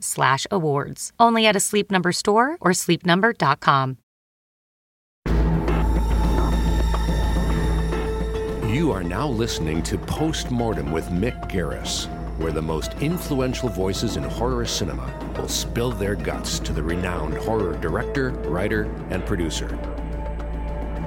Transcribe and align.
slash 0.00 0.46
awards. 0.50 1.12
Only 1.18 1.46
at 1.46 1.56
a 1.56 1.60
Sleep 1.60 1.90
Number 1.90 2.12
store 2.12 2.56
or 2.60 2.72
sleepnumber.com. 2.72 3.98
You 8.68 8.92
are 8.92 9.02
now 9.02 9.26
listening 9.26 9.82
to 9.84 9.98
Postmortem 9.98 10.92
with 10.92 11.08
Mick 11.08 11.50
Garris, 11.50 12.06
where 12.38 12.52
the 12.52 12.62
most 12.62 12.92
influential 13.00 13.68
voices 13.68 14.16
in 14.16 14.22
horror 14.22 14.66
cinema 14.66 15.10
will 15.38 15.48
spill 15.48 15.90
their 15.90 16.14
guts 16.14 16.58
to 16.60 16.72
the 16.72 16.82
renowned 16.82 17.38
horror 17.38 17.76
director, 17.78 18.30
writer, 18.46 18.82
and 19.10 19.24
producer. 19.24 19.68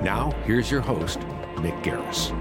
Now, 0.03 0.31
here's 0.45 0.71
your 0.71 0.81
host, 0.81 1.19
Mick 1.57 1.81
Garris. 1.83 2.35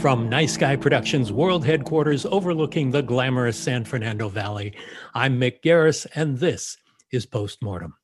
From 0.00 0.28
Nice 0.28 0.56
Guy 0.58 0.76
Productions 0.76 1.32
World 1.32 1.64
Headquarters 1.64 2.26
overlooking 2.26 2.90
the 2.90 3.02
glamorous 3.02 3.58
San 3.58 3.84
Fernando 3.84 4.28
Valley, 4.28 4.74
I'm 5.14 5.40
Mick 5.40 5.62
Garris, 5.62 6.06
and 6.14 6.38
this 6.38 6.76
is 7.10 7.24
Postmortem. 7.24 7.94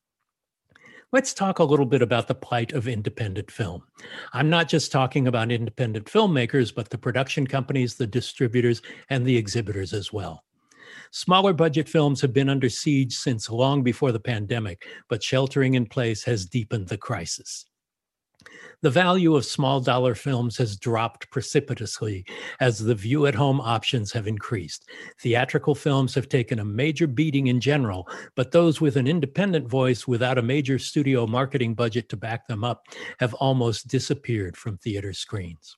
Let's 1.12 1.34
talk 1.34 1.58
a 1.58 1.64
little 1.64 1.84
bit 1.84 2.00
about 2.00 2.26
the 2.26 2.34
plight 2.34 2.72
of 2.72 2.88
independent 2.88 3.50
film. 3.50 3.82
I'm 4.32 4.48
not 4.48 4.68
just 4.68 4.90
talking 4.90 5.28
about 5.28 5.52
independent 5.52 6.06
filmmakers, 6.06 6.74
but 6.74 6.88
the 6.88 6.98
production 6.98 7.46
companies, 7.46 7.96
the 7.96 8.06
distributors, 8.06 8.80
and 9.10 9.26
the 9.26 9.36
exhibitors 9.36 9.92
as 9.92 10.12
well. 10.12 10.44
Smaller 11.10 11.52
budget 11.52 11.88
films 11.88 12.20
have 12.22 12.32
been 12.32 12.48
under 12.48 12.68
siege 12.68 13.14
since 13.14 13.50
long 13.50 13.82
before 13.82 14.12
the 14.12 14.20
pandemic, 14.20 14.86
but 15.08 15.22
sheltering 15.22 15.74
in 15.74 15.86
place 15.86 16.24
has 16.24 16.46
deepened 16.46 16.88
the 16.88 16.96
crisis 16.98 17.66
the 18.82 18.90
value 18.90 19.36
of 19.36 19.44
small 19.44 19.80
dollar 19.80 20.14
films 20.14 20.56
has 20.56 20.76
dropped 20.76 21.30
precipitously 21.30 22.24
as 22.60 22.78
the 22.78 22.94
view 22.94 23.26
at 23.26 23.34
home 23.34 23.60
options 23.60 24.12
have 24.12 24.26
increased. 24.26 24.88
Theatrical 25.20 25.74
films 25.74 26.14
have 26.14 26.28
taken 26.28 26.58
a 26.58 26.64
major 26.64 27.06
beating 27.06 27.48
in 27.48 27.60
general, 27.60 28.08
but 28.34 28.52
those 28.52 28.80
with 28.80 28.96
an 28.96 29.06
independent 29.06 29.68
voice 29.68 30.06
without 30.06 30.38
a 30.38 30.42
major 30.42 30.78
studio 30.78 31.26
marketing 31.26 31.74
budget 31.74 32.08
to 32.08 32.16
back 32.16 32.46
them 32.46 32.64
up 32.64 32.86
have 33.18 33.34
almost 33.34 33.88
disappeared 33.88 34.56
from 34.56 34.78
theater 34.78 35.12
screens. 35.12 35.76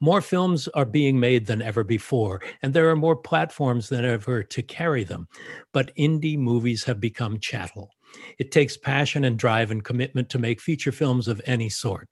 More 0.00 0.22
films 0.22 0.66
are 0.68 0.86
being 0.86 1.20
made 1.20 1.46
than 1.46 1.60
ever 1.60 1.84
before, 1.84 2.40
and 2.62 2.72
there 2.72 2.88
are 2.88 2.96
more 2.96 3.16
platforms 3.16 3.88
than 3.88 4.04
ever 4.04 4.42
to 4.42 4.62
carry 4.62 5.04
them. 5.04 5.28
But 5.72 5.94
indie 5.96 6.38
movies 6.38 6.84
have 6.84 7.00
become 7.00 7.38
chattel. 7.38 7.90
It 8.38 8.50
takes 8.50 8.76
passion 8.76 9.24
and 9.24 9.38
drive 9.38 9.70
and 9.70 9.84
commitment 9.84 10.28
to 10.30 10.38
make 10.38 10.60
feature 10.60 10.92
films 10.92 11.28
of 11.28 11.40
any 11.46 11.68
sort. 11.68 12.08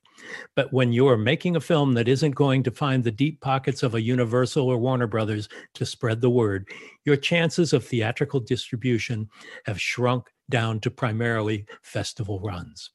But 0.57 0.73
when 0.73 0.93
you're 0.93 1.17
making 1.17 1.57
a 1.57 1.61
film 1.61 1.93
that 1.95 2.09
isn't 2.09 2.35
going 2.35 2.63
to 2.65 2.71
find 2.71 3.05
the 3.05 3.11
deep 3.11 3.41
pockets 3.41 3.83
of 3.83 3.95
a 3.95 4.03
Universal 4.03 4.67
or 4.67 4.79
Warner 4.79 5.07
Brothers 5.07 5.49
to 5.75 5.87
spread 5.87 6.21
the 6.21 6.31
word, 6.31 6.69
your 7.05 7.17
chances 7.17 7.73
of 7.73 7.85
theatrical 7.85 8.41
distribution 8.41 9.29
have 9.65 9.81
shrunk 9.81 10.29
down 10.51 10.81
to 10.81 10.91
primarily 10.91 11.67
festival 11.83 12.41
runs. 12.41 12.91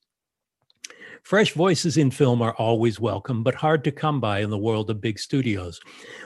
Fresh 1.23 1.53
voices 1.53 1.95
in 1.95 2.11
film 2.11 2.41
are 2.41 2.55
always 2.55 2.99
welcome, 2.99 3.43
but 3.43 3.55
hard 3.55 3.85
to 3.85 3.91
come 3.91 4.19
by 4.19 4.39
in 4.39 4.49
the 4.49 4.57
world 4.57 4.89
of 4.89 4.99
big 4.99 5.17
studios, 5.17 5.79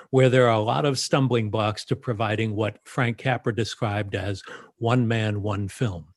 where 0.10 0.30
there 0.30 0.48
are 0.48 0.56
a 0.56 0.60
lot 0.60 0.86
of 0.86 0.98
stumbling 0.98 1.52
blocks 1.52 1.86
to 1.86 1.96
providing 1.96 2.56
what 2.56 2.80
Frank 2.84 3.20
Capra 3.20 3.56
described 3.56 4.16
as 4.16 4.42
one 4.78 5.08
man, 5.08 5.44
one 5.44 5.68
film. 5.68 6.08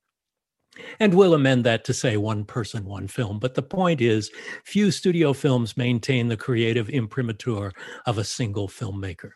And 0.98 1.14
we'll 1.14 1.34
amend 1.34 1.64
that 1.64 1.84
to 1.84 1.94
say 1.94 2.16
one 2.16 2.44
person, 2.44 2.84
one 2.84 3.08
film. 3.08 3.38
But 3.38 3.54
the 3.54 3.62
point 3.62 4.00
is, 4.00 4.30
few 4.64 4.90
studio 4.90 5.32
films 5.32 5.76
maintain 5.76 6.28
the 6.28 6.36
creative 6.36 6.88
imprimatur 6.88 7.72
of 8.06 8.18
a 8.18 8.24
single 8.24 8.68
filmmaker. 8.68 9.30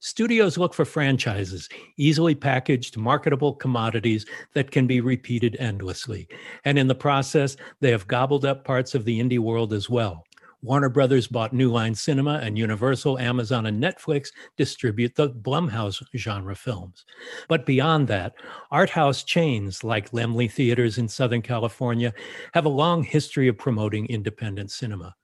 Studios 0.00 0.58
look 0.58 0.74
for 0.74 0.84
franchises, 0.84 1.68
easily 1.96 2.34
packaged, 2.34 2.96
marketable 2.98 3.54
commodities 3.54 4.26
that 4.52 4.70
can 4.70 4.86
be 4.86 5.00
repeated 5.00 5.56
endlessly. 5.58 6.28
And 6.64 6.78
in 6.78 6.88
the 6.88 6.94
process, 6.94 7.56
they 7.80 7.90
have 7.90 8.06
gobbled 8.06 8.44
up 8.44 8.64
parts 8.64 8.94
of 8.94 9.04
the 9.04 9.18
indie 9.20 9.38
world 9.38 9.72
as 9.72 9.88
well. 9.88 10.24
Warner 10.64 10.88
Brothers 10.88 11.26
bought 11.26 11.52
New 11.52 11.70
Line 11.70 11.94
Cinema, 11.94 12.40
and 12.42 12.56
Universal, 12.56 13.18
Amazon, 13.18 13.66
and 13.66 13.82
Netflix 13.82 14.28
distribute 14.56 15.14
the 15.14 15.28
Blumhouse 15.28 16.02
genre 16.16 16.56
films. 16.56 17.04
But 17.48 17.66
beyond 17.66 18.08
that, 18.08 18.34
art 18.70 18.88
house 18.88 19.24
chains 19.24 19.84
like 19.84 20.12
Laemmle 20.12 20.50
Theaters 20.50 20.96
in 20.96 21.06
Southern 21.06 21.42
California 21.42 22.14
have 22.54 22.64
a 22.64 22.70
long 22.70 23.02
history 23.02 23.46
of 23.46 23.58
promoting 23.58 24.06
independent 24.06 24.70
cinema 24.70 25.14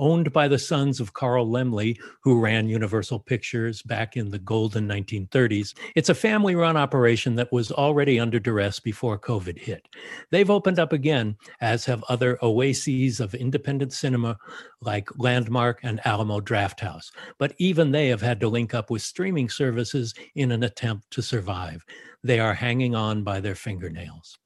owned 0.00 0.32
by 0.32 0.48
the 0.48 0.58
sons 0.58 0.98
of 0.98 1.12
Carl 1.12 1.46
Laemmle, 1.46 1.96
who 2.22 2.40
ran 2.40 2.68
Universal 2.68 3.20
Pictures 3.20 3.82
back 3.82 4.16
in 4.16 4.30
the 4.30 4.38
golden 4.40 4.88
1930s. 4.88 5.74
It's 5.94 6.08
a 6.08 6.14
family 6.14 6.56
run 6.56 6.76
operation 6.76 7.36
that 7.36 7.52
was 7.52 7.70
already 7.70 8.18
under 8.18 8.40
duress 8.40 8.80
before 8.80 9.18
COVID 9.18 9.58
hit. 9.58 9.86
They've 10.30 10.50
opened 10.50 10.80
up 10.80 10.92
again, 10.92 11.36
as 11.60 11.84
have 11.84 12.02
other 12.08 12.38
oases 12.42 13.20
of 13.20 13.34
independent 13.34 13.92
cinema 13.92 14.36
like 14.80 15.08
Landmark 15.18 15.80
and 15.84 16.00
Alamo 16.04 16.40
Drafthouse. 16.40 17.12
But 17.38 17.54
even 17.58 17.92
they 17.92 18.08
have 18.08 18.22
had 18.22 18.40
to 18.40 18.48
link 18.48 18.74
up 18.74 18.90
with 18.90 19.02
streaming 19.02 19.48
services 19.48 20.14
in 20.34 20.50
an 20.50 20.64
attempt 20.64 21.10
to 21.12 21.22
survive. 21.22 21.84
They 22.24 22.40
are 22.40 22.54
hanging 22.54 22.94
on 22.94 23.22
by 23.22 23.40
their 23.40 23.54
fingernails. 23.54 24.39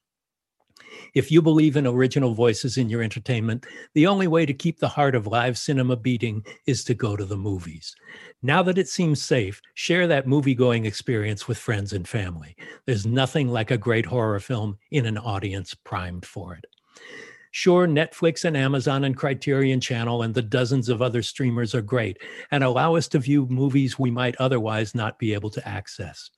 If 1.14 1.30
you 1.30 1.40
believe 1.40 1.76
in 1.76 1.86
original 1.86 2.34
voices 2.34 2.76
in 2.76 2.88
your 2.88 3.02
entertainment, 3.02 3.66
the 3.94 4.06
only 4.06 4.26
way 4.26 4.46
to 4.46 4.54
keep 4.54 4.78
the 4.78 4.88
heart 4.88 5.14
of 5.14 5.26
live 5.26 5.56
cinema 5.56 5.96
beating 5.96 6.44
is 6.66 6.84
to 6.84 6.94
go 6.94 7.16
to 7.16 7.24
the 7.24 7.36
movies. 7.36 7.94
Now 8.42 8.62
that 8.64 8.78
it 8.78 8.88
seems 8.88 9.22
safe, 9.22 9.60
share 9.74 10.06
that 10.06 10.26
movie 10.26 10.54
going 10.54 10.86
experience 10.86 11.46
with 11.46 11.58
friends 11.58 11.92
and 11.92 12.06
family. 12.06 12.56
There's 12.86 13.06
nothing 13.06 13.48
like 13.48 13.70
a 13.70 13.78
great 13.78 14.06
horror 14.06 14.40
film 14.40 14.78
in 14.90 15.06
an 15.06 15.18
audience 15.18 15.74
primed 15.74 16.26
for 16.26 16.54
it. 16.54 16.64
Sure, 17.52 17.86
Netflix 17.86 18.44
and 18.44 18.56
Amazon 18.56 19.04
and 19.04 19.16
Criterion 19.16 19.80
Channel 19.80 20.22
and 20.22 20.34
the 20.34 20.42
dozens 20.42 20.88
of 20.88 21.00
other 21.00 21.22
streamers 21.22 21.72
are 21.72 21.82
great 21.82 22.18
and 22.50 22.64
allow 22.64 22.96
us 22.96 23.06
to 23.08 23.20
view 23.20 23.46
movies 23.46 23.96
we 23.96 24.10
might 24.10 24.34
otherwise 24.40 24.92
not 24.92 25.20
be 25.20 25.34
able 25.34 25.50
to 25.50 25.68
access 25.68 26.30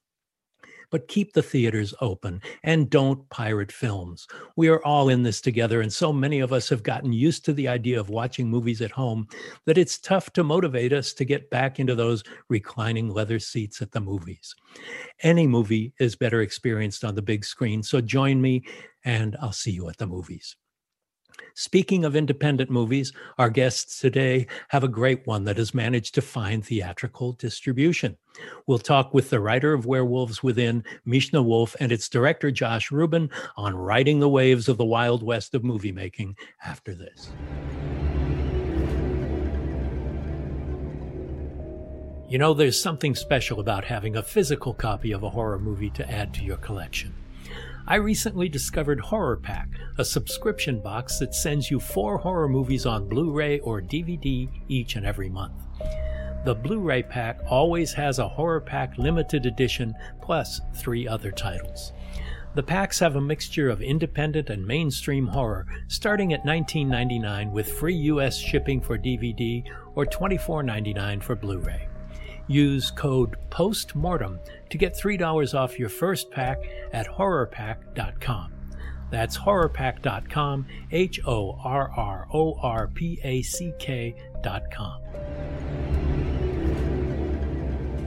but 0.91 1.09
keep 1.09 1.33
the 1.33 1.43
theaters 1.43 1.95
open 2.01 2.41
and 2.63 2.91
don't 2.91 3.29
pirate 3.31 3.73
films. 3.73 4.27
We 4.57 4.69
are 4.69 4.85
all 4.85 5.09
in 5.09 5.23
this 5.23 5.41
together, 5.41 5.81
and 5.81 5.93
so 5.93 6.13
many 6.13 6.41
of 6.41 6.53
us 6.53 6.69
have 6.69 6.83
gotten 6.83 7.13
used 7.13 7.45
to 7.45 7.53
the 7.53 7.69
idea 7.69 7.99
of 7.99 8.11
watching 8.11 8.49
movies 8.49 8.83
at 8.83 8.91
home 8.91 9.29
that 9.65 9.79
it's 9.79 9.99
tough 9.99 10.33
to 10.35 10.45
motivate 10.45 10.93
us 10.93 11.13
to 11.15 11.25
get 11.25 11.51
back 11.51 11.79
into 11.79 11.95
those 11.95 12.23
reclining 12.49 13.11
leather 13.11 13.39
seats 13.39 13.83
at 13.83 13.93
the 13.93 14.01
movies. 14.01 14.55
Any 15.23 15.47
movie 15.47 15.93
is 15.99 16.17
better 16.17 16.43
experienced 16.43 17.05
on 17.05 17.15
the 17.15 17.23
big 17.23 17.45
screen, 17.45 17.83
so 17.83 18.01
join 18.01 18.41
me, 18.41 18.65
and 19.05 19.37
I'll 19.41 19.53
see 19.53 19.73
you 19.73 19.89
at 19.89 19.97
the 19.99 20.07
movies. 20.07 20.57
Speaking 21.55 22.05
of 22.05 22.15
independent 22.15 22.71
movies, 22.71 23.13
our 23.39 23.49
guests 23.49 24.01
today 24.01 24.47
have 24.69 24.85
a 24.85 24.89
great 24.89 25.27
one 25.27 25.45
that 25.45 25.57
has 25.57 25.75
managed 25.75 26.15
to 26.15 26.23
find 26.23 26.65
theatrical 26.65 27.33
distribution. 27.33 28.17
We'll 28.67 28.79
talk 28.79 29.15
with 29.15 29.31
the 29.31 29.41
writer 29.41 29.73
of 29.73 29.87
Werewolves 29.87 30.43
Within, 30.43 30.85
Mishna 31.05 31.43
Wolff, 31.43 31.75
and 31.81 31.91
its 31.91 32.09
director, 32.09 32.51
Josh 32.51 32.93
Rubin, 32.93 33.31
on 33.57 33.75
riding 33.75 34.21
the 34.21 34.29
waves 34.29 34.69
of 34.69 34.77
the 34.77 34.85
Wild 34.85 35.23
West 35.23 35.55
of 35.55 35.65
movie 35.65 35.93
making 35.93 36.37
after 36.65 36.95
this. 36.95 37.31
You 42.29 42.39
know, 42.39 42.55
there's 42.55 42.81
something 42.81 43.15
special 43.15 43.61
about 43.61 43.85
having 43.85 44.17
a 44.17 44.23
physical 44.23 44.75
copy 44.75 45.13
of 45.13 45.23
a 45.23 45.31
horror 45.31 45.61
movie 45.61 45.91
to 45.91 46.11
add 46.11 46.35
to 46.35 46.45
your 46.45 46.57
collection. 46.57 47.15
I 47.89 47.97
recently 47.97 48.49
discovered 48.49 48.99
Horror 48.99 49.37
Pack, 49.37 49.69
a 49.97 50.05
subscription 50.05 50.81
box 50.81 51.21
that 51.21 51.37
sends 51.37 51.71
you 51.71 51.79
four 51.79 52.19
horror 52.19 52.49
movies 52.49 52.85
on 52.85 53.09
Blu 53.09 53.31
ray 53.31 53.61
or 53.61 53.81
DVD 53.81 54.51
each 54.67 54.97
and 54.97 55.07
every 55.07 55.29
month. 55.29 55.55
The 56.45 56.57
Blu 56.57 56.81
ray 56.81 57.05
pack 57.05 57.39
always 57.49 57.93
has 57.93 58.19
a 58.19 58.27
Horror 58.27 58.61
Pack 58.61 58.99
limited 58.99 59.47
edition 59.47 59.95
plus 60.21 60.61
three 60.75 61.07
other 61.07 61.31
titles. 61.31 61.93
The 62.57 62.63
packs 62.65 62.99
have 62.99 63.15
a 63.15 63.21
mixture 63.21 63.69
of 63.69 63.81
independent 63.81 64.51
and 64.51 64.67
mainstream 64.67 65.29
horror, 65.29 65.69
starting 65.87 66.33
at 66.33 66.45
$19.99 66.45 67.53
with 67.53 67.71
free 67.71 67.95
US 67.95 68.37
shipping 68.37 68.81
for 68.81 68.99
DVD 68.99 69.63
or 69.95 70.07
$24.99 70.07 71.23
for 71.23 71.37
Blu 71.37 71.59
ray. 71.59 71.87
Use 72.49 72.91
code 72.91 73.37
POSTMORTEM 73.51 74.39
to 74.71 74.79
get 74.79 74.95
$3 74.95 75.55
off 75.55 75.79
your 75.79 75.89
first 75.89 76.31
pack 76.31 76.59
at 76.93 77.07
horrorpack.com. 77.07 78.53
That's 79.11 79.37
horrorpack.com, 79.39 80.67
H 80.91 81.21
O 81.27 81.59
R 81.63 81.91
R 81.97 82.27
O 82.33 82.55
R 82.61 82.89
P 82.89 83.21
A 83.23 83.43
C 83.43 83.73
K.com. 83.79 85.01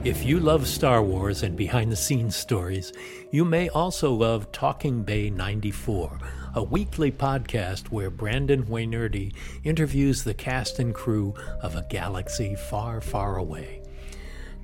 If 0.02 0.24
you 0.24 0.40
love 0.40 0.66
Star 0.66 1.02
Wars 1.02 1.42
and 1.42 1.56
behind 1.56 1.92
the 1.92 1.96
scenes 1.96 2.34
stories, 2.34 2.90
you 3.30 3.44
may 3.44 3.68
also 3.68 4.14
love 4.14 4.50
Talking 4.50 5.02
Bay 5.02 5.28
94, 5.28 6.18
a 6.54 6.62
weekly 6.62 7.12
podcast 7.12 7.90
where 7.90 8.08
Brandon 8.08 8.64
Wainerdi 8.64 9.34
interviews 9.62 10.24
the 10.24 10.32
cast 10.32 10.78
and 10.78 10.94
crew 10.94 11.34
of 11.60 11.76
a 11.76 11.86
galaxy 11.90 12.54
far, 12.54 13.02
far 13.02 13.36
away. 13.36 13.82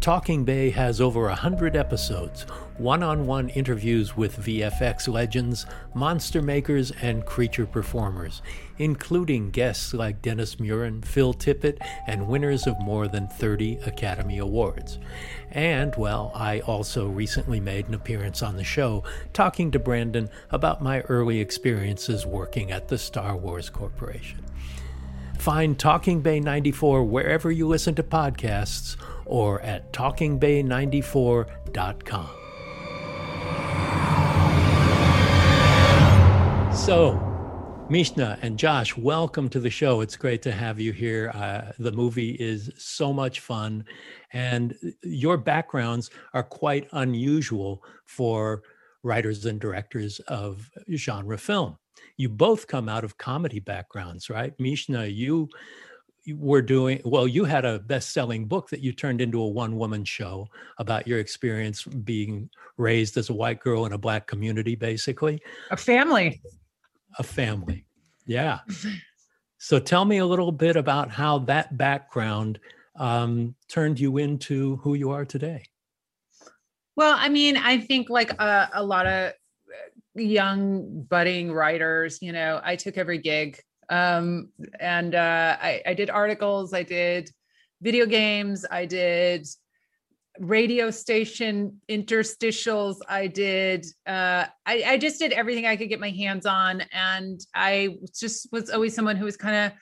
Talking 0.01 0.45
Bay 0.45 0.71
has 0.71 1.01
over 1.01 1.29
a 1.29 1.35
hundred 1.35 1.75
episodes, 1.75 2.43
one 2.79 3.03
on 3.03 3.27
one 3.27 3.49
interviews 3.49 4.17
with 4.17 4.39
VFX 4.39 5.09
legends, 5.09 5.67
monster 5.95 6.41
makers, 6.41 6.93
and 7.03 7.27
creature 7.27 7.67
performers, 7.67 8.41
including 8.79 9.51
guests 9.51 9.93
like 9.93 10.23
Dennis 10.23 10.57
Muren, 10.57 11.05
Phil 11.05 11.35
Tippett, 11.35 11.79
and 12.07 12.29
winners 12.29 12.69
of 12.69 12.79
more 12.79 13.09
than 13.09 13.27
30 13.27 13.79
Academy 13.87 14.39
Awards. 14.39 14.99
And, 15.51 15.93
well, 15.97 16.31
I 16.35 16.61
also 16.61 17.09
recently 17.09 17.59
made 17.59 17.89
an 17.89 17.95
appearance 17.95 18.43
on 18.43 18.57
the 18.57 18.65
show 18.65 19.03
talking 19.33 19.73
to 19.73 19.81
Brandon 19.81 20.29
about 20.51 20.83
my 20.83 21.01
early 21.03 21.41
experiences 21.41 22.25
working 22.25 22.71
at 22.71 22.87
the 22.89 22.99
Star 22.99 23.37
Wars 23.37 23.71
Corporation. 23.71 24.45
Find 25.39 25.79
Talking 25.79 26.23
Bay 26.23 26.41
94 26.41 27.05
wherever 27.05 27.51
you 27.51 27.69
listen 27.69 27.95
to 27.97 28.03
podcasts 28.03 28.97
or 29.26 29.61
at 29.62 29.93
talkingbay94.com. 29.93 32.28
So, 36.75 37.23
Mishna 37.88 38.38
and 38.43 38.58
Josh, 38.58 38.96
welcome 38.96 39.49
to 39.49 39.61
the 39.61 39.70
show. 39.70 40.00
It's 40.00 40.17
great 40.17 40.43
to 40.43 40.52
have 40.52 40.78
you 40.78 40.93
here. 40.93 41.31
Uh, 41.34 41.73
the 41.78 41.93
movie 41.93 42.32
is 42.32 42.70
so 42.76 43.12
much 43.12 43.40
fun, 43.40 43.84
and 44.32 44.75
your 45.02 45.37
backgrounds 45.37 46.11
are 46.34 46.43
quite 46.43 46.88
unusual 46.93 47.82
for 48.05 48.62
writers 49.02 49.46
and 49.46 49.61
directors 49.61 50.19
of 50.28 50.70
genre 50.94 51.38
film. 51.38 51.78
You 52.17 52.28
both 52.28 52.67
come 52.67 52.88
out 52.88 53.05
of 53.05 53.19
comedy 53.19 53.61
backgrounds, 53.61 54.28
right? 54.28 54.52
Mishna, 54.58 55.06
you 55.06 55.49
were 56.32 56.62
doing 56.62 57.00
well 57.05 57.28
you 57.28 57.44
had 57.44 57.64
a 57.64 57.78
best-selling 57.78 58.46
book 58.46 58.69
that 58.70 58.81
you 58.81 58.93
turned 58.93 59.20
into 59.20 59.40
a 59.40 59.46
one-woman 59.46 60.05
show 60.05 60.46
about 60.78 61.06
your 61.06 61.19
experience 61.19 61.84
being 61.84 62.50
raised 62.76 63.17
as 63.17 63.31
a 63.31 63.32
white 63.32 63.61
girl 63.61 63.87
in 63.87 63.93
a 63.93 63.99
black 63.99 64.26
community 64.26 64.75
basically. 64.75 65.40
A 65.70 65.76
family. 65.76 66.40
A 67.19 67.23
family. 67.23 67.87
Yeah. 68.26 68.61
So 69.58 69.78
tell 69.78 70.05
me 70.05 70.19
a 70.19 70.26
little 70.26 70.52
bit 70.52 70.76
about 70.76 71.11
how 71.11 71.38
that 71.40 71.76
background 71.78 72.58
um, 72.99 73.55
turned 73.69 73.99
you 73.99 74.19
into 74.19 74.76
who 74.76 74.94
you 74.94 75.11
are 75.11 75.25
today. 75.25 75.64
Well 76.96 77.14
i 77.19 77.28
mean 77.28 77.56
i 77.58 77.78
think 77.78 78.08
like 78.08 78.32
a, 78.40 78.70
a 78.73 78.82
lot 78.82 79.06
of 79.06 79.32
young 80.14 81.02
budding 81.11 81.52
writers 81.52 82.19
you 82.23 82.32
know 82.32 82.58
i 82.64 82.75
took 82.75 82.96
every 82.96 83.19
gig 83.19 83.61
um, 83.88 84.50
and 84.81 85.15
uh, 85.15 85.56
I, 85.61 85.83
I 85.87 85.94
did 85.94 86.11
articles, 86.11 86.73
I 86.73 86.83
did 86.83 87.31
video 87.81 88.06
games, 88.06 88.65
I 88.71 88.87
did 88.87 89.47
radio 90.38 90.91
station 90.91 91.81
interstitials 91.88 92.97
i 93.09 93.27
did 93.27 93.87
uh 94.06 94.44
I, 94.67 94.85
I 94.87 94.99
just 94.99 95.19
did 95.19 95.33
everything 95.33 95.67
i 95.67 95.77
could 95.77 95.88
get 95.88 96.00
my 96.00 96.11
hands 96.11 96.47
on. 96.47 96.83
And 96.93 97.41
i 97.55 97.97
just 98.19 98.49
was 98.53 98.71
always 98.71 98.94
someone 98.94 99.17
who 99.17 99.25
was 99.25 99.37
kind 99.37 99.73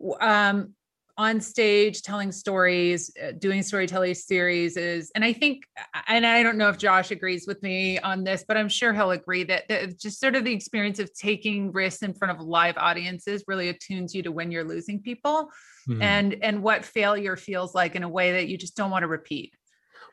of 0.00 0.20
um 0.20 0.74
on 1.18 1.40
stage 1.40 2.02
telling 2.02 2.30
stories 2.30 3.10
uh, 3.22 3.32
doing 3.32 3.60
storytelling 3.60 4.14
series 4.14 4.76
is 4.76 5.10
and 5.16 5.24
i 5.24 5.32
think 5.32 5.64
and 6.06 6.24
i 6.24 6.42
don't 6.44 6.56
know 6.56 6.68
if 6.68 6.78
josh 6.78 7.10
agrees 7.10 7.44
with 7.46 7.60
me 7.62 7.98
on 7.98 8.22
this 8.22 8.44
but 8.46 8.56
i'm 8.56 8.68
sure 8.68 8.94
he'll 8.94 9.10
agree 9.10 9.42
that, 9.42 9.68
that 9.68 9.98
just 9.98 10.20
sort 10.20 10.36
of 10.36 10.44
the 10.44 10.52
experience 10.52 11.00
of 11.00 11.12
taking 11.12 11.72
risks 11.72 12.02
in 12.02 12.14
front 12.14 12.38
of 12.38 12.46
live 12.46 12.76
audiences 12.78 13.42
really 13.48 13.68
attunes 13.68 14.14
you 14.14 14.22
to 14.22 14.30
when 14.30 14.52
you're 14.52 14.64
losing 14.64 15.02
people 15.02 15.50
mm-hmm. 15.88 16.00
and 16.00 16.36
and 16.40 16.62
what 16.62 16.84
failure 16.84 17.36
feels 17.36 17.74
like 17.74 17.96
in 17.96 18.04
a 18.04 18.08
way 18.08 18.32
that 18.32 18.46
you 18.46 18.56
just 18.56 18.76
don't 18.76 18.90
want 18.90 19.02
to 19.02 19.08
repeat 19.08 19.52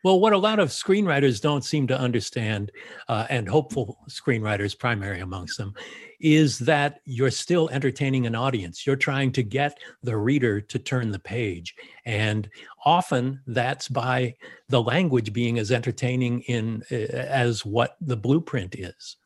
well, 0.03 0.19
what 0.19 0.33
a 0.33 0.37
lot 0.37 0.59
of 0.59 0.69
screenwriters 0.69 1.41
don't 1.41 1.63
seem 1.63 1.87
to 1.87 1.99
understand, 1.99 2.71
uh, 3.07 3.25
and 3.29 3.49
hopeful 3.49 3.97
screenwriters, 4.09 4.77
primary 4.77 5.19
amongst 5.19 5.57
them, 5.57 5.73
is 6.19 6.59
that 6.59 6.99
you're 7.05 7.31
still 7.31 7.69
entertaining 7.69 8.25
an 8.25 8.35
audience. 8.35 8.85
You're 8.85 8.95
trying 8.95 9.31
to 9.33 9.43
get 9.43 9.79
the 10.03 10.15
reader 10.15 10.61
to 10.61 10.79
turn 10.79 11.11
the 11.11 11.19
page. 11.19 11.75
And 12.05 12.49
often 12.85 13.41
that's 13.47 13.87
by 13.87 14.35
the 14.69 14.81
language 14.81 15.33
being 15.33 15.59
as 15.59 15.71
entertaining 15.71 16.41
in 16.41 16.83
uh, 16.91 16.95
as 16.95 17.65
what 17.65 17.97
the 17.99 18.17
blueprint 18.17 18.75
is. 18.75 19.17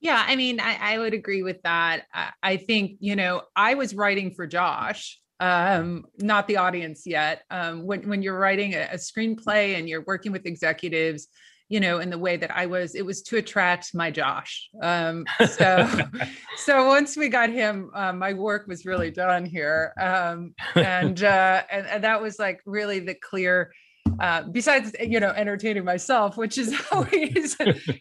Yeah, 0.00 0.24
I 0.26 0.34
mean, 0.34 0.60
I, 0.60 0.94
I 0.94 0.98
would 0.98 1.12
agree 1.12 1.42
with 1.42 1.60
that. 1.62 2.06
I, 2.14 2.30
I 2.42 2.56
think, 2.56 2.96
you 3.00 3.16
know, 3.16 3.42
I 3.54 3.74
was 3.74 3.94
writing 3.94 4.32
for 4.32 4.46
Josh 4.46 5.19
um, 5.40 6.04
not 6.18 6.46
the 6.46 6.58
audience 6.58 7.06
yet. 7.06 7.42
Um, 7.50 7.84
when 7.86 8.08
when 8.08 8.22
you're 8.22 8.38
writing 8.38 8.74
a, 8.74 8.88
a, 8.92 8.96
screenplay 8.96 9.78
and 9.78 9.88
you're 9.88 10.04
working 10.06 10.32
with 10.32 10.44
executives, 10.44 11.28
you 11.68 11.80
know, 11.80 11.98
in 11.98 12.10
the 12.10 12.18
way 12.18 12.36
that 12.36 12.54
I 12.54 12.66
was, 12.66 12.94
it 12.94 13.06
was 13.06 13.22
to 13.22 13.38
attract 13.38 13.94
my 13.94 14.10
Josh. 14.10 14.68
Um, 14.82 15.24
so 15.48 15.88
so 16.56 16.86
once 16.86 17.16
we 17.16 17.28
got 17.28 17.48
him, 17.48 17.90
uh, 17.94 18.12
my 18.12 18.34
work 18.34 18.66
was 18.66 18.84
really 18.84 19.10
done 19.10 19.46
here, 19.46 19.94
um, 19.98 20.54
and, 20.74 21.22
uh, 21.22 21.62
and 21.70 21.86
and 21.86 22.04
that 22.04 22.20
was 22.20 22.38
like 22.38 22.60
really 22.66 23.00
the 23.00 23.14
clear 23.14 23.72
uh, 24.20 24.42
besides 24.42 24.94
you 25.00 25.18
know 25.18 25.30
entertaining 25.30 25.84
myself 25.84 26.36
which 26.36 26.58
is 26.58 26.74
always 26.92 27.56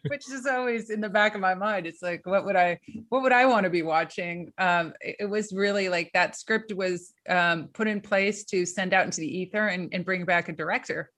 which 0.08 0.29
is 0.32 0.46
always 0.46 0.89
in 0.89 1.01
the 1.01 1.10
back 1.10 1.36
of 1.36 1.41
my 1.41 1.53
mind. 1.53 1.88
It's 1.88 2.01
like 2.01 2.25
what 2.25 2.46
would 2.46 2.56
i 2.56 2.79
what 3.10 3.22
would 3.24 3.32
i 3.32 3.46
want 3.46 3.63
to 3.63 3.70
be 3.70 3.82
watching? 3.82 4.51
Um, 4.58 4.94
it, 5.01 5.15
it, 5.22 5.25
was 5.25 5.53
really 5.53 5.89
like 5.89 6.12
that 6.13 6.36
script 6.36 6.74
was 6.74 7.13
um, 7.29 7.70
put 7.74 7.88
in 7.88 8.01
place 8.01 8.44
to 8.46 8.65
send 8.65 8.94
out 8.94 9.06
into 9.06 9.22
the 9.22 9.38
ether 9.39 9.68
and, 9.68 9.94
and 9.94 10.03
bring 10.03 10.25
back 10.25 10.50
a 10.50 10.53
director. 10.53 11.12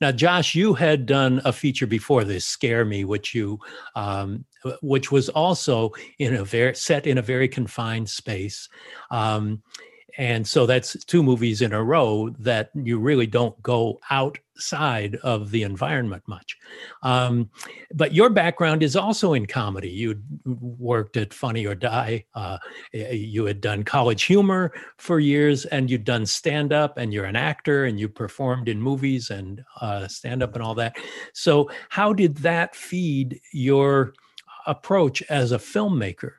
Now, 0.00 0.12
Josh, 0.12 0.54
you 0.54 0.74
had 0.74 1.06
done 1.06 1.40
a 1.44 1.52
feature 1.52 1.86
before 1.86 2.24
this, 2.24 2.44
"Scare 2.44 2.84
Me," 2.84 3.04
which 3.04 3.34
you, 3.34 3.58
um, 3.94 4.44
which 4.82 5.12
was 5.12 5.28
also 5.28 5.90
in 6.18 6.34
a 6.34 6.44
very 6.44 6.74
set 6.74 7.06
in 7.06 7.18
a 7.18 7.22
very 7.22 7.48
confined 7.48 8.08
space. 8.08 8.68
Um, 9.10 9.62
and 10.20 10.46
so 10.46 10.66
that's 10.66 11.02
two 11.06 11.22
movies 11.22 11.62
in 11.62 11.72
a 11.72 11.82
row 11.82 12.28
that 12.40 12.70
you 12.74 12.98
really 12.98 13.26
don't 13.26 13.60
go 13.62 13.98
outside 14.10 15.16
of 15.22 15.50
the 15.50 15.62
environment 15.62 16.22
much. 16.26 16.58
Um, 17.02 17.48
but 17.94 18.12
your 18.12 18.28
background 18.28 18.82
is 18.82 18.96
also 18.96 19.32
in 19.32 19.46
comedy. 19.46 19.88
You 19.88 20.20
worked 20.44 21.16
at 21.16 21.32
Funny 21.32 21.64
or 21.64 21.74
Die. 21.74 22.22
Uh, 22.34 22.58
you 22.92 23.46
had 23.46 23.62
done 23.62 23.82
college 23.82 24.24
humor 24.24 24.74
for 24.98 25.20
years, 25.20 25.64
and 25.64 25.90
you'd 25.90 26.04
done 26.04 26.26
stand 26.26 26.74
up, 26.74 26.98
and 26.98 27.14
you're 27.14 27.24
an 27.24 27.34
actor, 27.34 27.86
and 27.86 27.98
you 27.98 28.06
performed 28.06 28.68
in 28.68 28.78
movies 28.78 29.30
and 29.30 29.64
uh, 29.80 30.06
stand 30.06 30.42
up 30.42 30.52
and 30.54 30.62
all 30.62 30.74
that. 30.74 30.96
So, 31.32 31.70
how 31.88 32.12
did 32.12 32.36
that 32.38 32.76
feed 32.76 33.40
your 33.54 34.12
approach 34.66 35.22
as 35.30 35.52
a 35.52 35.58
filmmaker? 35.58 36.32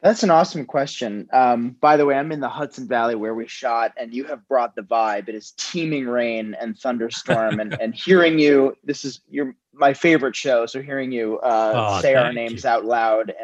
That's 0.00 0.22
an 0.22 0.30
awesome 0.30 0.64
question. 0.64 1.28
Um, 1.32 1.70
by 1.80 1.96
the 1.96 2.06
way, 2.06 2.14
I'm 2.14 2.30
in 2.30 2.38
the 2.38 2.48
Hudson 2.48 2.86
Valley 2.86 3.16
where 3.16 3.34
we 3.34 3.48
shot, 3.48 3.92
and 3.96 4.14
you 4.14 4.24
have 4.24 4.46
brought 4.46 4.76
the 4.76 4.82
vibe. 4.82 5.28
It 5.28 5.34
is 5.34 5.54
teeming 5.56 6.06
rain 6.06 6.54
and 6.60 6.78
thunderstorm, 6.78 7.58
and 7.58 7.76
and 7.80 7.94
hearing 7.94 8.38
you. 8.38 8.76
This 8.84 9.04
is 9.04 9.20
your 9.28 9.56
my 9.72 9.94
favorite 9.94 10.36
show. 10.36 10.66
So 10.66 10.82
hearing 10.82 11.10
you 11.10 11.38
uh, 11.38 11.72
oh, 11.74 12.00
say 12.00 12.14
our 12.14 12.32
names 12.32 12.62
you. 12.62 12.70
out 12.70 12.84
loud, 12.84 13.34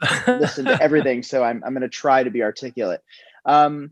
I've 0.00 0.28
listened 0.40 0.68
to 0.68 0.80
everything. 0.80 1.24
So 1.24 1.42
I'm 1.42 1.62
I'm 1.64 1.72
going 1.72 1.82
to 1.82 1.88
try 1.88 2.22
to 2.22 2.30
be 2.30 2.44
articulate. 2.44 3.02
Um, 3.44 3.90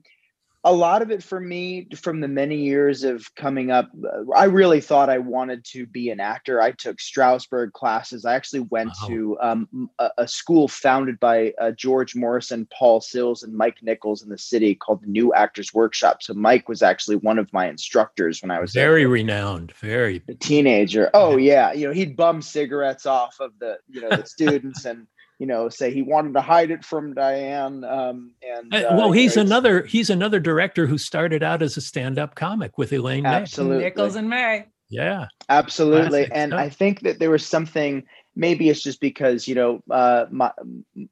a 0.64 0.72
lot 0.72 1.02
of 1.02 1.10
it 1.10 1.22
for 1.22 1.40
me 1.40 1.88
from 1.96 2.20
the 2.20 2.28
many 2.28 2.56
years 2.56 3.02
of 3.02 3.34
coming 3.34 3.70
up 3.70 3.90
i 4.36 4.44
really 4.44 4.80
thought 4.80 5.08
i 5.10 5.18
wanted 5.18 5.64
to 5.64 5.86
be 5.86 6.10
an 6.10 6.20
actor. 6.20 6.60
I 6.60 6.72
took 6.72 6.98
strasberg 6.98 7.72
classes. 7.72 8.24
I 8.24 8.34
actually 8.34 8.60
went 8.60 8.90
wow. 9.02 9.08
to 9.08 9.38
um, 9.40 9.90
a, 9.98 10.10
a, 10.18 10.28
school 10.28 10.68
founded 10.68 11.18
by 11.20 11.52
uh, 11.60 11.72
george 11.72 12.14
morrison 12.14 12.66
paul 12.76 13.00
sills 13.00 13.42
and 13.42 13.54
mike 13.54 13.78
nichols 13.82 14.22
in 14.22 14.28
the 14.28 14.38
city 14.38 14.74
called 14.74 15.02
the 15.02 15.08
new 15.08 15.32
actors 15.34 15.74
workshop. 15.74 16.22
So 16.22 16.34
mike 16.34 16.68
was 16.68 16.82
actually 16.82 17.16
one 17.16 17.38
of 17.38 17.52
my 17.52 17.68
instructors 17.68 18.42
when 18.42 18.50
i 18.50 18.60
was 18.60 18.72
very 18.72 19.06
renowned 19.06 19.72
very 19.72 20.22
a 20.28 20.34
teenager. 20.34 21.10
Oh 21.14 21.36
yeah. 21.36 21.72
You 21.72 21.88
know 21.88 21.92
he'd 21.92 22.16
bum 22.16 22.42
cigarettes 22.42 23.06
off 23.06 23.40
of 23.40 23.52
the 23.58 23.78
you 23.88 24.00
know 24.00 24.10
the 24.10 24.26
students 24.26 24.84
and 24.84 25.06
you 25.42 25.48
know, 25.48 25.68
say 25.68 25.92
he 25.92 26.02
wanted 26.02 26.34
to 26.34 26.40
hide 26.40 26.70
it 26.70 26.84
from 26.84 27.14
Diane. 27.14 27.82
Um, 27.82 28.30
and 28.48 28.72
uh, 28.72 28.90
well, 28.92 29.10
he's 29.10 29.36
another 29.36 29.82
he's 29.82 30.08
another 30.08 30.38
director 30.38 30.86
who 30.86 30.96
started 30.96 31.42
out 31.42 31.62
as 31.62 31.76
a 31.76 31.80
stand-up 31.80 32.36
comic 32.36 32.78
with 32.78 32.92
Elaine 32.92 33.26
absolutely. 33.26 33.78
May. 33.78 33.82
Nichols 33.82 34.14
and 34.14 34.30
May. 34.30 34.66
Yeah, 34.88 35.26
absolutely. 35.48 36.26
Classic 36.26 36.30
and 36.32 36.50
stuff. 36.50 36.60
I 36.60 36.68
think 36.68 37.00
that 37.00 37.18
there 37.18 37.30
was 37.30 37.44
something. 37.44 38.04
Maybe 38.36 38.68
it's 38.68 38.84
just 38.84 39.00
because 39.00 39.48
you 39.48 39.56
know 39.56 39.82
uh, 39.90 40.26
my 40.30 40.52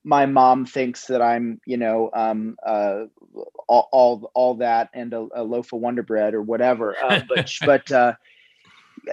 my 0.05 0.27
mom 0.27 0.65
thinks 0.65 1.07
that 1.07 1.21
I'm 1.21 1.61
you 1.67 1.77
know 1.77 2.11
um, 2.15 2.57
uh, 2.65 3.07
all, 3.67 3.89
all, 3.91 4.31
all 4.35 4.55
that 4.59 4.91
and 4.95 5.13
a, 5.13 5.27
a, 5.35 5.43
loaf 5.43 5.73
of 5.73 5.81
Wonder 5.81 6.05
Bread 6.05 6.35
or 6.35 6.43
whatever. 6.43 6.95
Uh, 7.03 7.23
but 7.29 7.53
but 7.67 7.91
uh, 7.91 8.13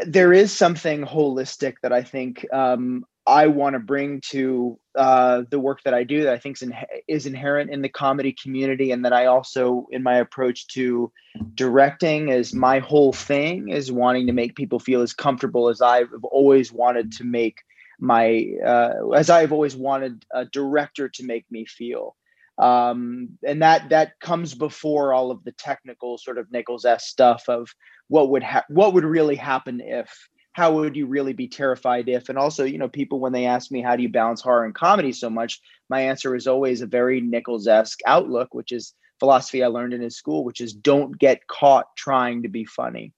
there 0.05 0.31
is 0.31 0.55
something 0.55 1.01
holistic 1.01 1.77
that 1.81 1.91
I 1.91 2.03
think 2.03 2.45
um, 2.53 3.03
I 3.27 3.48
want 3.48 3.74
to 3.74 3.79
bring 3.79 4.22
to 4.29 4.79
uh, 4.98 5.43
the 5.51 5.60
work 5.60 5.84
that 5.84 5.93
I 5.93 6.05
do 6.05 6.24
that 6.24 6.34
I 6.34 6.38
think 6.38 6.55
is, 6.55 6.62
in, 6.62 6.74
is 7.10 7.25
inherent 7.25 7.72
in 7.72 7.81
the 7.81 7.89
comedy 7.89 8.34
community, 8.41 8.91
and 8.91 9.03
that 9.03 9.12
I 9.12 9.25
also, 9.25 9.86
in 9.91 10.01
my 10.01 10.15
approach 10.15 10.67
to 10.67 11.12
directing, 11.53 12.29
is 12.29 12.53
my 12.53 12.79
whole 12.79 13.12
thing 13.12 13.67
is 13.67 13.91
wanting 13.91 14.27
to 14.27 14.34
make 14.34 14.55
people 14.55 14.79
feel 14.79 15.01
as 15.01 15.13
comfortable 15.13 15.67
as 15.67 15.81
I've 15.81 16.10
always 16.24 16.72
wanted 16.72 17.12
to 17.13 17.25
make 17.25 17.57
my, 18.00 18.46
uh, 18.65 19.10
as 19.13 19.29
I've 19.29 19.51
always 19.51 19.75
wanted 19.75 20.24
a 20.34 20.46
director 20.46 21.10
to 21.10 21.25
make 21.25 21.46
me 21.51 21.65
feel. 21.65 22.15
Um, 22.57 23.38
and 23.46 23.62
that 23.62 23.89
that 23.89 24.19
comes 24.19 24.55
before 24.55 25.13
all 25.13 25.31
of 25.31 25.43
the 25.43 25.51
technical 25.51 26.17
sort 26.17 26.39
of 26.39 26.51
Nichols 26.51 26.86
S 26.86 27.07
stuff 27.07 27.43
of 27.50 27.69
what 28.07 28.29
would 28.31 28.41
ha- 28.41 28.65
what 28.69 28.93
would 28.93 29.03
really 29.03 29.36
happen 29.36 29.79
if 29.79 30.10
how 30.57 30.73
would 30.73 30.95
you 30.95 31.05
really 31.05 31.33
be 31.33 31.47
terrified 31.47 32.09
if 32.09 32.29
and 32.29 32.37
also 32.39 32.63
you 32.63 32.79
know 32.79 32.89
people 32.89 33.19
when 33.19 33.31
they 33.31 33.45
ask 33.45 33.71
me 33.71 33.79
how 33.79 33.95
do 33.95 34.01
you 34.01 34.09
balance 34.09 34.41
horror 34.41 34.65
and 34.65 34.73
comedy 34.73 35.11
so 35.11 35.29
much? 35.29 35.61
my 35.87 36.01
answer 36.01 36.35
is 36.35 36.47
always 36.47 36.81
a 36.81 36.87
very 36.87 37.21
nichols-esque 37.21 37.99
outlook 38.07 38.55
which 38.55 38.71
is 38.71 38.93
philosophy 39.19 39.63
i 39.63 39.67
learned 39.67 39.93
in 39.93 40.01
his 40.01 40.17
school 40.17 40.43
which 40.43 40.59
is 40.59 40.73
don't 40.73 41.17
get 41.19 41.45
caught 41.47 41.85
trying 41.95 42.41
to 42.41 42.49
be 42.49 42.65
funny. 42.65 43.13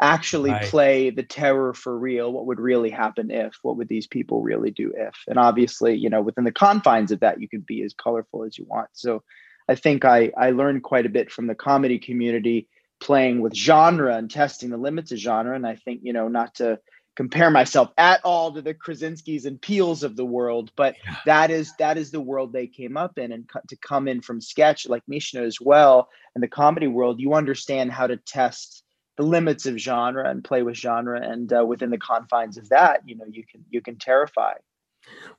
Actually 0.00 0.50
right. 0.50 0.64
play 0.64 1.10
the 1.10 1.22
terror 1.22 1.72
for 1.74 1.96
real. 1.96 2.32
What 2.32 2.46
would 2.46 2.58
really 2.58 2.90
happen 2.90 3.30
if? 3.30 3.54
What 3.62 3.76
would 3.76 3.88
these 3.88 4.08
people 4.08 4.42
really 4.42 4.72
do 4.72 4.92
if? 4.96 5.14
And 5.28 5.38
obviously 5.38 5.94
you 5.94 6.10
know 6.10 6.20
within 6.20 6.44
the 6.44 6.52
confines 6.52 7.10
of 7.10 7.20
that 7.20 7.40
you 7.40 7.48
can 7.48 7.60
be 7.60 7.82
as 7.82 7.94
colorful 7.94 8.44
as 8.44 8.58
you 8.58 8.66
want. 8.68 8.88
So 8.92 9.22
i 9.68 9.74
think 9.74 10.04
i 10.04 10.30
i 10.36 10.50
learned 10.50 10.82
quite 10.82 11.06
a 11.06 11.16
bit 11.18 11.30
from 11.30 11.46
the 11.46 11.54
comedy 11.54 11.98
community 11.98 12.68
playing 13.02 13.40
with 13.40 13.54
genre 13.54 14.16
and 14.16 14.30
testing 14.30 14.70
the 14.70 14.76
limits 14.76 15.10
of 15.10 15.18
genre. 15.18 15.56
And 15.56 15.66
I 15.66 15.74
think, 15.74 16.00
you 16.04 16.12
know, 16.12 16.28
not 16.28 16.54
to 16.56 16.78
compare 17.16 17.50
myself 17.50 17.90
at 17.98 18.20
all 18.24 18.52
to 18.52 18.62
the 18.62 18.74
Krasinskis 18.74 19.44
and 19.44 19.60
Peels 19.60 20.04
of 20.04 20.16
the 20.16 20.24
world, 20.24 20.70
but 20.76 20.94
yeah. 21.04 21.16
that 21.26 21.50
is 21.50 21.72
that 21.78 21.98
is 21.98 22.10
the 22.10 22.20
world 22.20 22.52
they 22.52 22.66
came 22.66 22.96
up 22.96 23.18
in, 23.18 23.32
and 23.32 23.50
to 23.68 23.76
come 23.76 24.08
in 24.08 24.20
from 24.22 24.40
sketch 24.40 24.88
like 24.88 25.02
Mishna 25.08 25.42
as 25.42 25.60
well, 25.60 26.08
in 26.34 26.40
the 26.40 26.48
comedy 26.48 26.86
world, 26.86 27.20
you 27.20 27.34
understand 27.34 27.92
how 27.92 28.06
to 28.06 28.16
test 28.16 28.84
the 29.18 29.24
limits 29.24 29.66
of 29.66 29.76
genre 29.76 30.28
and 30.30 30.42
play 30.42 30.62
with 30.62 30.76
genre, 30.76 31.20
and 31.20 31.52
uh, 31.52 31.64
within 31.66 31.90
the 31.90 31.98
confines 31.98 32.56
of 32.56 32.68
that, 32.70 33.02
you 33.04 33.16
know, 33.16 33.26
you 33.30 33.44
can 33.50 33.64
you 33.68 33.82
can 33.82 33.96
terrify. 33.96 34.54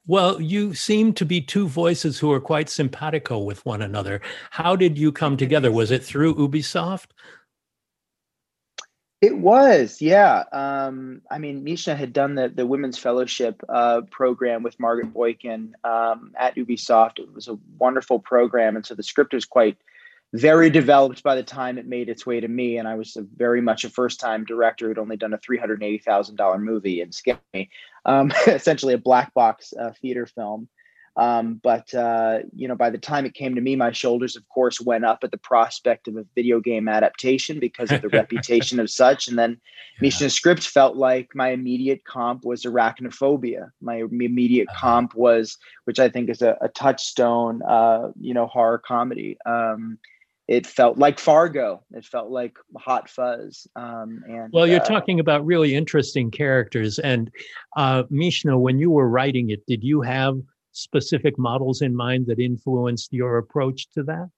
Well, 0.05 0.41
you 0.41 0.73
seem 0.73 1.13
to 1.13 1.25
be 1.25 1.41
two 1.41 1.67
voices 1.67 2.19
who 2.19 2.31
are 2.33 2.41
quite 2.41 2.69
simpatico 2.69 3.39
with 3.39 3.65
one 3.65 3.81
another. 3.81 4.21
How 4.51 4.75
did 4.75 4.97
you 4.97 5.11
come 5.11 5.37
together? 5.37 5.71
Was 5.71 5.89
it 5.89 6.03
through 6.03 6.35
Ubisoft? 6.35 7.11
It 9.23 9.37
was, 9.37 10.01
yeah. 10.01 10.43
Um, 10.51 11.21
I 11.31 11.37
mean, 11.37 11.63
Mishna 11.63 11.95
had 11.95 12.11
done 12.11 12.35
the 12.35 12.49
the 12.49 12.67
women's 12.67 12.97
fellowship 12.97 13.63
uh, 13.69 14.01
program 14.11 14.63
with 14.63 14.77
Margaret 14.81 15.13
Boykin 15.13 15.75
um, 15.85 16.33
at 16.37 16.57
Ubisoft. 16.57 17.19
It 17.19 17.33
was 17.33 17.47
a 17.47 17.57
wonderful 17.79 18.19
program, 18.19 18.75
and 18.75 18.85
so 18.85 18.95
the 18.95 19.01
script 19.01 19.33
was 19.33 19.45
quite 19.45 19.77
very 20.33 20.69
developed 20.69 21.23
by 21.23 21.35
the 21.35 21.43
time 21.43 21.77
it 21.77 21.85
made 21.85 22.09
its 22.09 22.25
way 22.25 22.41
to 22.41 22.49
me. 22.49 22.75
And 22.75 22.85
I 22.85 22.95
was 22.95 23.15
very 23.37 23.61
much 23.61 23.85
a 23.85 23.89
first 23.89 24.19
time 24.19 24.43
director 24.43 24.89
who'd 24.89 24.99
only 24.99 25.15
done 25.15 25.33
a 25.33 25.37
three 25.37 25.57
hundred 25.57 25.81
eighty 25.81 25.99
thousand 25.99 26.35
dollar 26.35 26.59
movie 26.59 26.99
and 26.99 27.15
skipped 27.15 27.45
me, 27.53 27.69
um, 28.03 28.33
essentially 28.47 28.93
a 28.93 28.97
black 28.97 29.33
box 29.33 29.73
uh, 29.79 29.91
theater 30.01 30.25
film. 30.25 30.67
Um, 31.15 31.59
but 31.63 31.93
uh, 31.93 32.39
you 32.55 32.67
know, 32.67 32.75
by 32.75 32.89
the 32.89 32.97
time 32.97 33.25
it 33.25 33.35
came 33.35 33.53
to 33.55 33.61
me, 33.61 33.75
my 33.75 33.91
shoulders, 33.91 34.35
of 34.35 34.47
course, 34.49 34.81
went 34.81 35.05
up 35.05 35.19
at 35.23 35.31
the 35.31 35.37
prospect 35.37 36.07
of 36.07 36.17
a 36.17 36.25
video 36.35 36.59
game 36.59 36.87
adaptation 36.87 37.59
because 37.59 37.91
of 37.91 38.01
the 38.01 38.09
reputation 38.13 38.79
of 38.79 38.89
such. 38.89 39.27
And 39.27 39.37
then 39.37 39.51
yeah. 39.51 40.01
Mishna's 40.01 40.33
script 40.33 40.63
felt 40.63 40.95
like 40.95 41.29
my 41.35 41.49
immediate 41.49 42.03
comp 42.05 42.45
was 42.45 42.63
arachnophobia. 42.63 43.69
My 43.81 43.97
immediate 43.97 44.67
uh-huh. 44.69 44.79
comp 44.79 45.15
was, 45.15 45.57
which 45.85 45.99
I 45.99 46.09
think 46.09 46.29
is 46.29 46.41
a, 46.41 46.57
a 46.61 46.69
touchstone, 46.69 47.61
uh, 47.61 48.09
you 48.19 48.33
know, 48.33 48.47
horror 48.47 48.79
comedy. 48.79 49.37
Um, 49.45 49.99
it 50.47 50.67
felt 50.67 50.97
like 50.97 51.19
Fargo. 51.19 51.83
It 51.93 52.05
felt 52.05 52.29
like 52.29 52.57
Hot 52.77 53.09
Fuzz. 53.09 53.65
Um, 53.75 54.23
and 54.27 54.51
well, 54.51 54.67
you're 54.67 54.81
uh, 54.81 54.85
talking 54.85 55.19
about 55.19 55.45
really 55.45 55.73
interesting 55.73 56.31
characters. 56.31 56.99
And 56.99 57.31
uh, 57.77 58.03
Mishna, 58.09 58.57
when 58.57 58.77
you 58.77 58.91
were 58.91 59.07
writing 59.07 59.51
it, 59.51 59.65
did 59.67 59.83
you 59.83 60.01
have 60.01 60.41
specific 60.73 61.37
models 61.37 61.81
in 61.81 61.95
mind 61.95 62.27
that 62.27 62.39
influenced 62.39 63.13
your 63.13 63.37
approach 63.37 63.89
to 63.91 64.03
that? 64.03 64.29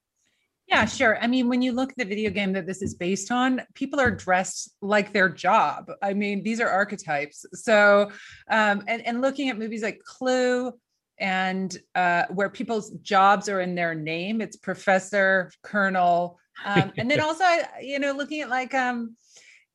Yeah, 0.67 0.85
sure. 0.85 1.17
I 1.21 1.27
mean, 1.27 1.47
when 1.47 1.61
you 1.61 1.73
look 1.73 1.91
at 1.91 1.97
the 1.97 2.05
video 2.05 2.31
game 2.31 2.53
that 2.53 2.65
this 2.65 2.81
is 2.81 2.95
based 2.95 3.31
on, 3.31 3.61
people 3.75 3.99
are 3.99 4.09
dressed 4.09 4.75
like 4.81 5.13
their 5.13 5.29
job. 5.29 5.91
I 6.01 6.13
mean, 6.13 6.41
these 6.43 6.59
are 6.59 6.67
archetypes. 6.67 7.45
So, 7.53 8.11
um, 8.49 8.83
and, 8.87 9.05
and 9.05 9.21
looking 9.21 9.49
at 9.49 9.59
movies 9.59 9.83
like 9.83 10.01
Clue 10.03 10.73
and 11.19 11.77
uh, 11.93 12.23
where 12.29 12.49
people's 12.49 12.91
jobs 13.01 13.47
are 13.47 13.61
in 13.61 13.75
their 13.75 13.93
name, 13.93 14.41
it's 14.41 14.57
professor, 14.57 15.51
colonel. 15.61 16.39
Um, 16.65 16.91
and 16.97 17.09
then 17.11 17.19
also, 17.21 17.45
you 17.79 17.99
know, 17.99 18.13
looking 18.13 18.41
at 18.41 18.49
like 18.49 18.73
um, 18.73 19.15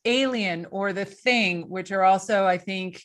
Alien 0.05 0.67
or 0.73 0.93
The 0.93 1.05
Thing, 1.05 1.69
which 1.69 1.93
are 1.93 2.02
also, 2.02 2.47
I 2.47 2.59
think, 2.59 3.05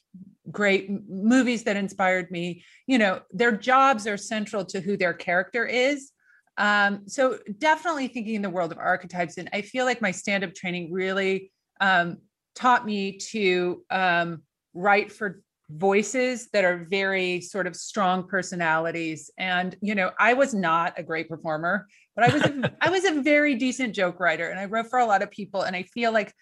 great 0.52 0.90
movies 1.10 1.64
that 1.64 1.76
inspired 1.76 2.32
me. 2.32 2.64
You 2.88 2.98
know 2.98 3.22
their 3.32 3.52
jobs 3.52 4.08
are 4.08 4.18
central 4.18 4.66
to 4.66 4.82
who 4.82 4.98
their 4.98 5.14
character 5.14 5.66
is. 5.66 6.12
Um, 6.58 7.08
so 7.08 7.38
definitely 7.58 8.08
thinking 8.08 8.36
in 8.36 8.42
the 8.42 8.50
world 8.50 8.72
of 8.72 8.78
archetypes 8.78 9.38
and 9.38 9.50
i 9.52 9.62
feel 9.62 9.84
like 9.84 10.02
my 10.02 10.12
stand-up 10.12 10.54
training 10.54 10.90
really 10.90 11.52
um, 11.82 12.20
taught 12.56 12.86
me 12.86 13.18
to 13.18 13.84
um, 13.90 14.42
write 14.74 15.12
for 15.12 15.42
voices 15.70 16.50
that 16.54 16.64
are 16.64 16.86
very 16.90 17.42
sort 17.42 17.66
of 17.66 17.76
strong 17.76 18.28
personalities. 18.28 19.32
And 19.38 19.76
you 19.82 19.96
know 19.96 20.12
i 20.20 20.34
was 20.34 20.54
not 20.54 20.94
a 20.98 21.04
great 21.04 21.28
performer 21.28 21.88
but 22.16 22.30
i 22.30 22.34
was 22.34 22.44
a, 22.44 22.74
i 22.82 22.90
was 22.90 23.06
a 23.06 23.22
very 23.22 23.56
decent 23.56 23.96
joke 23.96 24.20
writer 24.20 24.50
and 24.50 24.60
i 24.60 24.66
wrote 24.66 24.88
for 24.88 25.00
a 25.00 25.06
lot 25.06 25.24
of 25.24 25.32
people 25.32 25.64
and 25.64 25.76
i 25.76 25.84
feel 25.84 26.12
like 26.12 26.34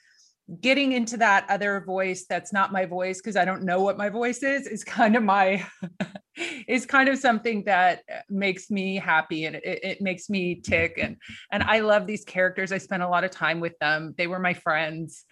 getting 0.59 0.91
into 0.91 1.15
that 1.17 1.45
other 1.50 1.81
voice 1.85 2.25
that's 2.27 2.51
not 2.51 2.71
my 2.71 2.85
voice 2.85 3.17
because 3.17 3.38
I 3.38 3.45
don't 3.45 3.63
know 3.63 3.81
what 3.81 3.97
my 3.97 4.09
voice 4.09 4.43
is 4.43 4.67
is 4.67 4.83
kind 4.83 5.15
of 5.15 5.23
my 5.23 5.65
is 6.67 6.85
kind 6.85 7.07
of 7.07 7.17
something 7.17 7.63
that 7.63 8.01
makes 8.29 8.69
me 8.69 8.97
happy 8.97 9.45
and 9.45 9.55
it, 9.55 9.63
it, 9.63 10.01
makes 10.01 10.29
me 10.29 10.55
tick 10.55 11.00
and 11.01 11.15
and 11.51 11.63
I 11.63 11.79
love 11.79 12.07
these 12.07 12.25
characters. 12.25 12.73
I 12.73 12.77
spent 12.77 13.03
a 13.03 13.07
lot 13.07 13.23
of 13.23 13.31
time 13.31 13.62
with 13.62 13.77
them. 13.79 14.13
They 14.17 14.27
were 14.27 14.39
my 14.39 14.53
friends. 14.53 15.23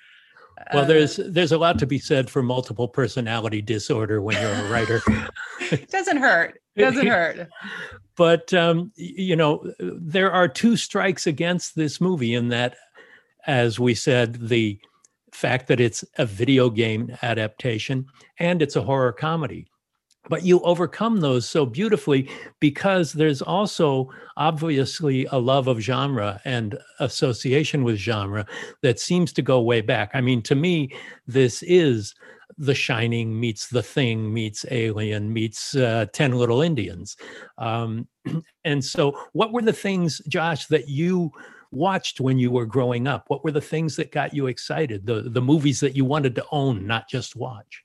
Well, 0.74 0.86
there's 0.86 1.20
uh, 1.20 1.28
there's 1.30 1.52
a 1.52 1.58
lot 1.58 1.80
to 1.80 1.88
be 1.88 2.00
said 2.00 2.30
for 2.30 2.42
multiple 2.42 2.88
personality 2.88 3.62
disorder 3.62 4.22
when 4.22 4.42
you're 4.42 4.52
a 4.52 4.70
writer. 4.70 5.02
it 5.60 5.90
doesn't 5.92 6.18
hurt. 6.18 6.62
It 6.76 6.82
doesn't 6.82 7.08
hurt. 7.08 7.50
but 8.16 8.54
um, 8.54 8.92
you 8.96 9.36
know, 9.36 9.74
there 9.80 10.32
are 10.32 10.48
two 10.48 10.78
strikes 10.78 11.28
against 11.28 11.76
this 11.76 12.00
movie 12.00 12.34
in 12.34 12.50
that, 12.50 12.76
as 13.46 13.80
we 13.80 13.96
said, 13.96 14.50
the 14.50 14.80
fact 15.32 15.68
that 15.68 15.80
it's 15.80 16.04
a 16.18 16.26
video 16.26 16.70
game 16.70 17.16
adaptation 17.22 18.06
and 18.40 18.62
it's 18.62 18.76
a 18.76 18.82
horror 18.82 19.14
comedy. 19.14 19.66
But 20.30 20.46
you 20.46 20.60
overcome 20.62 21.20
those 21.20 21.50
so 21.50 21.66
beautifully 21.66 22.30
because 22.60 23.14
there's 23.14 23.42
also 23.42 24.12
obviously 24.38 25.26
a 25.26 25.40
love 25.40 25.68
of 25.68 25.80
genre 25.80 26.40
and 26.46 26.78
association 27.00 27.84
with 27.84 27.98
genre 27.98 28.46
that 28.84 29.00
seems 29.00 29.34
to 29.34 29.42
go 29.42 29.62
way 29.62 29.82
back. 29.82 30.12
I 30.14 30.22
mean, 30.22 30.44
to 30.44 30.54
me, 30.54 30.94
this 31.26 31.64
is 31.64 32.14
The 32.60 32.76
Shining 32.76 33.40
meets 33.40 33.70
The 33.70 33.82
Thing 33.82 34.32
meets 34.32 34.64
Alien 34.70 35.34
meets 35.34 35.76
uh, 35.76 36.06
10 36.14 36.34
Little 36.34 36.62
Indians. 36.62 37.18
Um, 37.58 38.08
and 38.64 38.86
so, 38.86 39.18
what 39.34 39.52
were 39.52 39.64
the 39.64 39.74
things, 39.74 40.22
Josh, 40.28 40.68
that 40.68 40.88
you 40.88 41.32
watched 41.72 42.20
when 42.20 42.38
you 42.38 42.52
were 42.52 42.66
growing 42.66 43.08
up? 43.08 43.26
What 43.28 43.44
were 43.44 43.52
the 43.52 43.62
things 43.62 43.96
that 43.96 44.12
got 44.12 44.34
you 44.34 44.48
excited? 44.48 45.06
The 45.06 45.22
the 45.22 45.42
movies 45.42 45.80
that 45.80 45.96
you 45.96 46.06
wanted 46.06 46.36
to 46.36 46.46
own, 46.52 46.86
not 46.86 47.10
just 47.10 47.36
watch. 47.36 47.84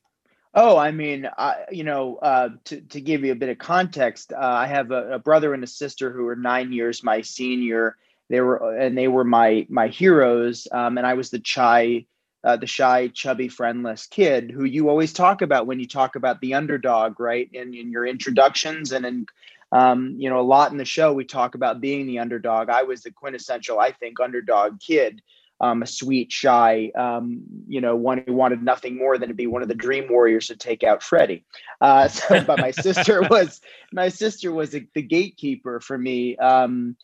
Oh, 0.58 0.78
I 0.78 0.90
mean, 0.90 1.28
I, 1.36 1.66
you 1.70 1.84
know, 1.84 2.16
uh, 2.16 2.48
to 2.64 2.80
to 2.80 3.00
give 3.00 3.24
you 3.24 3.32
a 3.32 3.36
bit 3.36 3.50
of 3.50 3.58
context, 3.58 4.32
uh, 4.32 4.38
I 4.38 4.66
have 4.66 4.90
a, 4.90 5.12
a, 5.12 5.18
brother 5.18 5.52
and 5.52 5.62
a 5.62 5.66
sister 5.66 6.10
who 6.10 6.26
are 6.28 6.34
nine 6.34 6.72
years 6.72 7.04
my 7.04 7.20
senior. 7.20 7.96
They 8.30 8.40
were 8.40 8.74
and 8.78 8.96
they 8.96 9.06
were 9.06 9.24
my 9.24 9.66
my 9.68 9.88
heroes, 9.88 10.66
um, 10.72 10.96
and 10.96 11.06
I 11.06 11.12
was 11.12 11.28
the 11.28 11.42
shy, 11.44 12.06
uh, 12.42 12.56
the 12.56 12.66
shy, 12.66 13.08
chubby, 13.08 13.48
friendless 13.48 14.06
kid 14.06 14.50
who 14.50 14.64
you 14.64 14.88
always 14.88 15.12
talk 15.12 15.42
about 15.42 15.66
when 15.66 15.78
you 15.78 15.86
talk 15.86 16.16
about 16.16 16.40
the 16.40 16.54
underdog, 16.54 17.20
right? 17.20 17.50
In 17.52 17.74
in 17.74 17.90
your 17.90 18.06
introductions 18.06 18.92
and 18.92 19.04
in 19.04 19.26
um, 19.72 20.14
you 20.18 20.30
know, 20.30 20.40
a 20.40 20.42
lot 20.42 20.72
in 20.72 20.78
the 20.78 20.84
show 20.84 21.12
we 21.12 21.24
talk 21.24 21.54
about 21.54 21.80
being 21.80 22.06
the 22.06 22.18
underdog. 22.18 22.70
I 22.70 22.82
was 22.82 23.02
the 23.02 23.10
quintessential, 23.10 23.80
I 23.80 23.92
think, 23.92 24.20
underdog 24.20 24.80
kid 24.80 25.20
um, 25.60 25.82
a 25.82 25.86
sweet, 25.86 26.30
shy, 26.30 26.90
um, 26.94 27.42
you 27.66 27.80
know, 27.80 27.96
one 27.96 28.22
who 28.26 28.34
wanted 28.34 28.62
nothing 28.62 28.96
more 28.96 29.16
than 29.16 29.28
to 29.28 29.34
be 29.34 29.46
one 29.46 29.62
of 29.62 29.68
the 29.68 29.74
dream 29.74 30.06
warriors 30.10 30.48
to 30.48 30.56
take 30.56 30.82
out 30.82 31.02
Freddy. 31.02 31.44
Uh, 31.80 32.08
so, 32.08 32.42
but 32.44 32.60
my 32.60 32.70
sister 32.70 33.22
was 33.30 33.60
my 33.92 34.08
sister 34.08 34.52
was 34.52 34.74
a, 34.74 34.86
the 34.94 35.02
gatekeeper 35.02 35.80
for 35.80 35.96
me 35.96 36.36
um, 36.36 36.96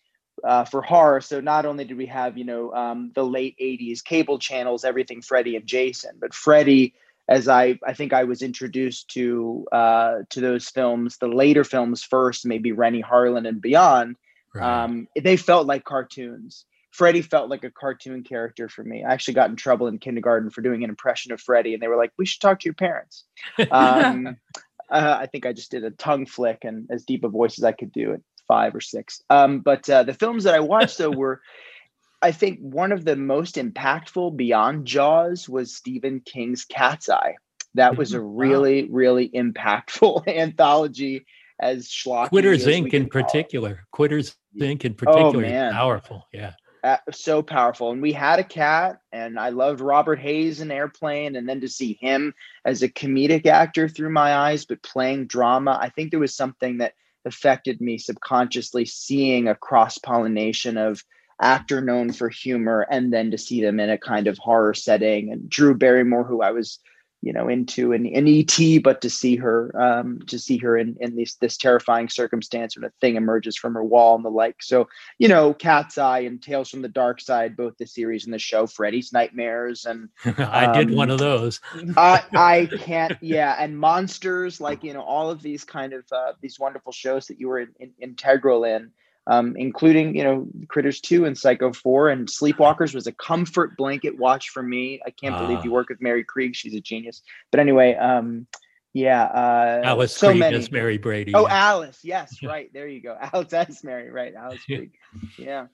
uh, 0.45 0.65
for 0.65 0.83
horror. 0.83 1.21
So 1.21 1.41
not 1.41 1.65
only 1.65 1.85
did 1.85 1.97
we 1.97 2.07
have 2.07 2.37
you 2.37 2.45
know 2.45 2.73
um, 2.73 3.13
the 3.15 3.25
late 3.25 3.57
'80s 3.61 4.05
cable 4.05 4.39
channels, 4.39 4.85
everything 4.85 5.23
Freddy 5.23 5.57
and 5.57 5.67
Jason, 5.67 6.17
but 6.21 6.35
Freddy. 6.35 6.95
As 7.33 7.49
I, 7.49 7.79
I 7.87 7.95
think 7.95 8.13
I 8.13 8.25
was 8.25 8.43
introduced 8.43 9.09
to 9.15 9.67
uh, 9.73 10.19
to 10.31 10.41
those 10.41 10.69
films, 10.69 11.19
the 11.19 11.29
later 11.29 11.65
films 11.65 12.03
first, 12.03 12.47
maybe 12.47 12.73
Renny 12.73 13.03
Harlin 13.03 13.49
and 13.49 13.61
beyond. 13.61 14.17
Right. 14.55 14.85
Um, 14.85 15.09
they 15.19 15.37
felt 15.37 15.67
like 15.67 15.85
cartoons 15.85 16.67
Freddy 16.93 17.23
felt 17.23 17.49
like 17.49 17.65
a 17.65 17.71
cartoon 17.71 18.23
character 18.23 18.69
for 18.69 18.85
me. 18.85 19.03
I 19.03 19.13
actually 19.13 19.35
got 19.35 19.49
in 19.49 19.57
trouble 19.57 19.87
in 19.87 19.99
kindergarten 19.99 20.51
for 20.51 20.61
doing 20.61 20.85
an 20.85 20.91
impression 20.91 21.33
of 21.33 21.41
Freddy, 21.41 21.73
and 21.73 21.83
they 21.83 21.89
were 21.89 21.97
like, 21.97 22.13
"We 22.19 22.27
should 22.27 22.41
talk 22.41 22.61
to 22.61 22.67
your 22.67 22.75
parents." 22.75 23.25
Um, 23.71 24.37
uh, 24.91 25.17
I 25.21 25.27
think 25.27 25.47
I 25.47 25.55
just 25.55 25.71
did 25.71 25.85
a 25.85 25.91
tongue 25.91 26.27
flick 26.27 26.59
and 26.65 26.87
as 26.91 27.05
deep 27.05 27.25
a 27.25 27.29
voice 27.29 27.59
as 27.59 27.65
I 27.65 27.73
could 27.73 27.93
do 27.93 28.13
at 28.13 28.21
five 28.47 28.75
or 28.75 28.83
six. 28.83 29.23
Um, 29.31 29.61
but 29.61 29.89
uh, 29.89 30.03
the 30.03 30.13
films 30.13 30.45
that 30.45 30.55
I 30.55 30.61
watched 30.61 30.99
though 30.99 31.11
were, 31.11 31.41
I 32.23 32.33
think, 32.33 32.61
one 32.61 32.93
of 32.93 33.05
the 33.05 33.17
most 33.17 33.57
impactful 33.57 34.37
beyond 34.37 34.87
Jaws 34.87 35.49
was 35.49 35.75
Stephen 35.75 36.21
King's 36.25 36.65
Cat's 36.65 37.09
Eye. 37.09 37.37
That 37.75 37.97
was 37.97 38.13
a 38.13 38.21
really, 38.21 38.83
wow. 38.85 38.89
really 38.93 39.29
impactful 39.31 40.29
anthology 40.29 41.25
as 41.61 41.89
schlocky. 41.89 42.29
Quitters 42.29 42.67
Inc. 42.67 42.93
in 42.93 43.09
particular. 43.09 43.85
Quitters 43.93 44.37
Inc. 44.59 44.85
in 44.85 44.95
particular. 44.95 45.45
Oh, 45.45 45.73
powerful. 45.73 46.29
Yeah 46.33 46.53
uh, 46.85 46.97
so 47.13 47.43
powerful. 47.43 47.93
And 47.93 48.03
we 48.03 48.13
had 48.13 48.39
a 48.39 48.45
cat, 48.45 49.01
and 49.13 49.39
I 49.39 49.51
loved 49.51 49.81
Robert 49.81 50.19
Hays 50.19 50.61
in 50.61 50.71
Airplane, 50.71 51.37
and 51.37 51.49
then 51.49 51.61
to 51.61 51.69
see 51.69 51.99
him 52.01 52.35
as 52.65 52.83
a 52.83 52.89
comedic 52.89 53.47
actor 53.47 53.89
through 53.89 54.11
my 54.11 54.35
eyes, 54.35 54.65
but 54.65 54.83
playing 54.83 55.27
drama, 55.27 55.79
I 55.81 55.91
think 55.91 56.11
there 56.11 56.21
was 56.21 56.35
something 56.35 56.79
that 56.79 56.95
affected 57.25 57.81
me 57.81 57.99
subconsciously, 57.99 58.85
seeing 58.85 59.47
a 59.47 59.55
cross 59.55 59.99
pollination 59.99 60.77
of 60.77 61.05
actor 61.43 61.81
known 61.81 62.13
for 62.13 62.29
humor, 62.29 62.87
and 62.91 63.13
then 63.13 63.31
to 63.31 63.39
see 63.39 63.63
them 63.63 63.81
in 63.81 63.91
a 63.91 63.99
kind 63.99 64.27
of 64.27 64.39
horror 64.39 64.75
setting. 64.75 65.33
And 65.33 65.49
Drew 65.49 65.75
Barrymore, 65.75 66.25
who 66.25 66.43
I 66.43 66.51
was 66.51 66.79
you 67.23 67.33
know 67.33 67.49
into 67.49 67.93
an, 67.93 68.05
an 68.07 68.27
et 68.27 68.83
but 68.83 69.01
to 69.01 69.09
see 69.09 69.37
her 69.37 69.73
um, 69.81 70.21
to 70.27 70.39
see 70.39 70.59
her 70.59 70.77
in 70.77 70.97
in 71.01 71.17
this 71.17 71.37
this 71.37 71.57
terrifying 71.57 72.09
circumstance 72.09 72.77
when 72.77 72.85
a 72.85 72.91
thing 73.01 73.17
emerges 73.17 73.57
from 73.57 73.75
her 73.75 73.85
wall 73.85 74.17
and 74.17 74.25
the 74.25 74.29
like. 74.29 74.57
So 74.61 74.89
you 75.19 75.29
know 75.29 75.55
cat's 75.55 75.97
eye 75.97 76.21
and 76.21 76.43
tales 76.43 76.69
from 76.69 76.83
the 76.83 76.89
dark 76.89 77.21
side 77.21 77.57
both 77.57 77.79
the 77.79 77.87
series 77.87 78.25
and 78.25 78.35
the 78.35 78.39
show 78.39 78.67
freddy's 78.67 79.13
nightmares 79.13 79.85
and 79.85 80.09
i 80.39 80.67
um, 80.67 80.75
did 80.75 80.95
one 80.95 81.11
of 81.11 81.19
those. 81.19 81.61
I 81.97 82.25
i 82.35 82.69
can't 82.79 83.17
yeah 83.21 83.57
and 83.59 83.79
monsters 83.79 84.61
like 84.61 84.83
you 84.83 84.93
know 84.93 85.03
all 85.03 85.31
of 85.31 85.43
these 85.43 85.65
kind 85.65 85.93
of 85.93 86.05
uh, 86.13 86.33
these 86.41 86.59
wonderful 86.59 86.93
shows 86.93 87.29
that 87.29 87.39
you 87.39 87.49
were 87.49 87.61
in, 87.61 87.69
in, 87.79 87.93
integral 88.01 88.65
in 88.65 88.91
um, 89.27 89.55
including 89.57 90.17
you 90.17 90.25
know 90.25 90.47
Critters 90.69 91.01
Two 91.01 91.25
and 91.25 91.37
Psycho 91.37 91.73
Four 91.73 92.09
and 92.09 92.29
Sleepwalkers 92.29 92.95
was 92.95 93.07
a 93.07 93.13
comfort 93.13 93.77
blanket 93.77 94.19
watch 94.19 94.51
for 94.51 94.63
me. 94.63 95.01
I 95.07 95.11
can't 95.11 95.35
uh, 95.35 95.43
believe 95.43 95.59
ah. 95.59 95.63
you 95.65 95.73
work 95.73 95.89
with 95.89 96.01
Mary 96.01 96.25
Krige; 96.25 96.55
she's 96.55 96.75
a 96.75 96.81
genius. 96.81 97.23
But 97.51 97.61
anyway, 97.61 97.95
um, 97.95 98.47
yeah, 98.93 99.25
uh, 99.25 99.81
Alice 99.85 100.17
so 100.17 100.33
Krige 100.33 100.39
many. 100.39 100.57
as 100.57 100.71
Mary 100.71 100.99
Brady. 100.99 101.33
Oh, 101.35 101.47
yeah. 101.47 101.55
Alice, 101.55 102.01
yes, 102.03 102.37
right 102.43 102.71
there 102.73 102.89
you 102.89 103.01
go. 103.01 103.17
Alice 103.33 103.53
as 103.53 103.85
Mary, 103.85 104.11
right? 104.11 104.35
Alice 104.35 104.61
Krige, 104.69 104.91
yeah. 105.39 105.67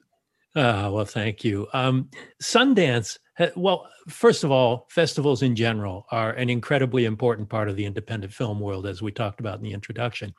Uh, 0.55 0.89
well, 0.91 1.05
thank 1.05 1.43
you. 1.43 1.67
Um, 1.73 2.09
Sundance, 2.41 3.19
Uh, 3.39 3.47
well, 3.55 3.89
first 4.07 4.43
of 4.43 4.51
all, 4.51 4.85
festivals 4.89 5.41
in 5.41 5.55
general 5.55 6.05
are 6.11 6.31
an 6.31 6.49
incredibly 6.49 7.05
important 7.05 7.47
part 7.47 7.69
of 7.69 7.75
the 7.75 7.85
independent 7.85 8.33
film 8.33 8.59
world, 8.59 8.85
as 8.85 9.01
we 9.01 9.11
talked 9.11 9.39
about 9.39 9.57
in 9.57 9.63
the 9.63 9.71
introduction. 9.71 10.33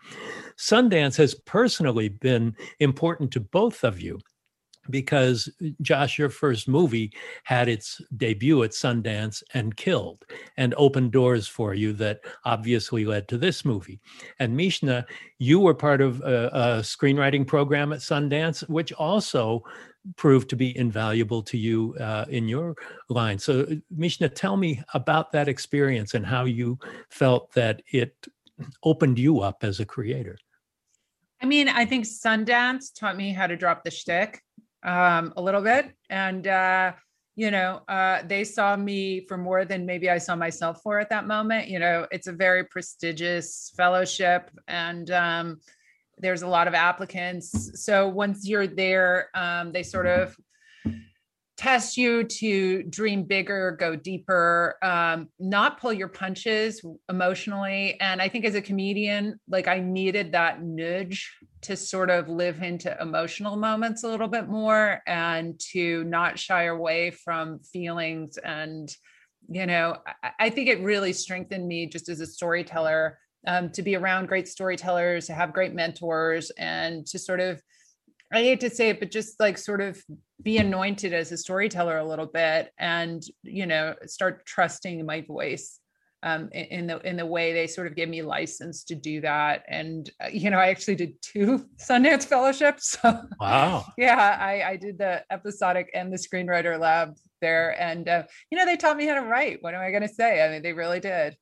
Sundance 0.58 1.16
has 1.16 1.34
personally 1.34 2.10
been 2.10 2.54
important 2.78 3.32
to 3.32 3.40
both 3.40 3.84
of 3.84 4.00
you 4.00 4.20
because 4.90 5.48
Josh, 5.80 6.18
your 6.18 6.28
first 6.28 6.68
movie 6.68 7.12
had 7.44 7.68
its 7.68 8.00
debut 8.16 8.62
at 8.62 8.72
Sundance 8.72 9.42
and 9.54 9.76
killed 9.76 10.24
and 10.56 10.74
opened 10.76 11.12
doors 11.12 11.46
for 11.46 11.74
you 11.74 11.92
that 11.94 12.20
obviously 12.44 13.04
led 13.04 13.28
to 13.28 13.38
this 13.38 13.64
movie. 13.64 14.00
And 14.38 14.56
Mishna, 14.56 15.06
you 15.38 15.60
were 15.60 15.74
part 15.74 16.00
of 16.00 16.20
a, 16.20 16.50
a 16.52 16.66
screenwriting 16.80 17.46
program 17.46 17.92
at 17.92 18.00
Sundance, 18.00 18.68
which 18.68 18.92
also 18.92 19.64
proved 20.16 20.48
to 20.50 20.56
be 20.56 20.76
invaluable 20.76 21.42
to 21.42 21.58
you 21.58 21.94
uh, 22.00 22.24
in 22.28 22.48
your 22.48 22.74
line. 23.08 23.38
So, 23.38 23.66
Mishna, 23.90 24.28
tell 24.28 24.56
me 24.56 24.82
about 24.94 25.32
that 25.32 25.48
experience 25.48 26.14
and 26.14 26.24
how 26.24 26.44
you 26.44 26.78
felt 27.10 27.52
that 27.52 27.82
it 27.92 28.14
opened 28.82 29.18
you 29.18 29.40
up 29.40 29.62
as 29.62 29.80
a 29.80 29.84
creator. 29.84 30.38
I 31.42 31.46
mean, 31.46 31.68
I 31.68 31.86
think 31.86 32.04
Sundance 32.04 32.94
taught 32.94 33.16
me 33.16 33.32
how 33.32 33.46
to 33.46 33.56
drop 33.56 33.82
the 33.82 33.90
shtick 33.90 34.42
um, 34.82 35.32
a 35.36 35.42
little 35.42 35.62
bit, 35.62 35.92
and 36.08 36.46
uh, 36.46 36.92
you 37.36 37.50
know, 37.50 37.82
uh, 37.88 38.22
they 38.26 38.44
saw 38.44 38.76
me 38.76 39.24
for 39.26 39.38
more 39.38 39.64
than 39.64 39.86
maybe 39.86 40.10
I 40.10 40.18
saw 40.18 40.36
myself 40.36 40.82
for 40.82 40.98
at 40.98 41.10
that 41.10 41.26
moment. 41.26 41.68
You 41.68 41.78
know, 41.78 42.06
it's 42.10 42.26
a 42.26 42.32
very 42.32 42.64
prestigious 42.64 43.72
fellowship, 43.76 44.50
and 44.68 45.10
um, 45.10 45.60
there's 46.18 46.42
a 46.42 46.48
lot 46.48 46.68
of 46.68 46.74
applicants. 46.74 47.82
So 47.82 48.08
once 48.08 48.46
you're 48.46 48.66
there, 48.66 49.30
um, 49.34 49.72
they 49.72 49.82
sort 49.82 50.06
of 50.06 50.36
test 51.60 51.98
you 51.98 52.24
to 52.24 52.82
dream 52.84 53.22
bigger, 53.22 53.76
go 53.78 53.94
deeper, 53.94 54.76
um, 54.82 55.28
not 55.38 55.78
pull 55.78 55.92
your 55.92 56.08
punches 56.08 56.82
emotionally. 57.10 58.00
And 58.00 58.22
I 58.22 58.30
think 58.30 58.46
as 58.46 58.54
a 58.54 58.62
comedian, 58.62 59.38
like 59.46 59.68
I 59.68 59.78
needed 59.78 60.32
that 60.32 60.62
nudge 60.62 61.30
to 61.62 61.76
sort 61.76 62.10
of 62.10 62.28
live 62.28 62.62
into 62.62 62.96
emotional 63.00 63.56
moments 63.56 64.02
a 64.02 64.08
little 64.08 64.28
bit 64.28 64.48
more 64.48 65.02
and 65.06 65.60
to 65.72 66.04
not 66.04 66.38
shy 66.38 66.64
away 66.64 67.10
from 67.10 67.58
feelings. 67.60 68.38
And, 68.38 68.88
you 69.48 69.66
know, 69.66 69.96
I, 70.22 70.30
I 70.38 70.50
think 70.50 70.68
it 70.68 70.82
really 70.82 71.12
strengthened 71.12 71.66
me 71.66 71.86
just 71.86 72.08
as 72.08 72.20
a 72.20 72.26
storyteller 72.26 73.18
um, 73.46 73.70
to 73.70 73.82
be 73.82 73.96
around 73.96 74.28
great 74.28 74.48
storytellers, 74.48 75.26
to 75.26 75.34
have 75.34 75.52
great 75.52 75.74
mentors, 75.74 76.50
and 76.58 77.06
to 77.06 77.18
sort 77.18 77.40
of, 77.40 77.60
I 78.32 78.42
hate 78.42 78.60
to 78.60 78.70
say 78.70 78.90
it, 78.90 79.00
but 79.00 79.10
just 79.10 79.40
like 79.40 79.58
sort 79.58 79.80
of 79.80 80.00
be 80.40 80.58
anointed 80.58 81.12
as 81.12 81.32
a 81.32 81.36
storyteller 81.36 81.98
a 81.98 82.08
little 82.08 82.26
bit 82.26 82.70
and, 82.78 83.22
you 83.42 83.66
know, 83.66 83.94
start 84.06 84.46
trusting 84.46 85.04
my 85.04 85.22
voice 85.22 85.79
um, 86.22 86.48
in 86.52 86.86
the 86.86 86.98
in 87.00 87.16
the 87.16 87.26
way 87.26 87.52
they 87.52 87.66
sort 87.66 87.86
of 87.86 87.96
gave 87.96 88.08
me 88.08 88.22
license 88.22 88.84
to 88.84 88.94
do 88.94 89.20
that. 89.22 89.64
And 89.68 90.10
uh, 90.22 90.28
you 90.28 90.50
know, 90.50 90.58
I 90.58 90.68
actually 90.68 90.96
did 90.96 91.20
two 91.22 91.66
Sundance 91.76 92.24
fellowships. 92.24 92.98
So, 93.00 93.22
wow. 93.38 93.86
yeah, 93.96 94.36
I, 94.40 94.70
I 94.70 94.76
did 94.76 94.98
the 94.98 95.24
episodic 95.30 95.90
and 95.94 96.12
the 96.12 96.16
screenwriter 96.16 96.78
lab 96.78 97.16
there, 97.40 97.80
and 97.80 98.08
uh, 98.08 98.24
you 98.50 98.58
know, 98.58 98.66
they 98.66 98.76
taught 98.76 98.96
me 98.96 99.06
how 99.06 99.14
to 99.14 99.22
write. 99.26 99.58
What 99.62 99.74
am 99.74 99.80
I 99.80 99.90
going 99.90 100.02
to 100.02 100.08
say? 100.08 100.44
I 100.44 100.50
mean, 100.50 100.62
they 100.62 100.72
really 100.72 101.00
did. 101.00 101.36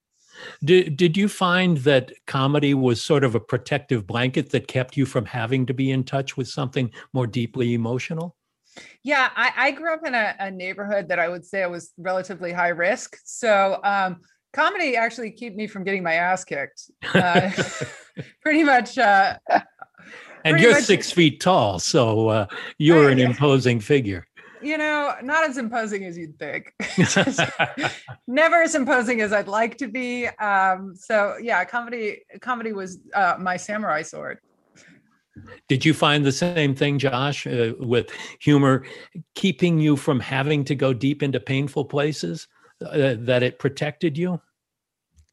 Did, 0.65 0.97
did 0.97 1.17
you 1.17 1.29
find 1.29 1.79
that 1.79 2.13
comedy 2.27 2.75
was 2.75 3.03
sort 3.03 3.25
of 3.25 3.35
a 3.35 3.41
protective 3.41 4.07
blanket 4.07 4.51
that 4.51 4.69
kept 4.69 4.97
you 4.97 5.07
from 5.07 5.25
having 5.25 5.67
to 5.67 5.75
be 5.75 5.91
in 5.91 6.05
touch 6.05 6.37
with 6.37 6.49
something 6.49 6.91
more 7.13 7.27
deeply 7.27 7.75
emotional? 7.75 8.37
Yeah, 9.03 9.31
I, 9.35 9.53
I 9.57 9.71
grew 9.73 9.93
up 9.93 10.07
in 10.07 10.15
a, 10.15 10.37
a, 10.39 10.51
neighborhood 10.51 11.09
that 11.09 11.19
I 11.19 11.29
would 11.29 11.45
say 11.45 11.63
I 11.63 11.67
was 11.67 11.93
relatively 11.99 12.53
high 12.53 12.69
risk. 12.69 13.17
So 13.25 13.81
um, 13.83 14.21
comedy 14.59 14.97
actually 14.97 15.31
kept 15.31 15.57
me 15.57 15.67
from 15.67 15.85
getting 15.85 16.03
my 16.03 16.15
ass 16.15 16.45
kicked. 16.45 16.91
Uh, 17.15 17.51
pretty 18.43 18.65
much. 18.65 18.99
Uh, 18.99 19.37
and 20.45 20.61
you're 20.61 20.73
much, 20.73 20.85
six 20.85 21.11
feet 21.11 21.41
tall, 21.41 21.79
so 21.79 22.29
uh, 22.29 22.47
you're 22.79 23.09
an 23.09 23.19
imposing 23.19 23.81
figure 23.81 24.25
you 24.61 24.77
know, 24.77 25.15
not 25.23 25.49
as 25.49 25.57
imposing 25.57 26.05
as 26.05 26.19
you'd 26.19 26.37
think. 26.37 26.75
Never 28.27 28.63
as 28.63 28.75
imposing 28.75 29.21
as 29.21 29.33
I'd 29.33 29.47
like 29.47 29.79
to 29.79 29.87
be. 29.87 30.27
Um, 30.27 30.95
so 30.97 31.37
yeah, 31.41 31.65
comedy 31.65 32.23
comedy 32.41 32.73
was 32.73 32.99
uh, 33.15 33.37
my 33.39 33.57
samurai 33.57 34.03
sword. 34.03 34.39
Did 35.69 35.85
you 35.85 35.95
find 35.95 36.25
the 36.25 36.33
same 36.33 36.75
thing, 36.75 36.99
Josh, 36.99 37.47
uh, 37.47 37.75
with 37.79 38.11
humor 38.41 38.85
keeping 39.37 39.79
you 39.79 39.97
from 39.97 40.19
having 40.19 40.65
to 40.65 40.75
go 40.75 40.93
deep 40.93 41.23
into 41.23 41.39
painful 41.39 41.85
places? 41.85 42.49
Uh, 42.85 43.17
that 43.19 43.43
it 43.43 43.59
protected 43.59 44.17
you? 44.17 44.41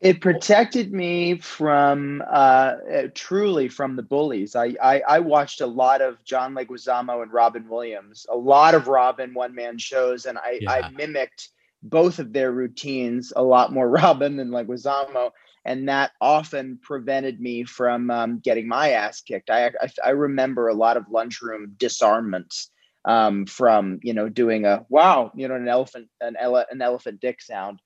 It 0.02 0.22
protected 0.22 0.92
me 0.92 1.38
from 1.40 2.22
uh, 2.30 2.76
uh, 2.94 3.08
truly 3.14 3.70
from 3.70 3.96
the 3.96 4.04
bullies. 4.04 4.56
I, 4.56 4.76
I, 4.84 5.02
I 5.08 5.20
watched 5.20 5.62
a 5.62 5.68
lot 5.68 6.02
of 6.02 6.24
John 6.26 6.54
Leguizamo 6.54 7.24
and 7.24 7.32
Robin 7.32 7.68
Williams, 7.70 8.26
a 8.30 8.36
lot 8.36 8.76
of 8.76 8.88
Robin 8.88 9.34
one 9.34 9.56
man 9.56 9.78
shows, 9.78 10.26
and 10.26 10.38
I, 10.38 10.60
yeah. 10.62 10.72
I 10.72 10.92
mimicked 10.92 11.50
both 11.82 12.20
of 12.20 12.34
their 12.34 12.52
routines 12.52 13.32
a 13.36 13.44
lot 13.44 13.72
more 13.72 13.90
Robin 14.02 14.36
than 14.36 14.50
Leguizamo, 14.50 15.32
and 15.64 15.88
that 15.88 16.12
often 16.20 16.78
prevented 16.82 17.40
me 17.40 17.64
from 17.64 18.12
um, 18.12 18.40
getting 18.40 18.68
my 18.68 18.92
ass 18.92 19.22
kicked. 19.22 19.50
I, 19.50 19.68
I, 19.68 19.90
I 20.04 20.10
remember 20.10 20.68
a 20.68 20.76
lot 20.76 20.98
of 20.98 21.10
lunchroom 21.10 21.74
disarmaments 21.78 22.70
um, 23.06 23.46
from 23.46 24.00
you 24.04 24.14
know 24.14 24.30
doing 24.30 24.66
a 24.66 24.84
wow 24.90 25.32
you 25.36 25.48
know 25.48 25.56
an 25.56 25.68
elephant 25.68 26.08
an, 26.22 26.36
ele- 26.40 26.66
an 26.70 26.82
elephant 26.82 27.22
dick 27.22 27.42
sound 27.42 27.80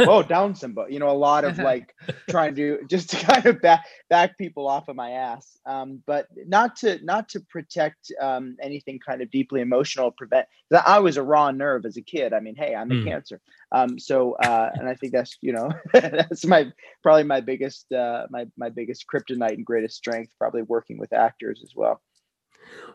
oh 0.00 0.22
down 0.22 0.54
symbol 0.54 0.86
you 0.88 0.98
know 0.98 1.10
a 1.10 1.12
lot 1.12 1.44
of 1.44 1.58
like 1.70 1.94
trying 2.28 2.54
to 2.54 2.80
just 2.88 3.10
to 3.10 3.16
kind 3.16 3.46
of 3.46 3.60
back 3.60 3.84
back 4.08 4.36
people 4.38 4.66
off 4.66 4.88
of 4.88 4.96
my 4.96 5.10
ass. 5.10 5.58
Um, 5.66 6.02
but 6.06 6.26
not 6.46 6.76
to 6.76 7.02
not 7.04 7.28
to 7.30 7.40
protect 7.40 8.12
um, 8.20 8.56
anything 8.62 8.98
kind 8.98 9.22
of 9.22 9.30
deeply 9.30 9.60
emotional 9.60 10.10
prevent 10.10 10.46
that 10.70 10.86
i 10.86 10.98
was 10.98 11.16
a 11.16 11.22
raw 11.22 11.50
nerve 11.50 11.84
as 11.84 11.96
a 11.96 12.02
kid. 12.02 12.32
I 12.32 12.40
mean 12.40 12.56
hey 12.56 12.74
i'm 12.74 12.90
a 12.90 12.94
mm. 12.94 13.04
cancer. 13.04 13.40
Um, 13.72 13.98
so 13.98 14.32
uh, 14.34 14.70
and 14.74 14.88
i 14.88 14.94
think 14.94 15.12
that's 15.12 15.36
you 15.40 15.52
know 15.52 15.70
that's 15.92 16.44
my 16.44 16.70
probably 17.02 17.24
my 17.24 17.40
biggest 17.40 17.92
uh, 17.92 18.26
my 18.30 18.46
my 18.56 18.68
biggest 18.68 19.06
kryptonite 19.12 19.54
and 19.54 19.66
greatest 19.66 19.96
strength 19.96 20.32
probably 20.38 20.62
working 20.62 20.98
with 20.98 21.12
actors 21.12 21.60
as 21.64 21.74
well 21.74 22.00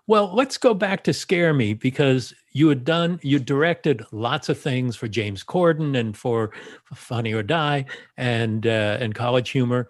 well, 0.08 0.34
let's 0.34 0.58
go 0.58 0.74
back 0.74 1.04
to 1.06 1.14
Scare 1.14 1.54
Me 1.54 1.74
because 1.74 2.34
you 2.52 2.70
had 2.70 2.86
done, 2.86 3.20
you 3.24 3.40
directed 3.40 4.06
lots 4.12 4.50
of 4.50 4.60
things 4.60 4.96
for 4.96 5.08
James 5.08 5.44
Corden 5.44 5.98
and 5.98 6.16
for 6.16 6.52
Funny 6.94 7.34
or 7.34 7.42
Die 7.42 7.86
and 8.18 8.68
uh, 8.68 8.98
and 9.00 9.16
College 9.16 9.50
Humor, 9.50 9.88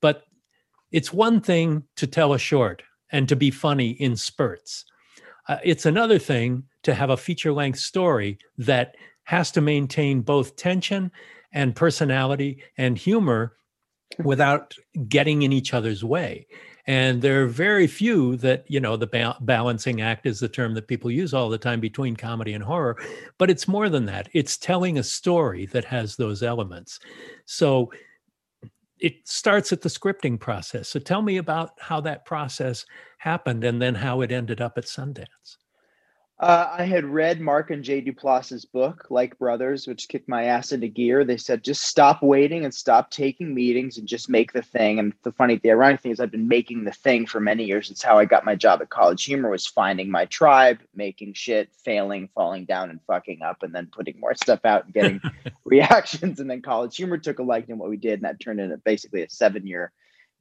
but 0.00 0.24
it's 0.92 1.12
one 1.12 1.40
thing 1.40 1.82
to 1.96 2.06
tell 2.06 2.32
a 2.32 2.38
short 2.38 2.82
and 3.10 3.28
to 3.28 3.36
be 3.36 3.50
funny 3.50 3.90
in 3.90 4.16
spurts. 4.16 4.84
Uh, 5.48 5.58
it's 5.64 5.86
another 5.86 6.18
thing 6.18 6.62
to 6.82 6.94
have 6.94 7.10
a 7.10 7.16
feature 7.16 7.52
length 7.52 7.78
story 7.78 8.38
that 8.58 8.94
has 9.24 9.50
to 9.50 9.60
maintain 9.60 10.20
both 10.20 10.56
tension 10.56 11.10
and 11.52 11.74
personality 11.74 12.62
and 12.76 12.96
humor 12.96 13.56
without 14.22 14.74
getting 15.08 15.42
in 15.42 15.52
each 15.52 15.74
other's 15.74 16.04
way 16.04 16.46
and 16.88 17.22
there 17.22 17.44
are 17.44 17.46
very 17.46 17.86
few 17.86 18.36
that 18.38 18.64
you 18.66 18.80
know 18.80 18.96
the 18.96 19.06
ba- 19.06 19.36
balancing 19.42 20.00
act 20.00 20.26
is 20.26 20.40
the 20.40 20.48
term 20.48 20.74
that 20.74 20.88
people 20.88 21.10
use 21.10 21.32
all 21.32 21.48
the 21.48 21.58
time 21.58 21.78
between 21.80 22.16
comedy 22.16 22.54
and 22.54 22.64
horror 22.64 22.96
but 23.38 23.50
it's 23.50 23.68
more 23.68 23.88
than 23.88 24.04
that. 24.06 24.28
It's 24.32 24.56
telling 24.56 24.98
a 24.98 25.02
story 25.02 25.66
that 25.66 25.84
has 25.84 26.16
those 26.16 26.42
elements. 26.42 26.98
So 27.46 27.92
it 28.98 29.28
starts 29.28 29.72
at 29.72 29.80
the 29.80 29.88
scripting 29.88 30.40
process. 30.40 30.88
So 30.88 30.98
tell 30.98 31.22
me 31.22 31.36
about 31.36 31.70
how 31.78 32.00
that 32.00 32.24
process 32.24 32.84
happened 33.18 33.62
and 33.62 33.80
then 33.80 33.94
how 33.94 34.22
it 34.22 34.32
ended 34.32 34.60
up 34.60 34.76
at 34.76 34.84
sundance 34.84 35.56
uh, 36.40 36.68
I 36.78 36.84
had 36.84 37.04
read 37.04 37.40
Mark 37.40 37.70
and 37.70 37.82
Jay 37.82 38.00
Duplass's 38.00 38.64
book, 38.64 39.08
Like 39.10 39.36
Brothers, 39.38 39.88
which 39.88 40.06
kicked 40.06 40.28
my 40.28 40.44
ass 40.44 40.70
into 40.70 40.86
gear. 40.86 41.24
They 41.24 41.36
said, 41.36 41.64
just 41.64 41.82
stop 41.82 42.22
waiting 42.22 42.64
and 42.64 42.72
stop 42.72 43.10
taking 43.10 43.52
meetings 43.52 43.98
and 43.98 44.06
just 44.06 44.28
make 44.28 44.52
the 44.52 44.62
thing. 44.62 45.00
And 45.00 45.12
the 45.24 45.32
funny, 45.32 45.56
the 45.56 45.72
ironic 45.72 46.00
thing 46.00 46.12
is, 46.12 46.20
I've 46.20 46.30
been 46.30 46.46
making 46.46 46.84
the 46.84 46.92
thing 46.92 47.26
for 47.26 47.40
many 47.40 47.64
years. 47.64 47.90
It's 47.90 48.04
how 48.04 48.18
I 48.18 48.24
got 48.24 48.44
my 48.44 48.54
job 48.54 48.80
at 48.80 48.88
College 48.88 49.24
Humor 49.24 49.50
was 49.50 49.66
finding 49.66 50.12
my 50.12 50.26
tribe, 50.26 50.78
making 50.94 51.32
shit, 51.32 51.70
failing, 51.72 52.28
falling 52.36 52.66
down, 52.66 52.90
and 52.90 53.00
fucking 53.08 53.42
up, 53.42 53.64
and 53.64 53.74
then 53.74 53.88
putting 53.90 54.20
more 54.20 54.36
stuff 54.36 54.64
out 54.64 54.84
and 54.84 54.94
getting 54.94 55.20
reactions. 55.64 56.38
And 56.38 56.48
then 56.48 56.62
College 56.62 56.96
Humor 56.96 57.18
took 57.18 57.40
a 57.40 57.42
liking 57.42 57.74
to 57.74 57.80
what 57.80 57.90
we 57.90 57.96
did, 57.96 58.14
and 58.14 58.22
that 58.22 58.38
turned 58.38 58.60
into 58.60 58.76
basically 58.76 59.24
a 59.24 59.30
seven 59.30 59.66
year 59.66 59.92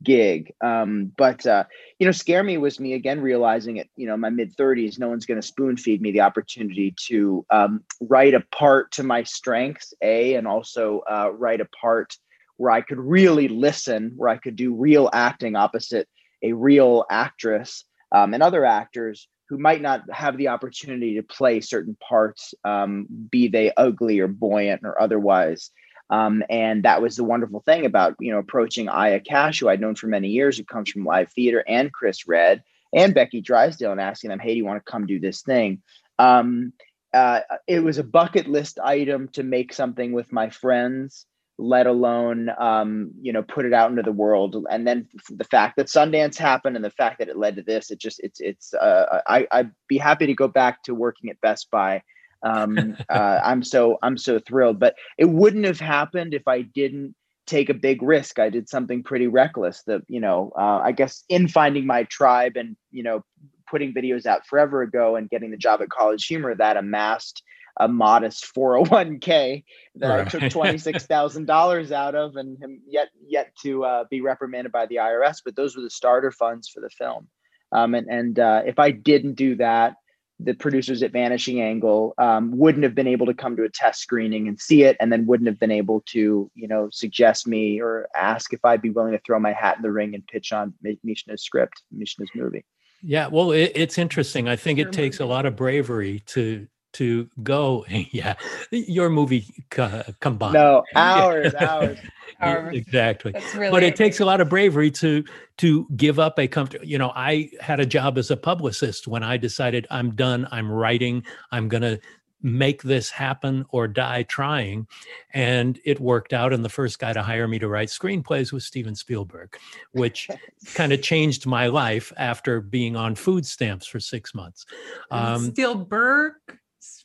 gig. 0.04 0.54
Um, 0.64 1.12
but 1.18 1.46
uh, 1.46 1.64
you 2.00 2.06
know, 2.06 2.12
scare 2.12 2.44
me 2.44 2.58
was 2.58 2.80
me 2.80 2.94
again 2.94 3.22
realizing 3.22 3.78
it. 3.78 3.90
You 3.96 4.08
know, 4.08 4.18
my 4.18 4.30
mid 4.30 4.54
thirties, 4.56 5.00
no 5.00 5.10
one's 5.10 5.26
going 5.26 5.42
to 5.42 5.48
spoon 5.48 5.78
feed 5.78 6.02
me 6.02 6.12
the 6.12 6.22
opportunity 6.22 6.96
to 7.08 7.46
um, 7.50 7.84
write 8.02 8.34
a 8.34 8.44
part 8.52 8.92
to 8.94 9.04
my 9.04 9.24
strengths, 9.24 9.94
a, 10.02 10.36
and 10.36 10.48
also 10.48 11.02
uh, 11.10 11.32
write 11.32 11.62
a 11.62 11.68
part 11.82 12.16
where 12.58 12.72
I 12.72 12.82
could 12.82 13.00
really 13.00 13.48
listen, 13.48 14.14
where 14.16 14.30
I 14.30 14.38
could 14.38 14.56
do 14.56 14.74
real 14.74 15.10
acting 15.14 15.56
opposite 15.56 16.08
a 16.44 16.54
real 16.54 17.06
actress 17.10 17.86
um, 18.12 18.34
and 18.34 18.44
other 18.44 18.66
actors 18.66 19.28
who 19.50 19.58
might 19.58 19.82
not 19.82 20.02
have 20.12 20.38
the 20.38 20.50
opportunity 20.50 21.16
to 21.16 21.24
play 21.24 21.62
certain 21.62 21.96
parts, 22.08 22.54
um, 22.66 23.08
be 23.32 23.48
they 23.48 23.72
ugly 23.78 24.20
or 24.20 24.28
buoyant 24.28 24.82
or 24.84 25.02
otherwise. 25.02 25.72
Um, 26.10 26.44
and 26.50 26.84
that 26.84 27.02
was 27.02 27.16
the 27.16 27.24
wonderful 27.24 27.62
thing 27.62 27.86
about 27.86 28.16
you 28.20 28.32
know 28.32 28.40
approaching 28.40 28.90
Aya 28.90 29.20
Cash, 29.20 29.60
who 29.60 29.70
I'd 29.70 29.82
known 29.82 29.96
for 29.96 30.08
many 30.08 30.30
years, 30.30 30.58
who 30.58 30.64
comes 30.64 30.90
from 30.90 31.06
live 31.06 31.32
theater, 31.32 31.64
and 31.68 31.92
Chris 31.92 32.28
Redd 32.28 32.64
and 32.94 33.14
Becky 33.14 33.42
Drysdale, 33.42 33.92
and 33.92 34.02
asking 34.02 34.30
them, 34.30 34.40
"Hey, 34.40 34.52
do 34.52 34.58
you 34.58 34.66
want 34.66 34.84
to 34.84 34.92
come 34.92 35.06
do 35.06 35.20
this 35.20 35.42
thing?" 35.42 35.82
Um, 36.18 36.74
uh, 37.14 37.42
it 37.68 37.82
was 37.82 37.98
a 37.98 38.04
bucket 38.04 38.48
list 38.48 38.80
item 38.80 39.28
to 39.30 39.44
make 39.44 39.74
something 39.74 40.14
with 40.14 40.32
my 40.32 40.50
friends, 40.50 41.26
let 41.58 41.88
alone 41.88 42.50
um, 42.58 43.12
you 43.22 43.34
know 43.34 43.44
put 43.44 43.66
it 43.66 43.74
out 43.74 43.90
into 43.90 44.04
the 44.04 44.12
world. 44.12 44.66
And 44.70 44.88
then 44.88 45.10
the 45.30 45.44
fact 45.44 45.76
that 45.76 45.88
Sundance 45.88 46.38
happened 46.38 46.78
and 46.78 46.86
the 46.86 46.92
fact 46.92 47.20
that 47.20 47.28
it 47.28 47.38
led 47.38 47.58
to 47.58 47.64
this, 47.64 47.92
it 47.92 48.00
just 48.00 48.22
it's 48.22 48.40
it's. 48.40 48.74
Uh, 48.74 49.22
I 49.28 49.46
I'd 49.52 49.72
be 49.90 49.98
happy 49.98 50.28
to 50.28 50.34
go 50.34 50.48
back 50.48 50.84
to 50.84 50.96
working 50.96 51.30
at 51.30 51.42
Best 51.42 51.70
Buy 51.70 52.02
um, 52.44 52.98
uh, 53.10 53.40
I'm 53.44 53.64
so 53.64 53.98
I'm 54.02 54.18
so 54.18 54.40
thrilled. 54.40 54.80
But 54.80 54.96
it 55.18 55.30
wouldn't 55.30 55.66
have 55.66 55.80
happened 55.80 56.34
if 56.34 56.48
I 56.48 56.62
didn't 56.62 57.16
take 57.46 57.70
a 57.70 57.74
big 57.74 58.02
risk. 58.02 58.40
I 58.40 58.50
did 58.50 58.70
something 58.70 59.04
pretty 59.04 59.28
reckless. 59.28 59.84
That 59.84 60.02
you 60.08 60.20
know, 60.20 60.52
uh, 60.58 60.82
I 60.84 60.92
guess 60.92 61.24
in 61.30 61.48
finding 61.48 61.86
my 61.86 62.04
tribe 62.04 62.54
and 62.56 62.76
you 62.92 63.04
know 63.04 63.24
putting 63.70 63.94
videos 63.94 64.26
out 64.26 64.46
forever 64.48 64.82
ago 64.82 65.16
and 65.16 65.30
getting 65.30 65.52
the 65.52 65.58
job 65.58 65.82
at 65.82 65.90
College 65.90 66.26
Humor 66.26 66.56
that 66.56 66.78
amassed 66.78 67.44
a 67.80 67.88
modest 67.88 68.54
401k 68.56 69.64
that 69.96 70.08
right. 70.08 70.22
I 70.22 70.30
took 70.30 70.42
$26,000 70.42 71.92
out 71.92 72.16
of 72.16 72.36
and 72.36 72.58
yet 72.88 73.10
yet 73.28 73.54
to 73.62 73.84
uh, 73.84 74.04
be 74.10 74.22
reprimanded 74.22 74.72
by 74.72 74.86
the 74.88 74.96
IRS. 74.96 75.38
But 75.44 75.56
those 75.56 75.76
were 75.76 75.84
the 75.84 75.90
starter 75.90 76.32
funds 76.32 76.68
for 76.68 76.82
the 76.82 76.90
film. 76.90 77.28
Um, 77.72 77.96
and 77.96 78.08
and 78.08 78.40
uh, 78.40 78.62
if 78.66 78.80
I 78.80 78.92
didn't 78.92 79.34
do 79.34 79.56
that, 79.56 79.96
the 80.40 80.54
producers 80.54 81.02
at 81.02 81.12
Vanishing 81.12 81.62
Angle 81.62 82.14
um, 82.18 82.52
wouldn't 82.56 82.84
have 82.84 82.94
been 82.94 83.08
able 83.08 83.26
to 83.26 83.34
come 83.34 83.56
to 83.56 83.64
a 83.64 83.70
test 83.70 84.02
screening 84.02 84.48
and 84.48 84.60
see 84.60 84.84
it, 84.84 84.96
and 85.00 85.12
then 85.12 85.26
wouldn't 85.26 85.48
have 85.48 85.60
been 85.60 85.72
able 85.72 86.02
to, 86.08 86.52
you 86.54 86.68
know, 86.68 86.90
suggest 86.92 87.48
me 87.48 87.82
or 87.82 88.08
ask 88.16 88.54
if 88.54 88.64
I'd 88.64 88.82
be 88.82 88.92
willing 88.92 89.14
to 89.14 89.20
throw 89.26 89.40
my 89.40 89.54
hat 89.54 89.78
in 89.78 89.82
the 89.82 89.92
ring 89.92 90.14
and 90.14 90.26
pitch 90.28 90.54
on 90.54 90.74
Mishna's 91.04 91.44
script, 91.44 91.82
Mishna's 91.92 92.30
movie. 92.36 92.66
Yeah, 93.02 93.28
well, 93.28 93.52
it, 93.52 93.72
it's 93.76 93.98
interesting. 93.98 94.48
I 94.48 94.56
think 94.56 94.80
it 94.80 94.92
takes 94.92 95.20
a 95.20 95.26
lot 95.26 95.46
of 95.46 95.56
bravery 95.56 96.20
to 96.28 96.68
to 96.98 97.30
go. 97.44 97.86
Yeah, 98.12 98.36
your 98.72 99.10
movie 99.10 99.46
co- 99.70 100.04
combined. 100.22 100.54
No, 100.54 100.84
hours, 100.96 101.54
hours. 101.56 101.98
hours. 102.42 102.76
exactly. 102.76 103.34
Really 103.56 103.72
but 103.72 103.84
it 103.84 103.96
takes 103.96 104.20
a 104.20 104.26
lot 104.26 104.40
of 104.40 104.50
bravery 104.50 104.92
to 104.92 105.24
to 105.58 105.88
give 105.96 106.20
up 106.20 106.40
a 106.40 106.48
comfort. 106.48 106.84
You 106.86 106.98
know, 106.98 107.12
I 107.16 107.52
had 107.60 107.80
a 107.80 107.86
job 107.86 108.18
as 108.18 108.32
a 108.32 108.38
publicist 108.38 109.08
when 109.08 109.24
I 109.24 109.38
decided 109.38 109.88
I'm 109.92 110.16
done. 110.16 110.48
I'm 110.52 110.72
writing. 110.72 111.24
I'm 111.52 111.68
gonna 111.68 112.00
make 112.42 112.84
this 112.84 113.10
happen 113.10 113.66
or 113.70 113.88
die 113.88 114.24
trying. 114.24 114.88
And 115.34 115.80
it 115.86 116.00
worked 116.00 116.34
out. 116.34 116.54
And 116.54 116.64
the 116.64 116.70
first 116.70 117.00
guy 117.00 117.14
to 117.14 117.24
hire 117.24 117.48
me 117.48 117.60
to 117.60 117.68
write 117.68 117.90
screenplays 117.90 118.52
was 118.52 118.66
Steven 118.66 118.96
Spielberg, 118.96 119.58
which 119.92 120.30
kind 120.74 120.94
of 120.94 121.02
changed 121.02 121.46
my 121.46 121.68
life 121.68 122.14
after 122.18 122.62
being 122.62 122.96
on 122.96 123.16
food 123.16 123.46
stamps 123.46 123.88
for 123.88 124.00
six 124.00 124.34
months. 124.36 124.66
Um, 125.12 125.46
Spielberg? 125.52 126.34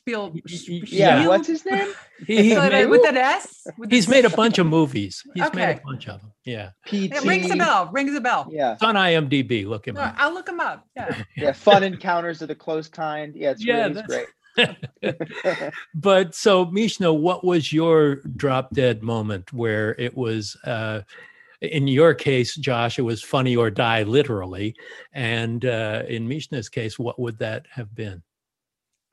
Spiel. 0.03 0.33
Yeah, 0.85 1.27
what's 1.27 1.47
his 1.47 1.65
name? 1.65 1.93
He, 2.25 2.55
made, 2.55 2.85
with 2.85 3.05
an 3.05 3.17
S. 3.17 3.67
With 3.77 3.91
he's 3.91 4.07
made 4.07 4.23
a 4.23 4.29
bunch 4.29 4.57
of 4.57 4.65
movies. 4.65 5.23
He's 5.33 5.43
okay. 5.43 5.65
made 5.65 5.77
a 5.77 5.81
bunch 5.83 6.07
of 6.07 6.21
them. 6.21 6.31
Yeah. 6.45 6.69
PT. 6.85 7.11
It 7.11 7.25
rings 7.25 7.51
a 7.51 7.57
bell. 7.57 7.89
Rings 7.91 8.15
a 8.15 8.21
bell. 8.21 8.47
Yeah. 8.49 8.73
It's 8.73 8.83
on 8.83 8.95
IMDb. 8.95 9.65
Look 9.65 9.89
him 9.89 9.97
up. 9.97 10.15
I'll 10.17 10.33
look 10.33 10.47
him 10.47 10.61
up. 10.61 10.87
Yeah. 10.95 11.21
yeah. 11.35 11.51
Fun 11.51 11.83
encounters 11.83 12.41
of 12.41 12.47
the 12.47 12.55
close 12.55 12.87
kind. 12.87 13.35
Yeah, 13.35 13.51
it's 13.51 13.65
yeah, 13.65 13.87
really 13.87 14.03
great. 14.03 15.17
but 15.95 16.33
so 16.33 16.63
Mishna, 16.67 17.11
what 17.11 17.43
was 17.43 17.73
your 17.73 18.17
drop 18.37 18.69
dead 18.73 19.03
moment 19.03 19.51
where 19.51 19.93
it 19.99 20.15
was 20.15 20.55
uh, 20.63 21.01
in 21.59 21.89
your 21.89 22.13
case, 22.13 22.55
Josh, 22.55 22.99
it 22.99 23.03
was 23.03 23.21
funny 23.21 23.57
or 23.57 23.69
die 23.69 24.03
literally. 24.03 24.75
And 25.11 25.65
uh, 25.65 26.03
in 26.07 26.25
Mishna's 26.29 26.69
case, 26.69 26.97
what 26.97 27.19
would 27.19 27.39
that 27.39 27.65
have 27.69 27.93
been? 27.93 28.23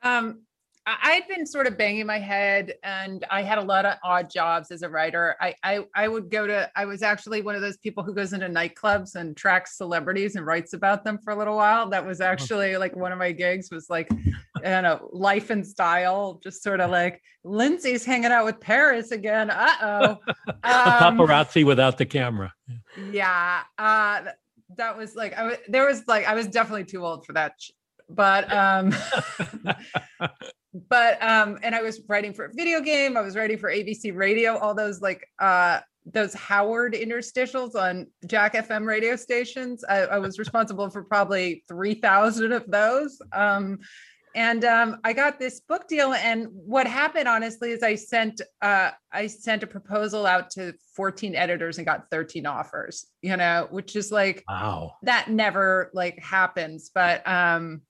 Um, 0.02 0.42
I 0.86 1.12
had 1.12 1.28
been 1.28 1.46
sort 1.46 1.66
of 1.66 1.76
banging 1.76 2.06
my 2.06 2.18
head 2.18 2.74
and 2.82 3.24
I 3.30 3.42
had 3.42 3.58
a 3.58 3.62
lot 3.62 3.84
of 3.84 3.96
odd 4.02 4.30
jobs 4.30 4.70
as 4.70 4.82
a 4.82 4.88
writer. 4.88 5.36
I, 5.40 5.54
I 5.62 5.84
I 5.94 6.08
would 6.08 6.30
go 6.30 6.46
to 6.46 6.70
I 6.74 6.86
was 6.86 7.02
actually 7.02 7.42
one 7.42 7.54
of 7.54 7.60
those 7.60 7.76
people 7.76 8.02
who 8.02 8.14
goes 8.14 8.32
into 8.32 8.46
nightclubs 8.48 9.14
and 9.14 9.36
tracks 9.36 9.76
celebrities 9.76 10.36
and 10.36 10.46
writes 10.46 10.72
about 10.72 11.04
them 11.04 11.18
for 11.18 11.32
a 11.32 11.36
little 11.36 11.56
while. 11.56 11.88
That 11.90 12.06
was 12.06 12.20
actually 12.20 12.76
like 12.78 12.96
one 12.96 13.12
of 13.12 13.18
my 13.18 13.32
gigs 13.32 13.70
was 13.70 13.90
like 13.90 14.08
you 14.10 14.32
know 14.64 15.08
life 15.12 15.50
and 15.50 15.66
style, 15.66 16.40
just 16.42 16.62
sort 16.62 16.80
of 16.80 16.90
like 16.90 17.22
Lindsay's 17.44 18.04
hanging 18.04 18.32
out 18.32 18.46
with 18.46 18.58
Paris 18.60 19.10
again. 19.10 19.50
Uh-oh. 19.50 20.18
Um, 20.62 21.18
paparazzi 21.18 21.64
without 21.64 21.98
the 21.98 22.06
camera. 22.06 22.52
Yeah. 23.10 23.62
Uh 23.78 24.22
that 24.76 24.96
was 24.96 25.14
like 25.14 25.34
I 25.34 25.44
was 25.44 25.56
there 25.68 25.86
was 25.86 26.06
like 26.06 26.26
I 26.26 26.34
was 26.34 26.46
definitely 26.46 26.84
too 26.84 27.04
old 27.04 27.26
for 27.26 27.32
that 27.32 27.54
but 28.14 28.50
um 28.52 28.94
but 30.88 31.22
um 31.22 31.58
and 31.62 31.74
i 31.74 31.82
was 31.82 32.00
writing 32.08 32.32
for 32.32 32.46
a 32.46 32.52
video 32.54 32.80
game 32.80 33.16
i 33.16 33.20
was 33.20 33.36
writing 33.36 33.58
for 33.58 33.70
abc 33.70 34.14
radio 34.14 34.56
all 34.58 34.74
those 34.74 35.00
like 35.00 35.26
uh 35.40 35.80
those 36.06 36.32
howard 36.34 36.94
interstitials 36.94 37.74
on 37.74 38.06
jack 38.26 38.54
fm 38.54 38.86
radio 38.86 39.16
stations 39.16 39.84
i, 39.88 39.98
I 39.98 40.18
was 40.18 40.38
responsible 40.38 40.88
for 40.90 41.02
probably 41.04 41.64
3000 41.68 42.52
of 42.52 42.70
those 42.70 43.20
um 43.32 43.78
and 44.34 44.64
um, 44.64 44.98
I 45.02 45.12
got 45.12 45.38
this 45.38 45.60
book 45.60 45.88
deal. 45.88 46.12
And 46.12 46.48
what 46.52 46.86
happened, 46.86 47.26
honestly, 47.26 47.70
is 47.70 47.82
I 47.82 47.96
sent 47.96 48.40
uh, 48.62 48.90
I 49.12 49.26
sent 49.26 49.62
a 49.62 49.66
proposal 49.66 50.26
out 50.26 50.50
to 50.50 50.74
14 50.94 51.34
editors 51.34 51.78
and 51.78 51.86
got 51.86 52.04
13 52.10 52.46
offers. 52.46 53.06
You 53.22 53.36
know, 53.36 53.66
which 53.70 53.96
is 53.96 54.12
like 54.12 54.44
wow, 54.48 54.92
that 55.02 55.30
never 55.30 55.90
like 55.94 56.18
happens. 56.18 56.90
But 56.94 57.26
um, 57.26 57.82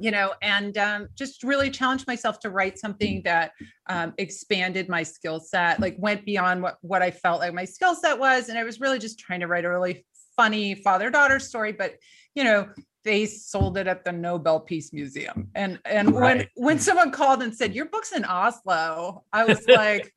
you 0.00 0.10
know, 0.10 0.32
and 0.42 0.76
um, 0.78 1.08
just 1.14 1.42
really 1.42 1.70
challenged 1.70 2.06
myself 2.06 2.38
to 2.40 2.50
write 2.50 2.78
something 2.78 3.22
that 3.24 3.52
um, 3.88 4.14
expanded 4.18 4.88
my 4.88 5.02
skill 5.02 5.40
set, 5.40 5.80
like 5.80 5.96
went 5.98 6.24
beyond 6.24 6.62
what 6.62 6.76
what 6.82 7.02
I 7.02 7.10
felt 7.10 7.40
like 7.40 7.54
my 7.54 7.64
skill 7.64 7.94
set 7.94 8.18
was, 8.18 8.48
and 8.48 8.58
I 8.58 8.64
was 8.64 8.80
really 8.80 8.98
just 8.98 9.18
trying 9.18 9.40
to 9.40 9.46
write 9.46 9.64
a 9.64 9.70
really 9.70 10.04
funny 10.36 10.74
father 10.74 11.10
daughter 11.10 11.38
story. 11.38 11.72
But 11.72 11.96
you 12.34 12.44
know, 12.44 12.68
they 13.04 13.26
sold 13.26 13.78
it 13.78 13.86
at 13.86 14.04
the 14.04 14.12
Nobel 14.12 14.60
Peace 14.60 14.92
Museum, 14.92 15.48
and 15.54 15.78
and 15.84 16.14
right. 16.14 16.48
when 16.54 16.66
when 16.66 16.78
someone 16.78 17.10
called 17.10 17.42
and 17.42 17.54
said 17.54 17.74
your 17.74 17.86
book's 17.86 18.12
in 18.12 18.24
Oslo, 18.24 19.24
I 19.32 19.44
was 19.44 19.66
like. 19.68 20.12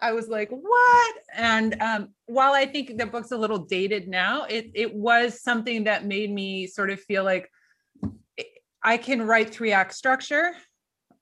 I 0.00 0.10
was 0.10 0.26
like, 0.26 0.50
what? 0.50 1.14
And 1.32 1.80
um, 1.80 2.08
while 2.26 2.54
I 2.54 2.66
think 2.66 2.98
the 2.98 3.06
book's 3.06 3.30
a 3.30 3.36
little 3.36 3.58
dated 3.58 4.08
now, 4.08 4.46
it 4.46 4.72
it 4.74 4.92
was 4.92 5.40
something 5.40 5.84
that 5.84 6.04
made 6.04 6.28
me 6.28 6.66
sort 6.66 6.90
of 6.90 6.98
feel 6.98 7.22
like 7.22 7.48
I 8.82 8.96
can 8.96 9.22
write 9.22 9.50
three 9.50 9.72
act 9.72 9.94
structure. 9.94 10.52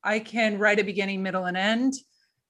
I 0.02 0.18
can 0.18 0.58
write 0.58 0.80
a 0.80 0.84
beginning, 0.84 1.22
middle, 1.22 1.44
and 1.44 1.56
end. 1.56 1.94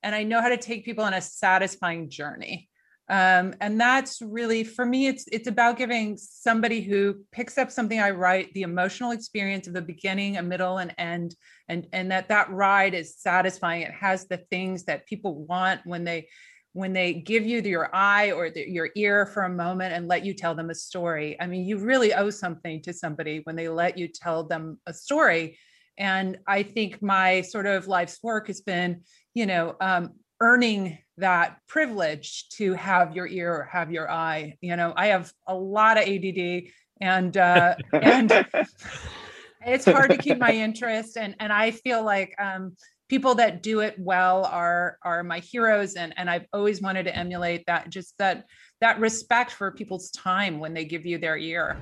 And 0.02 0.14
I 0.14 0.22
know 0.22 0.40
how 0.40 0.48
to 0.48 0.56
take 0.56 0.84
people 0.84 1.04
on 1.04 1.14
a 1.14 1.20
satisfying 1.20 2.08
journey. 2.08 2.70
Um, 3.10 3.54
and 3.60 3.80
that's 3.80 4.22
really 4.22 4.62
for 4.62 4.86
me, 4.86 5.08
it's 5.08 5.24
it's 5.32 5.48
about 5.48 5.76
giving 5.76 6.16
somebody 6.16 6.80
who 6.80 7.24
picks 7.32 7.58
up 7.58 7.72
something 7.72 7.98
I 7.98 8.10
write 8.10 8.54
the 8.54 8.62
emotional 8.62 9.10
experience 9.10 9.66
of 9.66 9.74
the 9.74 9.82
beginning, 9.82 10.36
a 10.36 10.42
middle, 10.42 10.78
and 10.78 10.94
end, 10.96 11.34
and 11.68 11.88
and 11.92 12.12
that 12.12 12.28
that 12.28 12.50
ride 12.50 12.94
is 12.94 13.18
satisfying. 13.18 13.82
It 13.82 13.94
has 13.94 14.28
the 14.28 14.36
things 14.36 14.84
that 14.84 15.06
people 15.06 15.44
want 15.44 15.80
when 15.84 16.04
they 16.04 16.28
when 16.72 16.92
they 16.92 17.14
give 17.14 17.44
you 17.44 17.60
your 17.60 17.94
eye 17.94 18.30
or 18.30 18.50
the, 18.50 18.68
your 18.68 18.90
ear 18.94 19.26
for 19.26 19.42
a 19.42 19.48
moment 19.48 19.92
and 19.92 20.06
let 20.06 20.24
you 20.24 20.32
tell 20.32 20.54
them 20.54 20.70
a 20.70 20.74
story. 20.74 21.36
I 21.40 21.46
mean, 21.46 21.64
you 21.64 21.78
really 21.78 22.14
owe 22.14 22.30
something 22.30 22.80
to 22.82 22.92
somebody 22.92 23.40
when 23.44 23.56
they 23.56 23.68
let 23.68 23.98
you 23.98 24.06
tell 24.06 24.44
them 24.44 24.78
a 24.86 24.94
story. 24.94 25.58
And 25.98 26.38
I 26.46 26.62
think 26.62 27.02
my 27.02 27.40
sort 27.42 27.66
of 27.66 27.88
life's 27.88 28.22
work 28.22 28.46
has 28.46 28.60
been, 28.60 29.02
you 29.34 29.46
know, 29.46 29.74
um, 29.80 30.10
earning 30.40 30.98
that 31.18 31.58
privilege 31.66 32.48
to 32.50 32.72
have 32.74 33.14
your 33.14 33.26
ear 33.26 33.52
or 33.52 33.64
have 33.64 33.90
your 33.90 34.10
eye. 34.10 34.56
You 34.60 34.76
know, 34.76 34.92
I 34.96 35.08
have 35.08 35.32
a 35.46 35.54
lot 35.54 35.98
of 35.98 36.04
ADD 36.08 36.70
and 37.00 37.36
uh, 37.36 37.74
and 37.92 38.30
it's 39.66 39.84
hard 39.84 40.10
to 40.10 40.16
keep 40.16 40.38
my 40.38 40.52
interest 40.52 41.16
and 41.16 41.34
and 41.40 41.52
I 41.52 41.72
feel 41.72 42.02
like 42.04 42.34
um, 42.38 42.76
people 43.10 43.34
that 43.34 43.60
do 43.60 43.80
it 43.80 43.96
well 43.98 44.44
are 44.46 44.96
are 45.02 45.24
my 45.24 45.40
heroes 45.40 45.94
and 45.94 46.14
and 46.16 46.30
I've 46.30 46.46
always 46.52 46.80
wanted 46.80 47.02
to 47.06 47.16
emulate 47.16 47.66
that 47.66 47.90
just 47.90 48.16
that 48.18 48.46
that 48.80 49.00
respect 49.00 49.50
for 49.50 49.72
people's 49.72 50.12
time 50.12 50.60
when 50.60 50.72
they 50.72 50.84
give 50.84 51.04
you 51.04 51.18
their 51.18 51.36
ear. 51.36 51.76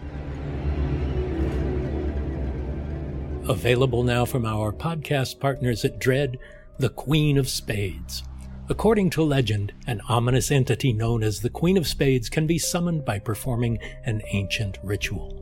Available 3.46 4.02
now 4.02 4.24
from 4.24 4.46
our 4.46 4.72
podcast 4.72 5.38
partners 5.38 5.84
at 5.84 5.98
Dread, 5.98 6.38
the 6.78 6.88
Queen 6.88 7.36
of 7.36 7.48
Spades. 7.48 8.22
According 8.70 9.10
to 9.10 9.22
legend, 9.22 9.72
an 9.86 10.00
ominous 10.08 10.50
entity 10.50 10.92
known 10.92 11.22
as 11.22 11.40
the 11.40 11.50
Queen 11.50 11.76
of 11.76 11.86
Spades 11.86 12.28
can 12.28 12.46
be 12.46 12.58
summoned 12.58 13.04
by 13.04 13.18
performing 13.18 13.78
an 14.04 14.22
ancient 14.32 14.78
ritual. 14.82 15.37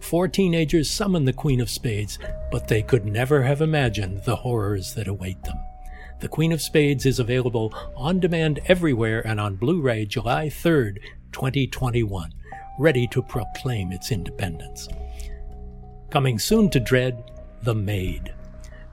Four 0.00 0.28
teenagers 0.28 0.88
summon 0.88 1.24
the 1.24 1.32
Queen 1.32 1.60
of 1.60 1.70
Spades, 1.70 2.18
but 2.50 2.68
they 2.68 2.82
could 2.82 3.04
never 3.04 3.42
have 3.42 3.60
imagined 3.60 4.24
the 4.24 4.36
horrors 4.36 4.94
that 4.94 5.08
await 5.08 5.42
them. 5.44 5.58
The 6.20 6.28
Queen 6.28 6.52
of 6.52 6.60
Spades 6.60 7.06
is 7.06 7.18
available 7.18 7.72
on 7.96 8.18
demand 8.18 8.60
everywhere 8.66 9.24
and 9.26 9.38
on 9.38 9.56
Blu 9.56 9.80
ray 9.80 10.04
July 10.04 10.46
3rd, 10.46 10.98
2021, 11.32 12.32
ready 12.78 13.06
to 13.08 13.22
proclaim 13.22 13.92
its 13.92 14.10
independence. 14.10 14.88
Coming 16.10 16.38
soon 16.38 16.70
to 16.70 16.80
Dread, 16.80 17.30
The 17.62 17.74
Maid. 17.74 18.34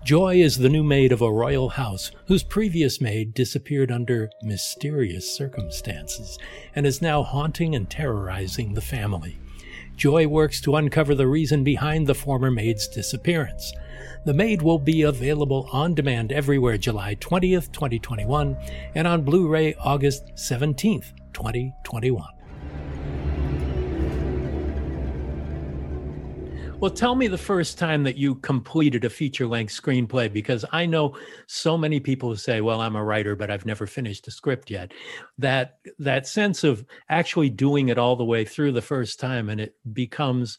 Joy 0.04 0.36
is 0.36 0.58
the 0.58 0.70
new 0.70 0.84
maid 0.84 1.12
of 1.12 1.22
a 1.22 1.32
royal 1.32 1.70
house 1.70 2.12
whose 2.28 2.44
previous 2.44 3.02
maid 3.02 3.34
disappeared 3.34 3.92
under 3.92 4.30
mysterious 4.44 5.36
circumstances 5.36 6.38
and 6.76 6.86
is 6.86 7.02
now 7.02 7.24
haunting 7.24 7.74
and 7.74 7.90
terrorizing 7.90 8.76
the 8.76 8.82
family. 8.82 9.40
Joy 9.96 10.28
works 10.28 10.60
to 10.62 10.76
uncover 10.76 11.16
the 11.16 11.28
reason 11.28 11.64
behind 11.64 12.06
the 12.06 12.16
former 12.16 12.52
maid's 12.52 12.88
disappearance. 12.88 13.74
The 14.26 14.34
Maid 14.34 14.62
will 14.62 14.80
be 14.80 15.04
available 15.04 15.70
on 15.72 15.94
demand 15.94 16.32
everywhere 16.32 16.78
July 16.78 17.16
20th, 17.16 17.72
2021, 17.72 18.58
and 18.96 19.08
on 19.08 19.24
Blu 19.24 19.48
ray 19.48 19.76
August 19.76 20.32
17th, 20.36 21.14
2021. 21.32 22.26
Well, 26.82 26.92
tell 26.92 27.16
me 27.16 27.28
the 27.28 27.38
first 27.38 27.80
time 27.80 28.04
that 28.04 28.18
you 28.18 28.36
completed 28.36 29.06
a 29.06 29.10
feature 29.10 29.48
length 29.48 29.72
screenplay 29.72 30.32
because 30.32 30.66
I 30.74 30.86
know 30.86 31.18
so 31.48 31.78
many 31.78 32.02
people 32.02 32.30
who 32.30 32.36
say, 32.36 32.60
"Well, 32.60 32.82
I'm 32.82 32.98
a 32.98 33.04
writer, 33.04 33.36
but 33.36 33.50
I've 33.50 33.66
never 33.66 33.88
finished 33.88 34.28
a 34.28 34.32
script 34.32 34.70
yet." 34.70 34.92
That 35.38 35.80
that 36.00 36.28
sense 36.28 36.66
of 36.66 36.86
actually 37.10 37.50
doing 37.50 37.90
it 37.90 37.98
all 37.98 38.18
the 38.18 38.26
way 38.26 38.44
through 38.44 38.74
the 38.74 38.82
first 38.82 39.22
time 39.22 39.50
and 39.50 39.62
it 39.62 39.76
becomes 39.94 40.58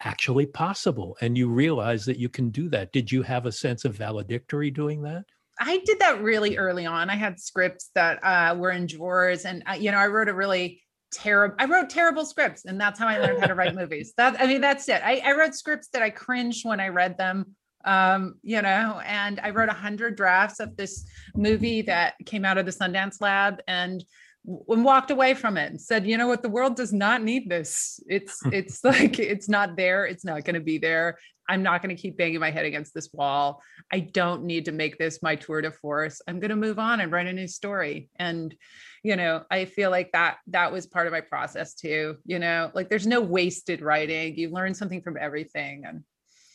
actually 0.00 0.46
possible 0.46 1.16
and 1.20 1.36
you 1.36 1.48
realize 1.48 2.04
that 2.04 2.18
you 2.18 2.28
can 2.28 2.50
do 2.50 2.68
that. 2.68 2.92
Did 2.92 3.10
you 3.10 3.22
have 3.22 3.46
a 3.46 3.52
sense 3.52 3.84
of 3.84 3.96
valedictory 3.96 4.70
doing 4.70 5.02
that? 5.02 5.24
I 5.58 5.78
did 5.78 5.98
that 6.00 6.22
really 6.22 6.56
early 6.56 6.86
on. 6.86 7.10
I 7.10 7.16
had 7.16 7.40
scripts 7.40 7.90
that 7.94 8.22
uh, 8.22 8.54
were 8.54 8.70
in 8.70 8.86
drawers, 8.86 9.44
and 9.44 9.62
uh, 9.68 9.72
you 9.72 9.90
know, 9.90 9.98
I 9.98 10.06
wrote 10.06 10.28
a 10.28 10.34
really 10.34 10.82
terrible 11.10 11.56
i 11.58 11.64
wrote 11.64 11.88
terrible 11.88 12.24
scripts 12.24 12.64
and 12.64 12.80
that's 12.80 12.98
how 12.98 13.08
i 13.08 13.18
learned 13.18 13.40
how 13.40 13.46
to 13.46 13.54
write 13.54 13.74
movies. 13.74 14.12
That 14.16 14.40
i 14.40 14.46
mean 14.46 14.60
that's 14.60 14.88
it. 14.88 15.02
I, 15.04 15.22
I 15.24 15.32
wrote 15.32 15.54
scripts 15.54 15.88
that 15.92 16.02
i 16.02 16.10
cringed 16.10 16.66
when 16.66 16.80
i 16.80 16.88
read 16.88 17.16
them 17.18 17.54
um 17.84 18.34
you 18.42 18.60
know 18.60 19.00
and 19.04 19.38
i 19.40 19.50
wrote 19.50 19.68
a 19.68 19.72
hundred 19.74 20.16
drafts 20.16 20.58
of 20.58 20.76
this 20.76 21.04
movie 21.36 21.82
that 21.82 22.14
came 22.26 22.44
out 22.44 22.58
of 22.58 22.66
the 22.66 22.72
sundance 22.72 23.20
lab 23.20 23.62
and 23.68 24.04
and 24.44 24.84
walked 24.84 25.10
away 25.10 25.34
from 25.34 25.56
it 25.56 25.70
and 25.70 25.80
said 25.80 26.06
you 26.06 26.16
know 26.16 26.26
what? 26.26 26.42
The 26.42 26.48
world 26.48 26.76
does 26.76 26.92
not 26.92 27.22
need 27.22 27.48
this. 27.48 28.00
It's 28.08 28.40
it's 28.52 28.82
like 28.84 29.18
it's 29.18 29.48
not 29.48 29.76
there. 29.76 30.06
It's 30.06 30.24
not 30.24 30.44
going 30.44 30.54
to 30.54 30.60
be 30.60 30.78
there. 30.78 31.18
I'm 31.50 31.62
not 31.62 31.82
going 31.82 31.94
to 31.94 32.00
keep 32.00 32.18
banging 32.18 32.40
my 32.40 32.50
head 32.50 32.66
against 32.66 32.92
this 32.92 33.08
wall. 33.12 33.62
I 33.90 34.00
don't 34.00 34.44
need 34.44 34.66
to 34.66 34.72
make 34.72 34.98
this 34.98 35.22
my 35.22 35.34
tour 35.34 35.62
de 35.62 35.72
force. 35.72 36.20
I'm 36.28 36.40
going 36.40 36.50
to 36.50 36.56
move 36.56 36.78
on 36.78 37.00
and 37.00 37.10
write 37.10 37.26
a 37.26 37.32
new 37.32 37.48
story. 37.48 38.10
And 38.16 38.54
you 39.02 39.16
know 39.16 39.42
i 39.50 39.64
feel 39.64 39.90
like 39.90 40.10
that 40.12 40.38
that 40.46 40.72
was 40.72 40.86
part 40.86 41.06
of 41.06 41.12
my 41.12 41.20
process 41.20 41.74
too 41.74 42.16
you 42.24 42.38
know 42.38 42.70
like 42.74 42.88
there's 42.88 43.06
no 43.06 43.20
wasted 43.20 43.80
writing 43.80 44.36
you 44.36 44.50
learn 44.50 44.74
something 44.74 45.00
from 45.02 45.16
everything 45.18 45.84
and 45.86 46.02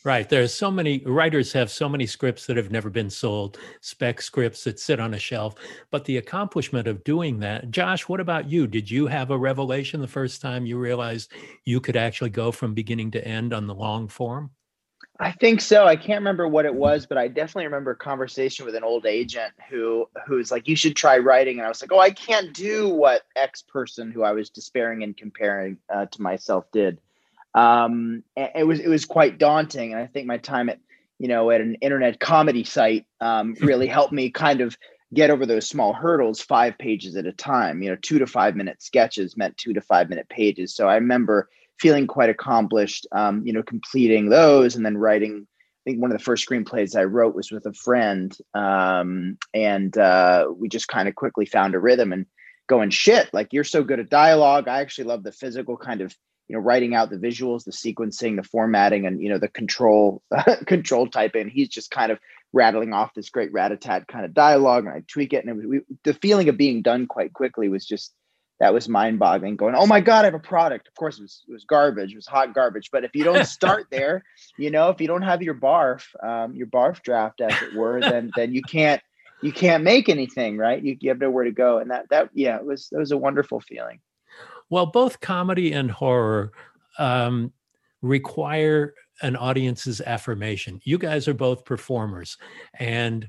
Right. 0.04 0.28
There's 0.28 0.52
so 0.52 0.70
many 0.70 0.98
writers 1.06 1.50
have 1.54 1.70
so 1.70 1.88
many 1.88 2.04
scripts 2.04 2.44
that 2.44 2.58
have 2.58 2.70
never 2.70 2.90
been 2.90 3.08
sold, 3.08 3.56
spec 3.80 4.20
scripts 4.20 4.62
that 4.64 4.78
sit 4.78 5.00
on 5.00 5.14
a 5.14 5.18
shelf. 5.18 5.54
But 5.90 6.04
the 6.04 6.18
accomplishment 6.18 6.86
of 6.86 7.02
doing 7.04 7.38
that, 7.38 7.70
Josh, 7.70 8.06
what 8.06 8.20
about 8.20 8.50
you? 8.50 8.66
Did 8.66 8.90
you 8.90 9.06
have 9.06 9.30
a 9.30 9.38
revelation 9.38 10.02
the 10.02 10.06
first 10.06 10.42
time 10.42 10.66
you 10.66 10.76
realized 10.76 11.32
you 11.64 11.80
could 11.80 11.96
actually 11.96 12.28
go 12.28 12.52
from 12.52 12.74
beginning 12.74 13.12
to 13.12 13.26
end 13.26 13.54
on 13.54 13.66
the 13.66 13.74
long 13.74 14.06
form? 14.06 14.50
I 15.20 15.30
think 15.30 15.60
so. 15.60 15.86
I 15.86 15.94
can't 15.94 16.20
remember 16.20 16.48
what 16.48 16.64
it 16.64 16.74
was, 16.74 17.06
but 17.06 17.18
I 17.18 17.28
definitely 17.28 17.66
remember 17.66 17.92
a 17.92 17.96
conversation 17.96 18.66
with 18.66 18.74
an 18.74 18.82
old 18.82 19.06
agent 19.06 19.52
who 19.70 20.08
who's 20.26 20.50
like, 20.50 20.66
"You 20.66 20.74
should 20.74 20.96
try 20.96 21.18
writing," 21.18 21.58
and 21.58 21.66
I 21.66 21.68
was 21.68 21.80
like, 21.80 21.92
"Oh, 21.92 22.00
I 22.00 22.10
can't 22.10 22.52
do 22.52 22.88
what 22.88 23.22
X 23.36 23.62
person 23.62 24.10
who 24.10 24.24
I 24.24 24.32
was 24.32 24.50
despairing 24.50 25.04
and 25.04 25.16
comparing 25.16 25.78
uh, 25.88 26.06
to 26.06 26.22
myself 26.22 26.64
did." 26.72 27.00
Um, 27.54 28.24
it 28.36 28.66
was 28.66 28.80
it 28.80 28.88
was 28.88 29.04
quite 29.04 29.38
daunting, 29.38 29.92
and 29.92 30.02
I 30.02 30.06
think 30.06 30.26
my 30.26 30.38
time 30.38 30.68
at 30.68 30.80
you 31.18 31.28
know, 31.28 31.50
at 31.50 31.60
an 31.60 31.76
internet 31.76 32.20
comedy 32.20 32.64
site 32.64 33.06
um, 33.20 33.54
really 33.60 33.86
helped 33.86 34.12
me 34.12 34.30
kind 34.30 34.60
of 34.60 34.76
get 35.12 35.30
over 35.30 35.46
those 35.46 35.68
small 35.68 35.92
hurdles 35.92 36.40
five 36.40 36.76
pages 36.76 37.16
at 37.16 37.26
a 37.26 37.32
time. 37.32 37.82
You 37.82 37.90
know, 37.90 37.96
two 38.02 38.18
to 38.18 38.26
five 38.26 38.56
minute 38.56 38.82
sketches 38.82 39.36
meant 39.36 39.56
two 39.56 39.72
to 39.74 39.80
five 39.80 40.08
minute 40.08 40.28
pages. 40.28 40.74
So 40.74 40.88
I 40.88 40.96
remember 40.96 41.48
feeling 41.78 42.06
quite 42.06 42.30
accomplished, 42.30 43.06
um, 43.12 43.46
you 43.46 43.52
know, 43.52 43.62
completing 43.62 44.28
those 44.28 44.76
and 44.76 44.84
then 44.84 44.96
writing. 44.96 45.46
I 45.86 45.90
think 45.90 46.00
one 46.00 46.10
of 46.10 46.18
the 46.18 46.24
first 46.24 46.48
screenplays 46.48 46.96
I 46.96 47.04
wrote 47.04 47.34
was 47.34 47.50
with 47.50 47.66
a 47.66 47.74
friend, 47.74 48.34
um, 48.54 49.36
and 49.52 49.96
uh, 49.98 50.46
we 50.56 50.68
just 50.68 50.88
kind 50.88 51.08
of 51.08 51.14
quickly 51.14 51.44
found 51.44 51.74
a 51.74 51.78
rhythm 51.78 52.12
and 52.12 52.26
going 52.66 52.90
shit. 52.90 53.28
Like 53.34 53.52
you're 53.52 53.64
so 53.64 53.84
good 53.84 54.00
at 54.00 54.08
dialogue. 54.08 54.66
I 54.66 54.80
actually 54.80 55.04
love 55.04 55.22
the 55.22 55.32
physical 55.32 55.76
kind 55.76 56.00
of 56.00 56.16
you 56.48 56.56
know 56.56 56.62
writing 56.62 56.94
out 56.94 57.10
the 57.10 57.16
visuals 57.16 57.64
the 57.64 57.70
sequencing 57.70 58.36
the 58.36 58.42
formatting 58.42 59.06
and 59.06 59.22
you 59.22 59.28
know 59.28 59.38
the 59.38 59.48
control 59.48 60.22
control 60.66 61.06
typing 61.06 61.48
he's 61.48 61.68
just 61.68 61.90
kind 61.90 62.12
of 62.12 62.18
rattling 62.52 62.92
off 62.92 63.14
this 63.14 63.30
great 63.30 63.52
rat-a-tat 63.52 64.06
kind 64.06 64.24
of 64.24 64.34
dialogue 64.34 64.84
and 64.84 64.94
i 64.94 65.02
tweak 65.08 65.32
it 65.32 65.44
and 65.44 65.48
it 65.48 65.56
was, 65.56 65.66
we, 65.66 65.80
the 66.04 66.14
feeling 66.14 66.48
of 66.48 66.56
being 66.56 66.82
done 66.82 67.06
quite 67.06 67.32
quickly 67.32 67.68
was 67.68 67.86
just 67.86 68.12
that 68.60 68.72
was 68.72 68.88
mind-boggling 68.88 69.56
going 69.56 69.74
oh 69.74 69.86
my 69.86 70.00
god 70.00 70.22
i 70.22 70.24
have 70.26 70.34
a 70.34 70.38
product. 70.38 70.88
Of 70.88 70.94
course 70.94 71.18
it 71.18 71.22
was, 71.22 71.42
it 71.48 71.52
was 71.52 71.64
garbage 71.64 72.12
it 72.12 72.16
was 72.16 72.26
hot 72.26 72.54
garbage 72.54 72.90
but 72.90 73.04
if 73.04 73.14
you 73.14 73.24
don't 73.24 73.46
start 73.46 73.86
there 73.90 74.24
you 74.58 74.70
know 74.70 74.90
if 74.90 75.00
you 75.00 75.06
don't 75.06 75.22
have 75.22 75.42
your 75.42 75.54
barf 75.54 76.04
um, 76.22 76.54
your 76.54 76.66
barf 76.66 77.02
draft 77.02 77.40
as 77.40 77.52
it 77.62 77.74
were 77.74 78.00
then 78.00 78.30
then 78.36 78.54
you 78.54 78.62
can't 78.62 79.02
you 79.44 79.52
can't 79.52 79.84
make 79.84 80.08
anything 80.08 80.56
right? 80.56 80.82
You, 80.82 80.96
you 81.00 81.10
have 81.10 81.20
nowhere 81.20 81.44
to 81.44 81.52
go 81.52 81.78
and 81.78 81.90
that 81.90 82.08
that 82.08 82.30
yeah 82.32 82.56
it 82.56 82.64
was 82.64 82.88
it 82.90 82.96
was 82.96 83.12
a 83.12 83.18
wonderful 83.18 83.60
feeling. 83.60 84.00
Well, 84.70 84.86
both 84.86 85.20
comedy 85.20 85.72
and 85.72 85.90
horror 85.90 86.52
um, 86.98 87.52
require 88.00 88.94
an 89.20 89.36
audience's 89.36 90.00
affirmation. 90.00 90.80
You 90.84 90.96
guys 90.96 91.28
are 91.28 91.34
both 91.34 91.66
performers, 91.66 92.38
and 92.78 93.28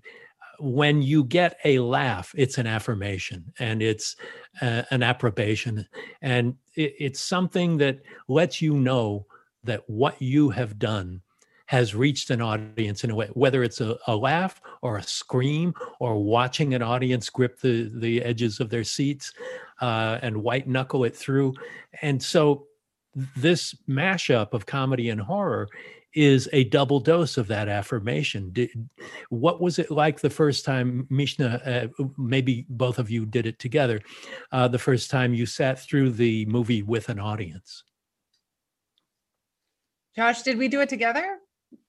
when 0.60 1.02
you 1.02 1.24
get 1.24 1.58
a 1.64 1.80
laugh, 1.80 2.34
it's 2.38 2.58
an 2.58 2.68
affirmation 2.68 3.54
and 3.60 3.82
it's 3.82 4.16
uh, 4.62 4.84
an 4.92 5.04
approbation, 5.04 5.88
and 6.22 6.56
it, 6.76 6.94
it's 7.00 7.20
something 7.20 7.78
that 7.78 8.00
lets 8.28 8.62
you 8.62 8.76
know 8.76 9.26
that 9.64 9.84
what 9.88 10.22
you 10.22 10.50
have 10.50 10.78
done 10.78 11.22
has 11.68 11.96
reached 11.96 12.30
an 12.30 12.42
audience 12.42 13.04
in 13.04 13.10
a 13.10 13.16
way, 13.16 13.28
whether 13.34 13.64
it's 13.64 13.82
a, 13.82 13.98
a, 14.08 14.16
laugh 14.16 14.62
or 14.84 14.98
a 14.98 15.04
scream 15.04 15.74
or 16.00 16.24
watching 16.24 16.76
an 16.76 16.84
audience 16.84 17.30
grip 17.30 17.60
the, 17.60 17.92
the 17.96 18.22
edges 18.22 18.60
of 18.60 18.70
their 18.70 18.84
seats 18.84 19.34
uh, 19.82 20.20
and 20.22 20.44
white 20.44 20.68
knuckle 20.68 21.04
it 21.04 21.16
through. 21.16 21.54
And 22.04 22.22
so 22.22 22.68
this 23.36 23.76
mashup 23.90 24.54
of 24.54 24.66
comedy 24.66 25.10
and 25.10 25.22
horror 25.22 25.68
is 26.16 26.50
a 26.54 26.64
double 26.66 27.00
dose 27.00 27.38
of 27.38 27.48
that 27.48 27.68
affirmation. 27.68 28.52
Did, 28.52 28.70
what 29.30 29.62
was 29.62 29.80
it 29.80 29.92
like 29.92 30.20
the 30.20 30.30
first 30.30 30.66
time, 30.66 31.06
Mishna? 31.10 31.90
Uh, 32.00 32.04
maybe 32.18 32.66
both 32.70 32.98
of 32.98 33.10
you 33.10 33.26
did 33.26 33.46
it 33.46 33.60
together. 33.60 34.02
Uh, 34.52 34.68
the 34.68 34.80
first 34.80 35.12
time 35.12 35.34
you 35.34 35.46
sat 35.46 35.80
through 35.80 36.12
the 36.12 36.46
movie 36.46 36.84
with 36.84 37.10
an 37.10 37.20
audience. 37.20 37.84
Josh, 40.16 40.44
did 40.44 40.58
we 40.58 40.70
do 40.70 40.82
it 40.82 40.90
together? 40.90 41.38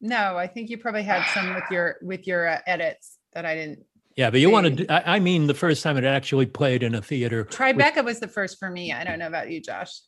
No, 0.00 0.36
I 0.36 0.48
think 0.48 0.68
you 0.68 0.78
probably 0.78 1.04
had 1.04 1.24
some 1.32 1.54
with 1.54 1.64
your 1.70 1.96
with 2.02 2.26
your 2.26 2.48
uh, 2.48 2.58
edits 2.66 3.18
that 3.32 3.46
I 3.46 3.54
didn't 3.54 3.84
yeah, 4.16 4.30
but 4.30 4.40
you 4.40 4.48
want 4.50 4.78
to, 4.78 5.10
I 5.10 5.18
mean, 5.18 5.46
the 5.46 5.52
first 5.52 5.82
time 5.82 5.98
it 5.98 6.04
actually 6.04 6.46
played 6.46 6.82
in 6.82 6.94
a 6.94 7.02
theater. 7.02 7.44
Tribeca 7.44 8.02
was 8.02 8.18
the 8.18 8.26
first 8.26 8.58
for 8.58 8.70
me. 8.70 8.90
I 8.90 9.04
don't 9.04 9.18
know 9.18 9.26
about 9.26 9.50
you, 9.50 9.60
Josh. 9.60 10.00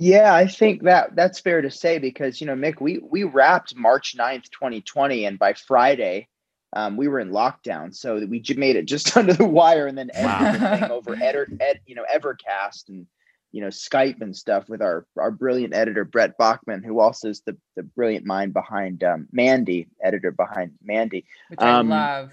Yeah, 0.00 0.34
I 0.34 0.46
think 0.46 0.84
that 0.84 1.14
that's 1.14 1.40
fair 1.40 1.60
to 1.60 1.70
say 1.70 1.98
because, 1.98 2.40
you 2.40 2.46
know, 2.46 2.54
Mick, 2.54 2.80
we, 2.80 2.98
we 2.98 3.24
wrapped 3.24 3.76
March 3.76 4.16
9th, 4.16 4.50
2020. 4.50 5.26
And 5.26 5.38
by 5.38 5.52
Friday, 5.52 6.28
um, 6.72 6.96
we 6.96 7.06
were 7.06 7.20
in 7.20 7.30
lockdown. 7.30 7.94
So 7.94 8.16
we 8.26 8.42
made 8.56 8.76
it 8.76 8.86
just 8.86 9.14
under 9.16 9.34
the 9.34 9.44
wire 9.44 9.86
and 9.86 9.98
then 9.98 10.10
wow. 10.16 10.88
over, 10.90 11.14
ed, 11.14 11.36
ed, 11.60 11.80
you 11.84 11.94
know, 11.94 12.04
Evercast 12.12 12.88
and, 12.88 13.06
you 13.52 13.60
know, 13.60 13.68
Skype 13.68 14.22
and 14.22 14.34
stuff 14.34 14.68
with 14.70 14.80
our, 14.80 15.06
our 15.18 15.30
brilliant 15.30 15.74
editor, 15.74 16.06
Brett 16.06 16.38
Bachman, 16.38 16.82
who 16.82 16.98
also 16.98 17.28
is 17.28 17.42
the, 17.42 17.56
the 17.76 17.82
brilliant 17.82 18.24
mind 18.24 18.54
behind 18.54 19.04
um, 19.04 19.28
Mandy, 19.32 19.86
editor 20.02 20.30
behind 20.30 20.72
Mandy. 20.82 21.26
Which 21.50 21.60
um, 21.60 21.92
I 21.92 21.96
love 21.96 22.30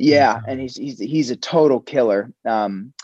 yeah, 0.00 0.40
and 0.46 0.58
he's 0.58 0.76
he's 0.76 0.98
he's 0.98 1.30
a 1.30 1.36
total 1.36 1.78
killer. 1.78 2.32
Um, 2.46 2.94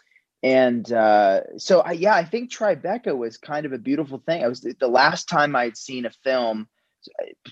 and 0.47 0.93
uh, 0.93 1.41
so 1.59 1.81
I, 1.81 1.93
yeah, 1.93 2.15
I 2.15 2.25
think 2.25 2.53
Tribeca 2.53 3.17
was 3.17 3.37
kind 3.37 3.67
of 3.67 3.73
a 3.73 3.79
beautiful 3.79 4.19
thing. 4.19 4.45
I 4.45 4.49
was 4.49 4.61
the 4.61 4.87
last 4.87 5.29
time 5.29 5.57
I'd 5.57 5.77
seen 5.77 6.07
a 6.07 6.11
film, 6.23 6.69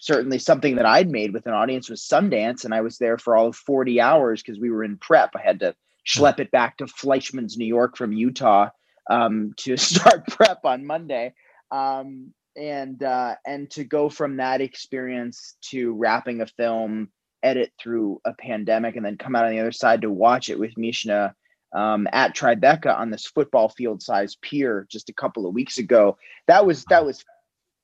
certainly 0.00 0.38
something 0.38 0.76
that 0.76 0.86
I'd 0.86 1.10
made 1.10 1.32
with 1.32 1.48
an 1.48 1.54
audience 1.54 1.90
was 1.90 2.02
Sundance, 2.02 2.64
and 2.64 2.72
I 2.72 2.82
was 2.82 2.98
there 2.98 3.18
for 3.18 3.36
all 3.36 3.48
of 3.48 3.56
forty 3.56 4.00
hours 4.00 4.44
because 4.44 4.60
we 4.60 4.70
were 4.70 4.84
in 4.84 4.96
prep. 4.96 5.30
I 5.34 5.42
had 5.42 5.58
to 5.58 5.74
schlep 6.06 6.38
it 6.38 6.52
back 6.52 6.76
to 6.76 6.84
Fleischmanns, 6.84 7.56
New 7.56 7.66
York, 7.66 7.96
from 7.96 8.12
Utah 8.12 8.68
um, 9.10 9.54
to 9.56 9.76
start 9.76 10.28
prep 10.28 10.64
on 10.64 10.86
Monday. 10.86 11.34
Um, 11.72 12.32
and 12.56 13.02
uh, 13.02 13.34
and 13.44 13.68
to 13.72 13.82
go 13.82 14.08
from 14.08 14.36
that 14.36 14.60
experience 14.60 15.56
to 15.70 15.94
wrapping 15.94 16.42
a 16.42 16.46
film 16.46 17.08
edit 17.42 17.72
through 17.76 18.20
a 18.24 18.34
pandemic 18.34 18.94
and 18.94 19.04
then 19.04 19.18
come 19.18 19.34
out 19.34 19.46
on 19.46 19.50
the 19.50 19.58
other 19.58 19.72
side 19.72 20.02
to 20.02 20.10
watch 20.12 20.48
it 20.48 20.60
with 20.60 20.78
Mishna 20.78 21.34
um, 21.74 22.06
at 22.12 22.36
Tribeca 22.36 22.96
on 22.96 23.10
this 23.10 23.26
football 23.26 23.68
field 23.68 24.02
size 24.02 24.36
pier 24.36 24.86
just 24.88 25.10
a 25.10 25.14
couple 25.14 25.46
of 25.46 25.54
weeks 25.54 25.78
ago. 25.78 26.16
That 26.46 26.64
was 26.64 26.84
that 26.84 27.04
was 27.04 27.24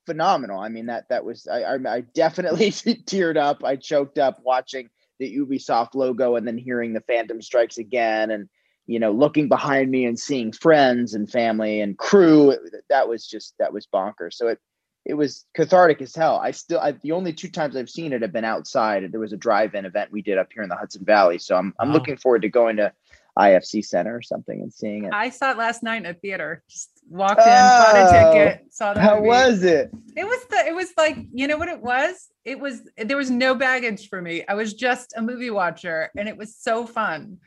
phenomenal. 0.07 0.61
I 0.61 0.69
mean 0.69 0.87
that 0.87 1.09
that 1.09 1.25
was 1.25 1.47
I, 1.47 1.63
I, 1.63 1.79
I 1.87 2.01
definitely 2.15 2.71
teared 2.71 3.37
up. 3.37 3.65
I 3.65 3.77
choked 3.77 4.19
up 4.19 4.41
watching 4.43 4.89
the 5.19 5.37
Ubisoft 5.37 5.95
logo 5.95 6.37
and 6.37 6.47
then 6.47 6.57
hearing 6.57 6.93
the 6.93 7.03
Phantom 7.03 7.43
Strikes 7.43 7.79
again 7.79 8.31
and 8.31 8.49
you 8.87 8.99
know 9.01 9.11
looking 9.11 9.49
behind 9.49 9.91
me 9.91 10.07
and 10.07 10.19
seeing 10.19 10.53
friends 10.53 11.15
and 11.15 11.31
family 11.31 11.81
and 11.81 11.99
crew. 11.99 12.57
That 12.89 13.09
was 13.09 13.27
just 13.27 13.55
that 13.59 13.73
was 13.73 13.87
bonkers. 13.87 14.35
So 14.35 14.49
it 14.49 14.61
it 15.07 15.15
was 15.15 15.47
cathartic 15.55 16.03
as 16.03 16.15
hell. 16.15 16.37
I 16.37 16.51
still, 16.51 16.79
I, 16.79 16.93
the 16.93 17.13
only 17.13 17.33
two 17.33 17.49
times 17.49 17.75
I've 17.75 17.89
seen 17.89 18.13
it 18.13 18.21
have 18.21 18.33
been 18.33 18.45
outside. 18.45 19.11
There 19.11 19.19
was 19.19 19.33
a 19.33 19.37
drive-in 19.37 19.87
event 19.87 20.13
we 20.13 20.21
did 20.21 20.37
up 20.37 20.53
here 20.53 20.63
in 20.63 20.69
the 20.69 20.77
Hudson 20.77 21.05
Valley, 21.05 21.39
so 21.39 21.57
I'm 21.57 21.75
I'm 21.79 21.93
looking 21.93 22.17
forward 22.17 22.43
to 22.43 22.49
going 22.49 22.77
to 22.77 22.93
IFC 23.41 23.85
Center 23.85 24.15
or 24.15 24.23
something 24.23 24.61
and 24.61 24.73
seeing 24.73 25.05
it. 25.05 25.13
I 25.13 25.31
saw 25.31 25.53
it 25.53 25.57
last 25.57 25.83
night 25.83 25.99
in 25.99 26.07
a 26.07 26.15
theater. 26.15 26.63
Just 26.69 26.91
walked 27.09 27.41
in, 27.41 27.47
bought 27.47 27.97
a 27.97 28.09
oh, 28.09 28.33
ticket, 28.33 28.67
saw 28.71 28.93
the. 28.95 29.01
How 29.01 29.17
movie. 29.17 29.29
was 29.29 29.63
it? 29.63 29.91
It 30.17 30.25
was 30.25 30.45
the. 30.51 30.67
It 30.67 30.75
was 30.75 30.93
like 30.97 31.17
you 31.33 31.49
know 31.49 31.57
what 31.57 31.69
it 31.69 31.81
was. 31.81 32.29
It 32.45 32.61
was 32.61 32.83
there 32.97 33.17
was 33.17 33.31
no 33.31 33.55
baggage 33.55 34.09
for 34.09 34.21
me. 34.21 34.45
I 34.49 34.55
was 34.55 34.75
just 34.75 35.15
a 35.17 35.23
movie 35.23 35.51
watcher, 35.51 36.11
and 36.17 36.29
it 36.29 36.37
was 36.37 36.55
so 36.57 36.87
fun. 36.87 37.39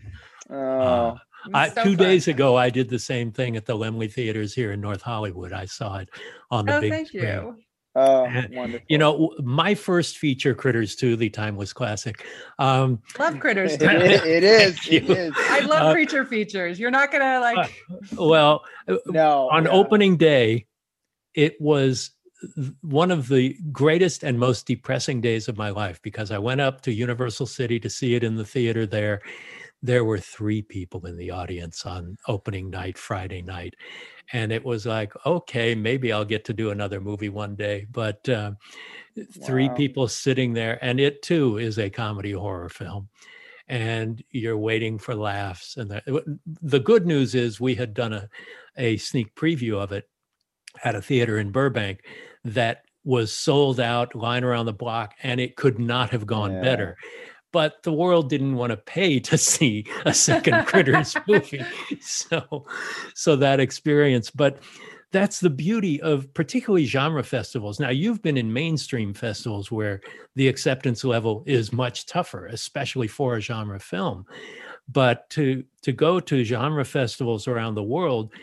Oh. 0.49 0.55
Uh, 0.55 1.15
I, 1.53 1.69
so 1.69 1.83
two 1.83 1.97
fun. 1.97 2.05
days 2.05 2.27
ago, 2.27 2.55
I 2.55 2.69
did 2.69 2.89
the 2.89 2.99
same 2.99 3.31
thing 3.31 3.57
at 3.57 3.65
the 3.65 3.75
Laemmle 3.75 4.11
Theaters 4.11 4.53
here 4.53 4.71
in 4.71 4.79
North 4.79 5.01
Hollywood. 5.01 5.51
I 5.51 5.65
saw 5.65 5.97
it 5.97 6.09
on 6.49 6.65
the 6.65 6.77
oh, 6.77 6.81
big 6.81 6.91
thank 6.91 7.07
screen. 7.09 7.23
You. 7.23 7.57
Oh, 7.95 8.23
wonderful. 8.51 8.85
You 8.89 8.97
know, 8.97 9.33
my 9.43 9.75
first 9.75 10.17
feature, 10.17 10.53
Critters 10.55 10.95
2, 10.95 11.15
the 11.15 11.29
timeless 11.29 11.73
classic. 11.73 12.25
Um, 12.59 13.01
love 13.19 13.39
Critters 13.39 13.77
2. 13.77 13.85
it, 13.85 14.25
it 14.25 14.43
is. 14.43 14.79
It 14.89 15.09
is. 15.09 15.33
I 15.37 15.59
love 15.59 15.87
uh, 15.87 15.93
creature 15.93 16.25
features. 16.25 16.79
You're 16.79 16.91
not 16.91 17.11
going 17.11 17.21
to 17.21 17.39
like. 17.39 17.57
Uh, 17.57 17.67
well, 18.25 18.63
uh, 18.87 18.95
no. 19.07 19.49
On 19.51 19.65
yeah. 19.65 19.71
opening 19.71 20.17
day, 20.17 20.65
it 21.35 21.59
was 21.61 22.11
one 22.81 23.11
of 23.11 23.27
the 23.27 23.55
greatest 23.71 24.23
and 24.23 24.37
most 24.37 24.65
depressing 24.65 25.21
days 25.21 25.47
of 25.47 25.57
my 25.57 25.69
life 25.69 26.01
because 26.01 26.31
I 26.31 26.37
went 26.37 26.61
up 26.61 26.81
to 26.81 26.91
Universal 26.91 27.45
City 27.45 27.79
to 27.79 27.89
see 27.89 28.15
it 28.15 28.23
in 28.23 28.35
the 28.35 28.45
theater 28.45 28.85
there 28.85 29.21
there 29.83 30.05
were 30.05 30.17
three 30.17 30.61
people 30.61 31.05
in 31.05 31.17
the 31.17 31.29
audience 31.29 31.85
on 31.85 32.17
opening 32.29 32.69
night, 32.69 32.97
Friday 32.97 33.41
night. 33.41 33.75
And 34.31 34.53
it 34.53 34.63
was 34.63 34.85
like, 34.85 35.13
okay, 35.25 35.75
maybe 35.75 36.13
I'll 36.13 36.23
get 36.23 36.45
to 36.45 36.53
do 36.53 36.71
another 36.71 37.01
movie 37.01 37.27
one 37.27 37.55
day. 37.55 37.85
But 37.91 38.27
uh, 38.29 38.51
wow. 39.15 39.23
three 39.45 39.69
people 39.75 40.07
sitting 40.07 40.53
there, 40.53 40.83
and 40.83 41.01
it 41.01 41.21
too 41.21 41.57
is 41.57 41.77
a 41.77 41.89
comedy 41.89 42.31
horror 42.31 42.69
film. 42.69 43.09
And 43.67 44.23
you're 44.31 44.57
waiting 44.57 44.97
for 44.97 45.15
laughs. 45.15 45.75
And 45.75 45.91
the, 45.91 46.39
the 46.61 46.79
good 46.79 47.05
news 47.05 47.35
is, 47.35 47.59
we 47.59 47.75
had 47.75 47.93
done 47.93 48.13
a, 48.13 48.29
a 48.77 48.95
sneak 48.97 49.35
preview 49.35 49.81
of 49.81 49.91
it 49.91 50.09
at 50.85 50.95
a 50.95 51.01
theater 51.01 51.37
in 51.39 51.51
Burbank 51.51 52.05
that 52.45 52.83
was 53.03 53.33
sold 53.33 53.81
out, 53.81 54.15
line 54.15 54.45
around 54.45 54.65
the 54.65 54.73
block, 54.73 55.13
and 55.23 55.41
it 55.41 55.57
could 55.57 55.77
not 55.77 56.09
have 56.11 56.25
gone 56.25 56.53
yeah. 56.53 56.61
better 56.61 56.97
but 57.53 57.83
the 57.83 57.93
world 57.93 58.29
didn't 58.29 58.55
want 58.55 58.71
to 58.71 58.77
pay 58.77 59.19
to 59.31 59.37
see 59.37 59.85
a 60.05 60.13
second 60.13 60.65
critters 60.65 61.15
movie. 61.27 61.63
So 62.01 62.65
so 63.15 63.37
that 63.37 63.61
experience 63.61 64.29
but 64.29 64.59
that's 65.11 65.39
the 65.39 65.49
beauty 65.49 66.01
of 66.01 66.33
particularly 66.33 66.85
genre 66.85 67.23
festivals. 67.23 67.79
Now 67.79 67.91
you've 67.91 68.23
been 68.23 68.35
in 68.35 68.51
mainstream 68.51 69.13
festivals 69.13 69.71
where 69.71 70.01
the 70.35 70.47
acceptance 70.47 71.03
level 71.03 71.43
is 71.45 71.71
much 71.71 72.07
tougher 72.07 72.47
especially 72.47 73.07
for 73.07 73.37
a 73.37 73.41
genre 73.41 73.79
film. 73.79 74.25
But 74.89 75.29
to 75.31 75.63
to 75.83 75.93
go 75.93 76.19
to 76.19 76.43
genre 76.43 76.83
festivals 76.83 77.47
around 77.47 77.75
the 77.75 77.83
world 77.83 78.33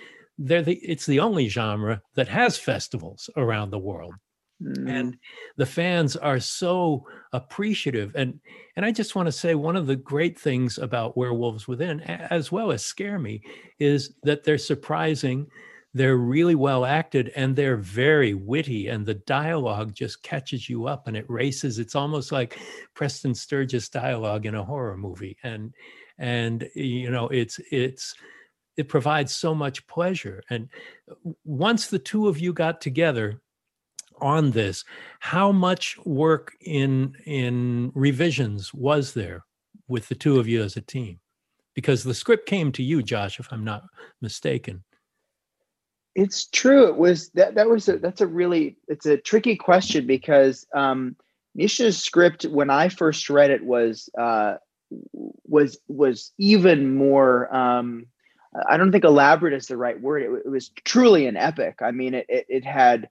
they're 0.43 0.63
the, 0.63 0.77
it's 0.77 1.05
the 1.05 1.21
only 1.21 1.49
genre 1.49 2.01
that 2.15 2.29
has 2.29 2.57
festivals 2.57 3.29
around 3.37 3.69
the 3.69 3.79
world 3.79 4.15
mm. 4.63 4.89
and 4.89 5.17
the 5.57 5.67
fans 5.67 6.17
are 6.17 6.41
so 6.41 7.07
appreciative 7.33 8.15
and 8.15 8.41
and 8.77 8.85
i 8.85 8.91
just 8.91 9.15
want 9.15 9.27
to 9.27 9.33
say 9.33 9.55
one 9.55 9.77
of 9.77 9.87
the 9.87 9.97
great 9.97 10.39
things 10.39 10.79
about 10.79 11.17
werewolves 11.17 11.67
within 11.69 12.01
as 12.01 12.51
well 12.51 12.73
as 12.73 12.85
scare 12.85 13.19
me 13.19 13.43
is 13.79 14.15
that 14.23 14.45
they're 14.45 14.59
surprising 14.59 15.47
they're 15.93 16.17
really 16.17 16.55
well 16.55 16.85
acted 16.85 17.33
and 17.35 17.57
they're 17.57 17.77
very 17.77 18.35
witty 18.35 18.89
and 18.89 19.05
the 19.05 19.15
dialogue 19.15 19.93
just 19.93 20.23
catches 20.23 20.69
you 20.69 20.87
up 20.87 21.09
and 21.09 21.17
it 21.17 21.29
races 21.29 21.79
it's 21.79 21.95
almost 21.95 22.31
like 22.31 22.59
preston 22.95 23.35
sturges 23.35 23.89
dialogue 23.89 24.47
in 24.47 24.55
a 24.55 24.65
horror 24.65 24.97
movie 24.97 25.37
and 25.43 25.75
and 26.19 26.69
you 26.75 27.11
know 27.11 27.27
it's 27.29 27.59
it's 27.71 28.15
it 28.77 28.89
provides 28.89 29.35
so 29.35 29.55
much 29.55 29.85
pleasure 29.89 30.43
and 30.49 30.69
once 31.45 31.89
the 31.89 31.99
two 31.99 32.29
of 32.29 32.39
you 32.39 32.53
got 32.53 32.81
together 32.81 33.41
on 34.21 34.51
this 34.51 34.85
how 35.21 35.53
much 35.53 35.99
work 36.05 36.57
in 36.61 37.15
in 37.27 37.93
revisions 37.95 38.73
was 38.75 39.15
there 39.15 39.45
with 39.89 40.09
the 40.09 40.15
two 40.15 40.39
of 40.39 40.49
you 40.49 40.63
as 40.63 40.77
a 40.77 40.81
team 40.81 41.19
because 41.75 42.05
the 42.05 42.15
script 42.15 42.47
came 42.47 42.73
to 42.73 42.83
you 42.83 43.03
josh 43.03 43.41
if 43.41 43.49
i'm 43.53 43.65
not 43.65 43.83
mistaken 44.21 44.85
it's 46.15 46.47
true. 46.47 46.89
It 46.89 46.97
was 46.97 47.31
that 47.31 47.55
that 47.55 47.69
was 47.69 47.89
a 47.89 47.99
that's 47.99 48.21
a 48.21 48.27
really 48.27 48.77
it's 48.89 49.07
a 49.07 49.17
tricky 49.17 49.57
question 49.57 50.07
because 50.07 50.67
um 50.75 51.17
Misha's 51.55 51.99
script 51.99 52.45
when 52.45 52.71
I 52.71 52.89
first 52.89 53.31
read 53.31 53.51
it 53.51 53.65
was 53.65 54.09
uh 54.19 54.57
was 55.45 55.79
was 55.89 56.33
even 56.39 56.95
more 56.95 57.55
um 57.55 58.07
I 58.69 58.77
don't 58.77 58.91
think 58.91 59.05
elaborate 59.05 59.55
is 59.55 59.69
the 59.69 59.77
right 59.77 60.01
word. 60.01 60.23
It, 60.23 60.43
it 60.47 60.49
was 60.49 60.71
truly 60.85 61.27
an 61.27 61.37
epic. 61.37 61.77
I 61.83 61.93
mean, 61.93 62.15
it, 62.15 62.27
it, 62.29 62.47
it 62.49 62.65
had 62.65 63.09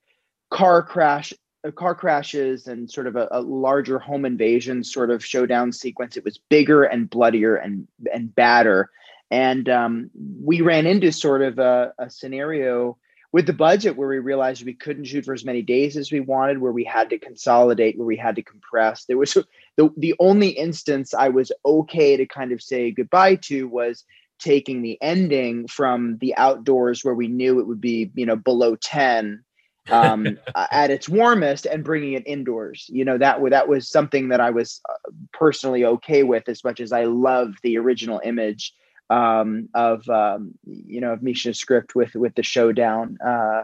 car 0.50 0.84
crash, 0.84 1.34
uh, 1.68 1.72
car 1.72 1.96
crashes, 1.96 2.68
and 2.68 2.90
sort 2.90 3.08
of 3.08 3.16
a, 3.16 3.28
a, 3.32 3.42
larger 3.42 4.00
home 4.00 4.26
invasion 4.26 4.84
sort 4.84 5.12
of 5.12 5.24
showdown 5.24 5.72
sequence. 5.72 6.18
It 6.18 6.26
was 6.26 6.40
bigger 6.50 6.84
and 6.84 7.10
bloodier 7.10 7.56
and 7.56 7.88
and 8.14 8.34
badder. 8.34 8.90
And 9.32 9.70
um, 9.70 10.10
we 10.44 10.62
ran 10.62 10.88
into 10.88 11.12
sort 11.12 11.44
of 11.44 11.60
a, 11.60 11.94
a 12.00 12.10
scenario 12.10 12.98
with 13.32 13.46
the 13.46 13.54
budget 13.54 13.96
where 13.96 14.10
we 14.10 14.18
realized 14.18 14.66
we 14.66 14.74
couldn't 14.74 15.06
shoot 15.06 15.26
for 15.26 15.34
as 15.34 15.46
many 15.46 15.62
days 15.62 15.96
as 15.96 16.12
we 16.12 16.20
wanted, 16.20 16.58
where 16.58 16.72
we 16.72 16.84
had 16.84 17.12
to 17.12 17.20
consolidate, 17.20 17.98
where 17.98 18.08
we 18.08 18.18
had 18.18 18.36
to 18.38 18.42
compress. 18.42 19.06
There 19.06 19.18
was 19.18 19.34
the, 19.78 19.90
the 19.98 20.16
only 20.20 20.50
instance 20.50 21.14
I 21.14 21.30
was 21.30 21.52
okay 21.64 22.18
to 22.18 22.26
kind 22.26 22.52
of 22.52 22.62
say 22.62 22.92
goodbye 22.92 23.36
to 23.44 23.68
was 23.68 24.04
taking 24.40 24.82
the 24.82 24.98
ending 25.02 25.68
from 25.68 26.18
the 26.20 26.36
outdoors 26.38 27.04
where 27.04 27.14
we 27.14 27.28
knew 27.28 27.60
it 27.60 27.68
would 27.68 27.82
be, 27.82 28.10
you 28.16 28.26
know, 28.26 28.38
below 28.38 28.76
10 28.78 29.44
um, 29.92 30.40
at 30.72 30.92
its 30.92 31.10
warmest 31.10 31.66
and 31.66 31.84
bringing 31.84 32.14
it 32.14 32.24
indoors. 32.26 32.86
You 32.90 33.06
know, 33.06 33.18
that, 33.18 33.40
that 33.50 33.68
was 33.68 33.90
something 33.90 34.30
that 34.30 34.42
I 34.42 34.52
was 34.52 34.82
uh, 34.90 35.12
personally 35.34 35.86
okay 35.86 36.24
with 36.24 36.48
as 36.48 36.64
much 36.64 36.80
as 36.80 36.92
I 36.92 37.06
love 37.06 37.54
the 37.64 37.78
original 37.78 38.22
image 38.24 38.74
um, 39.10 39.70
of 39.74 40.08
um, 40.10 40.54
you 40.66 41.02
know 41.02 41.14
of 41.14 41.24
Misha's 41.24 41.60
script 41.60 41.96
with 41.96 42.14
with 42.16 42.36
the 42.36 42.44
showdown. 42.44 43.18
Uh, 43.26 43.64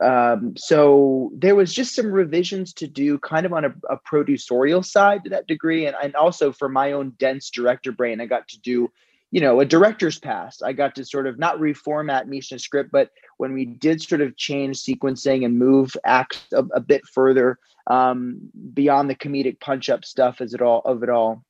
um, 0.00 0.54
so 0.56 1.30
there 1.36 1.54
was 1.54 1.72
just 1.72 1.94
some 1.94 2.10
revisions 2.10 2.72
to 2.74 2.88
do, 2.88 3.18
kind 3.18 3.46
of 3.46 3.52
on 3.52 3.64
a, 3.64 3.74
a 3.90 3.98
producerial 3.98 4.84
side 4.84 5.24
to 5.24 5.30
that 5.30 5.46
degree, 5.46 5.86
and 5.86 5.96
and 6.02 6.16
also 6.16 6.52
for 6.52 6.68
my 6.68 6.92
own 6.92 7.12
dense 7.18 7.50
director 7.50 7.92
brain, 7.92 8.20
I 8.20 8.26
got 8.26 8.48
to 8.48 8.60
do 8.60 8.90
you 9.34 9.40
know 9.40 9.58
a 9.58 9.64
director's 9.64 10.20
pass. 10.20 10.62
I 10.62 10.72
got 10.72 10.94
to 10.94 11.04
sort 11.04 11.26
of 11.26 11.40
not 11.40 11.58
reformat 11.58 12.26
Misha's 12.26 12.62
script, 12.62 12.92
but 12.92 13.10
when 13.38 13.52
we 13.52 13.64
did 13.64 14.00
sort 14.00 14.20
of 14.20 14.36
change 14.36 14.78
sequencing 14.78 15.44
and 15.44 15.58
move 15.58 15.96
acts 16.04 16.44
a, 16.52 16.62
a 16.72 16.78
bit 16.78 17.04
further 17.04 17.58
um, 17.88 18.38
beyond 18.72 19.10
the 19.10 19.16
comedic 19.16 19.58
punch 19.58 19.90
up 19.90 20.04
stuff 20.04 20.40
as 20.40 20.54
it 20.54 20.62
all 20.62 20.82
of 20.84 21.02
it 21.02 21.08
all, 21.08 21.42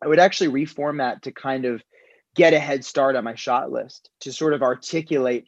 I 0.00 0.06
would 0.06 0.20
actually 0.20 0.66
reformat 0.66 1.22
to 1.22 1.32
kind 1.32 1.64
of 1.64 1.82
get 2.36 2.54
a 2.54 2.60
head 2.60 2.84
start 2.84 3.16
on 3.16 3.24
my 3.24 3.34
shot 3.34 3.72
list 3.72 4.08
to 4.20 4.32
sort 4.32 4.54
of 4.54 4.62
articulate 4.62 5.46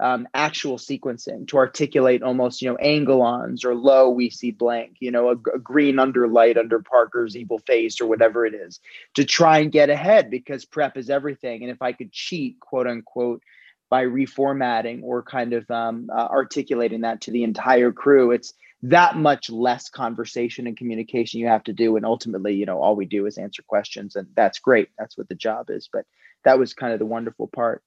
um, 0.00 0.26
actual 0.32 0.78
sequencing 0.78 1.46
to 1.48 1.58
articulate 1.58 2.22
almost 2.22 2.62
you 2.62 2.68
know 2.68 2.76
angle-ons 2.76 3.64
or 3.64 3.74
low 3.74 4.08
we 4.08 4.30
see 4.30 4.50
blank 4.50 4.96
you 4.98 5.10
know 5.10 5.28
a, 5.28 5.32
a, 5.54 5.58
green 5.58 5.96
underlight 5.96 6.56
under 6.56 6.80
parker's 6.80 7.36
evil 7.36 7.58
face 7.58 8.00
or 8.00 8.06
whatever 8.06 8.46
it 8.46 8.54
is 8.54 8.80
to 9.14 9.24
try 9.24 9.58
and 9.58 9.72
get 9.72 9.90
ahead 9.90 10.30
because 10.30 10.64
prep 10.64 10.96
is 10.96 11.10
everything. 11.10 11.62
And 11.62 11.70
if 11.70 11.82
i 11.82 11.92
could 11.92 12.12
cheat 12.12 12.58
quote 12.60 12.86
unquote 12.86 13.42
by 13.90 14.04
reformatting 14.04 15.02
or 15.02 15.22
kind 15.22 15.52
of 15.52 15.70
um, 15.70 16.08
uh, 16.12 16.28
articulating 16.30 17.02
that 17.02 17.20
to 17.22 17.30
the 17.30 17.44
entire 17.44 17.92
crew 17.92 18.30
it's 18.30 18.54
that 18.82 19.16
much 19.16 19.50
less 19.50 19.90
conversation 19.90 20.66
and 20.66 20.76
communication 20.76 21.38
you 21.38 21.46
have 21.46 21.64
to 21.64 21.74
do. 21.74 21.96
And 21.96 22.06
ultimately 22.06 22.54
you 22.54 22.64
know 22.64 22.80
all 22.80 22.96
we 22.96 23.04
do 23.04 23.26
is 23.26 23.36
answer 23.36 23.62
questions. 23.62 24.16
And 24.16 24.28
that's 24.34 24.58
great. 24.58 24.88
That's 24.98 25.18
what 25.18 25.28
the 25.28 25.34
job 25.34 25.68
is. 25.68 25.90
But 25.92 26.06
that 26.44 26.58
was 26.58 26.72
kind 26.72 26.94
of 26.94 26.98
the 26.98 27.06
wonderful 27.06 27.48
part. 27.48 27.82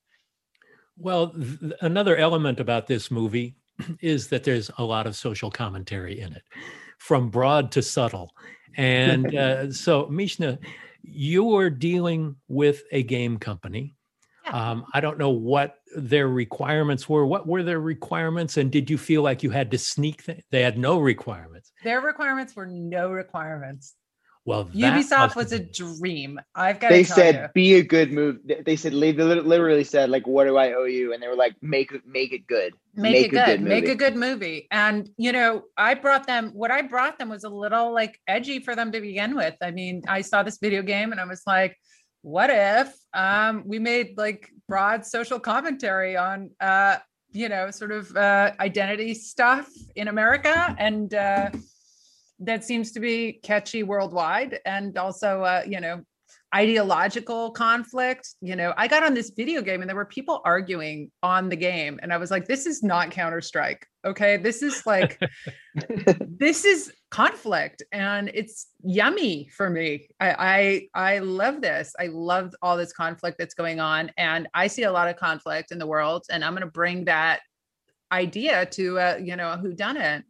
Well, 0.97 1.29
th- 1.29 1.73
another 1.81 2.15
element 2.15 2.59
about 2.59 2.87
this 2.87 3.09
movie 3.09 3.55
is 4.01 4.27
that 4.29 4.43
there's 4.43 4.69
a 4.77 4.83
lot 4.83 5.07
of 5.07 5.15
social 5.15 5.51
commentary 5.51 6.19
in 6.19 6.33
it, 6.33 6.43
from 6.97 7.29
broad 7.29 7.71
to 7.73 7.81
subtle. 7.81 8.31
And 8.77 9.35
uh, 9.35 9.71
so, 9.71 10.07
Mishna, 10.07 10.59
you 11.03 11.43
were 11.43 11.69
dealing 11.69 12.35
with 12.47 12.83
a 12.91 13.03
game 13.03 13.37
company. 13.37 13.95
Um, 14.51 14.85
I 14.93 14.99
don't 14.99 15.17
know 15.17 15.29
what 15.29 15.77
their 15.95 16.27
requirements 16.27 17.07
were. 17.07 17.25
What 17.25 17.47
were 17.47 17.63
their 17.63 17.79
requirements? 17.79 18.57
And 18.57 18.71
did 18.71 18.89
you 18.89 18.97
feel 18.97 19.21
like 19.21 19.41
you 19.41 19.49
had 19.49 19.71
to 19.71 19.77
sneak? 19.77 20.25
Th- 20.25 20.43
they 20.51 20.61
had 20.61 20.77
no 20.77 20.99
requirements. 20.99 21.71
Their 21.83 22.01
requirements 22.01 22.55
were 22.55 22.65
no 22.65 23.09
requirements. 23.09 23.95
Well, 24.45 24.65
Ubisoft 24.65 25.37
was 25.37 25.53
a 25.53 25.59
dream. 25.59 26.39
I've 26.53 26.79
got. 26.81 26.89
They 26.89 27.05
said, 27.05 27.35
you. 27.35 27.47
"Be 27.53 27.73
a 27.75 27.83
good 27.83 28.11
move." 28.11 28.39
They 28.65 28.75
said, 28.75 28.91
they 28.91 29.13
literally 29.13 29.85
said, 29.85 30.09
"Like, 30.09 30.27
what 30.27 30.43
do 30.43 30.57
I 30.57 30.73
owe 30.73 30.83
you?" 30.83 31.13
And 31.13 31.23
they 31.23 31.29
were 31.29 31.35
like, 31.35 31.55
"Make 31.61 31.93
make 32.05 32.33
it 32.33 32.45
good. 32.45 32.73
Make, 32.93 33.13
make 33.13 33.25
it 33.27 33.29
good. 33.29 33.45
good 33.45 33.61
make 33.61 33.87
a 33.87 33.95
good 33.95 34.17
movie." 34.17 34.67
And 34.69 35.09
you 35.17 35.31
know, 35.31 35.63
I 35.77 35.93
brought 35.93 36.27
them. 36.27 36.51
What 36.53 36.71
I 36.71 36.81
brought 36.81 37.17
them 37.17 37.29
was 37.29 37.45
a 37.45 37.49
little 37.49 37.93
like 37.93 38.19
edgy 38.27 38.59
for 38.59 38.75
them 38.75 38.91
to 38.91 38.99
begin 38.99 39.33
with. 39.33 39.55
I 39.61 39.71
mean, 39.71 40.03
I 40.09 40.19
saw 40.21 40.43
this 40.43 40.57
video 40.57 40.81
game 40.81 41.13
and 41.13 41.21
I 41.21 41.25
was 41.25 41.43
like, 41.47 41.77
"What 42.21 42.49
if 42.49 42.93
um, 43.13 43.63
we 43.65 43.79
made 43.79 44.17
like 44.17 44.49
broad 44.67 45.05
social 45.05 45.39
commentary 45.39 46.17
on?" 46.17 46.49
Uh, 46.59 46.97
you 47.31 47.49
know, 47.49 47.71
sort 47.71 47.91
of 47.91 48.15
uh, 48.15 48.51
identity 48.59 49.13
stuff 49.13 49.67
in 49.95 50.07
America 50.07 50.75
and 50.77 51.13
uh, 51.13 51.49
that 52.39 52.63
seems 52.63 52.91
to 52.93 52.99
be 52.99 53.33
catchy 53.43 53.83
worldwide 53.83 54.59
and 54.65 54.97
also 54.97 55.41
uh, 55.43 55.63
you 55.67 55.79
know 55.79 56.01
ideological 56.55 57.51
conflict. 57.51 58.35
You 58.41 58.55
know 58.55 58.73
i 58.77 58.87
got 58.87 59.03
on 59.03 59.13
this 59.13 59.31
video 59.35 59.61
game 59.61 59.81
and 59.81 59.89
there 59.89 59.95
were 59.95 60.05
people 60.05 60.41
arguing 60.45 61.11
on 61.21 61.49
the 61.49 61.55
game 61.55 61.99
and 62.01 62.13
i 62.13 62.17
was 62.17 62.31
like 62.31 62.45
this 62.45 62.65
is 62.65 62.83
not 62.83 63.11
counter 63.11 63.41
strike 63.41 63.87
okay? 64.05 64.37
This 64.37 64.61
is 64.61 64.85
like 64.85 65.19
this 66.19 66.65
is 66.65 66.91
conflict 67.09 67.83
and 67.91 68.31
it's 68.33 68.67
yummy 68.83 69.49
for 69.55 69.69
me. 69.69 70.07
I, 70.19 70.87
I 70.95 71.13
i 71.15 71.19
love 71.19 71.61
this. 71.61 71.93
I 71.99 72.07
love 72.07 72.53
all 72.61 72.77
this 72.77 72.93
conflict 72.93 73.37
that's 73.37 73.53
going 73.53 73.79
on 73.79 74.11
and 74.17 74.47
i 74.53 74.67
see 74.67 74.83
a 74.83 74.91
lot 74.91 75.07
of 75.07 75.15
conflict 75.15 75.71
in 75.71 75.77
the 75.77 75.87
world 75.87 76.23
and 76.29 76.43
i'm 76.43 76.53
going 76.53 76.61
to 76.61 76.67
bring 76.67 77.05
that 77.05 77.41
idea 78.11 78.65
to 78.67 78.99
uh, 78.99 79.19
you 79.21 79.35
know 79.35 79.57
who 79.57 79.73
done 79.73 79.97
it 79.97 80.23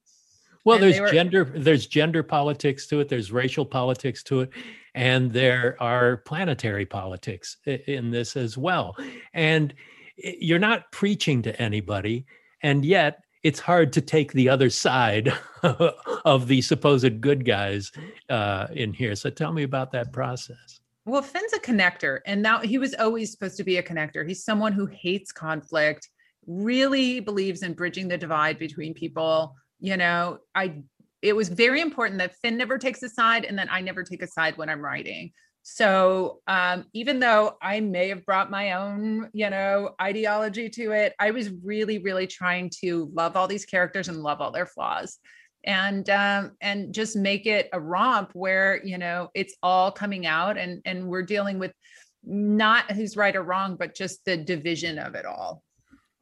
well, 0.65 0.75
and 0.75 0.83
there's 0.83 0.99
were, 0.99 1.11
gender, 1.11 1.43
there's 1.55 1.87
gender 1.87 2.23
politics 2.23 2.87
to 2.87 2.99
it, 2.99 3.09
there's 3.09 3.31
racial 3.31 3.65
politics 3.65 4.23
to 4.23 4.41
it, 4.41 4.49
and 4.95 5.31
there 5.31 5.75
are 5.81 6.17
planetary 6.17 6.85
politics 6.85 7.57
in 7.65 8.11
this 8.11 8.35
as 8.35 8.57
well. 8.57 8.95
And 9.33 9.73
you're 10.15 10.59
not 10.59 10.91
preaching 10.91 11.41
to 11.43 11.61
anybody, 11.61 12.25
and 12.61 12.85
yet 12.85 13.19
it's 13.43 13.59
hard 13.59 13.91
to 13.93 14.01
take 14.01 14.31
the 14.31 14.47
other 14.47 14.69
side 14.69 15.33
of 16.25 16.47
the 16.47 16.61
supposed 16.61 17.19
good 17.19 17.45
guys 17.45 17.91
uh, 18.29 18.67
in 18.71 18.93
here. 18.93 19.15
So 19.15 19.29
tell 19.29 19.51
me 19.51 19.63
about 19.63 19.91
that 19.91 20.13
process. 20.13 20.79
Well, 21.05 21.21
Finn's 21.21 21.51
a 21.51 21.59
connector, 21.59 22.19
and 22.25 22.41
now 22.41 22.59
he 22.59 22.77
was 22.77 22.93
always 22.93 23.31
supposed 23.31 23.57
to 23.57 23.65
be 23.65 23.77
a 23.77 23.83
connector. 23.83 24.25
He's 24.25 24.45
someone 24.45 24.71
who 24.71 24.85
hates 24.85 25.33
conflict, 25.33 26.07
really 26.47 27.19
believes 27.19 27.63
in 27.63 27.73
bridging 27.73 28.07
the 28.07 28.17
divide 28.17 28.57
between 28.57 28.93
people 28.93 29.55
you 29.83 29.97
know 29.97 30.39
i 30.55 30.81
it 31.21 31.35
was 31.35 31.49
very 31.49 31.81
important 31.81 32.17
that 32.17 32.35
finn 32.41 32.57
never 32.57 32.77
takes 32.77 33.03
a 33.03 33.09
side 33.09 33.45
and 33.45 33.59
that 33.59 33.67
i 33.71 33.81
never 33.81 34.01
take 34.01 34.23
a 34.23 34.27
side 34.27 34.57
when 34.57 34.69
i'm 34.69 34.81
writing. 34.81 35.31
So 35.65 36.39
um, 36.45 36.85
even 36.93 37.19
though 37.19 37.55
i 37.61 37.79
may 37.79 38.09
have 38.09 38.25
brought 38.25 38.51
my 38.51 38.73
own 38.73 39.29
you 39.33 39.49
know 39.49 39.91
ideology 40.01 40.67
to 40.69 40.91
it 40.91 41.13
i 41.19 41.31
was 41.31 41.51
really 41.63 41.99
really 41.99 42.27
trying 42.27 42.69
to 42.81 43.09
love 43.13 43.37
all 43.37 43.47
these 43.47 43.65
characters 43.65 44.09
and 44.09 44.23
love 44.23 44.41
all 44.41 44.51
their 44.51 44.65
flaws 44.65 45.19
and 45.63 46.09
um, 46.09 46.51
and 46.61 46.93
just 46.93 47.15
make 47.15 47.45
it 47.45 47.69
a 47.71 47.79
romp 47.79 48.31
where 48.33 48.81
you 48.83 48.97
know 48.97 49.29
it's 49.33 49.55
all 49.63 49.91
coming 49.91 50.25
out 50.25 50.57
and 50.57 50.81
and 50.85 51.07
we're 51.07 51.23
dealing 51.23 51.59
with 51.59 51.71
not 52.25 52.91
who's 52.91 53.17
right 53.17 53.35
or 53.35 53.43
wrong 53.43 53.75
but 53.77 53.95
just 53.95 54.23
the 54.25 54.37
division 54.37 54.97
of 54.99 55.15
it 55.15 55.25
all 55.25 55.63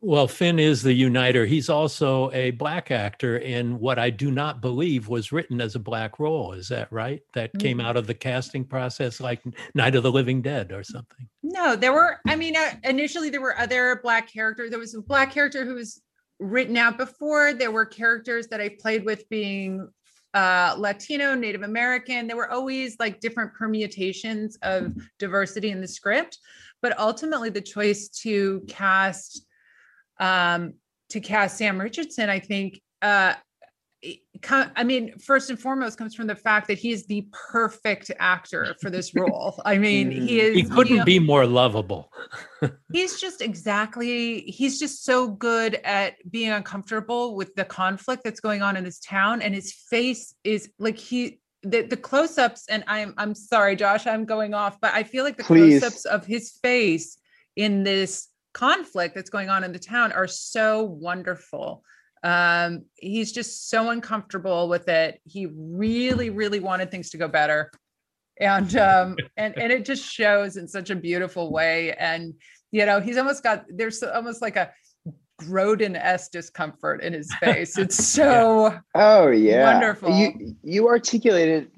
Well, 0.04 0.28
Finn 0.28 0.58
is 0.58 0.82
the 0.82 0.94
uniter. 0.94 1.46
He's 1.46 1.70
also 1.70 2.32
a 2.32 2.50
black 2.52 2.90
actor 2.90 3.38
in 3.38 3.80
what 3.80 4.00
I 4.00 4.10
do 4.10 4.32
not 4.32 4.60
believe 4.60 5.08
was 5.08 5.32
written 5.32 5.62
as 5.62 5.76
a 5.76 5.80
black 5.80 6.18
role. 6.18 6.54
Is 6.54 6.68
that 6.70 6.92
right? 6.92 7.22
That 7.36 7.52
came 7.60 7.78
Mm. 7.78 7.86
out 7.86 7.98
of 7.98 8.08
the 8.08 8.16
casting 8.16 8.66
process, 8.66 9.20
like 9.20 9.44
Night 9.76 9.94
of 9.96 10.02
the 10.02 10.12
Living 10.12 10.42
Dead 10.42 10.72
or 10.72 10.84
something. 10.84 11.28
No, 11.44 11.76
there 11.76 11.94
were. 11.94 12.18
I 12.28 12.36
mean, 12.36 12.56
uh, 12.58 12.74
initially 12.84 13.30
there 13.30 13.42
were 13.42 13.56
other 13.60 14.00
black 14.02 14.28
characters. 14.28 14.72
There 14.72 14.80
was 14.80 14.96
a 14.96 15.02
black 15.02 15.32
character 15.32 15.66
who 15.66 15.76
was 15.76 16.02
written 16.40 16.78
out 16.78 16.98
before. 16.98 17.54
There 17.54 17.70
were 17.72 17.86
characters 17.86 18.48
that 18.48 18.60
I 18.60 18.70
played 18.70 19.06
with 19.06 19.30
being 19.30 19.88
uh, 20.34 20.74
Latino, 20.80 21.36
Native 21.36 21.62
American. 21.62 22.26
There 22.26 22.38
were 22.38 22.50
always 22.50 22.96
like 23.00 23.20
different 23.20 23.54
permutations 23.54 24.58
of 24.64 24.96
diversity 25.20 25.70
in 25.70 25.80
the 25.80 25.88
script, 25.88 26.40
but 26.82 26.98
ultimately 26.98 27.50
the 27.52 27.62
choice 27.62 28.08
to 28.24 28.62
cast 28.68 29.46
um, 30.22 30.76
to 31.10 31.20
cast 31.20 31.58
Sam 31.58 31.82
Richardson, 31.82 32.30
I 32.30 32.40
think. 32.40 32.82
Uh, 33.02 33.34
I 34.50 34.84
mean, 34.84 35.20
first 35.20 35.52
and 35.52 35.60
foremost, 35.60 35.98
comes 35.98 36.16
from 36.16 36.26
the 36.26 36.36
fact 36.36 36.68
that 36.70 36.80
he 36.80 36.92
is 36.92 37.06
the 37.06 37.28
perfect 37.52 38.10
actor 38.20 38.76
for 38.82 38.90
this 38.90 39.14
role. 39.16 39.62
I 39.64 39.78
mean, 39.78 40.10
he 40.10 40.40
is. 40.40 40.56
He 40.56 40.64
couldn't 40.64 40.94
you 40.94 40.98
know, 41.00 41.06
be 41.06 41.20
more 41.20 41.46
lovable. 41.46 42.12
he's 42.94 43.20
just 43.20 43.42
exactly 43.42 44.42
he's 44.42 44.80
just 44.80 45.04
so 45.04 45.28
good 45.28 45.76
at 45.84 46.16
being 46.32 46.52
uncomfortable 46.52 47.36
with 47.36 47.54
the 47.56 47.66
conflict 47.66 48.24
that's 48.24 48.40
going 48.40 48.62
on 48.62 48.76
in 48.76 48.84
this 48.84 49.00
town 49.00 49.42
and 49.42 49.54
his 49.54 49.72
face 49.72 50.36
is 50.44 50.72
like 50.80 50.98
he 50.98 51.40
the, 51.64 51.82
the 51.82 51.98
close-ups 51.98 52.66
and 52.70 52.84
i'm 52.88 53.14
i'm 53.18 53.36
sorry 53.36 53.76
josh 53.76 54.08
i'm 54.08 54.26
going 54.26 54.54
off 54.54 54.80
but 54.80 54.94
i 54.94 55.04
feel 55.04 55.24
like 55.24 55.38
the 55.38 55.44
Please. 55.44 55.80
close-ups 55.80 56.06
of 56.06 56.26
his 56.26 56.52
face 56.62 57.18
in 57.56 57.84
this 57.84 58.31
conflict 58.54 59.16
that's 59.16 59.30
going 59.30 59.50
on 59.50 59.64
in 59.64 59.72
the 59.72 59.80
town 59.80 60.12
are 60.12 60.28
so 60.28 60.84
wonderful. 60.84 61.84
Um 62.24 62.86
he's 62.96 63.32
just 63.32 63.70
so 63.70 63.90
uncomfortable 63.90 64.70
with 64.70 64.88
it. 64.88 65.20
He 65.26 65.48
really 65.56 66.30
really 66.30 66.60
wanted 66.60 66.92
things 66.92 67.10
to 67.12 67.18
go 67.18 67.28
better. 67.28 67.72
And 68.40 68.76
um 68.76 69.16
and 69.38 69.58
and 69.58 69.72
it 69.72 69.86
just 69.86 70.04
shows 70.04 70.58
in 70.58 70.68
such 70.68 70.90
a 70.90 70.96
beautiful 70.96 71.52
way. 71.52 71.94
And 71.94 72.34
you 72.72 72.86
know 72.86 73.00
he's 73.00 73.18
almost 73.18 73.44
got 73.44 73.66
there's 73.70 74.04
almost 74.04 74.42
like 74.42 74.56
a 74.56 74.72
Grodin-esque 75.42 76.32
discomfort 76.32 77.02
in 77.02 77.14
his 77.14 77.34
face. 77.36 77.78
It's 77.78 78.04
so 78.08 78.78
Oh 78.96 79.30
yeah, 79.30 79.74
Wonderful. 79.74 80.16
You 80.16 80.56
you 80.64 80.88
articulated. 80.88 81.72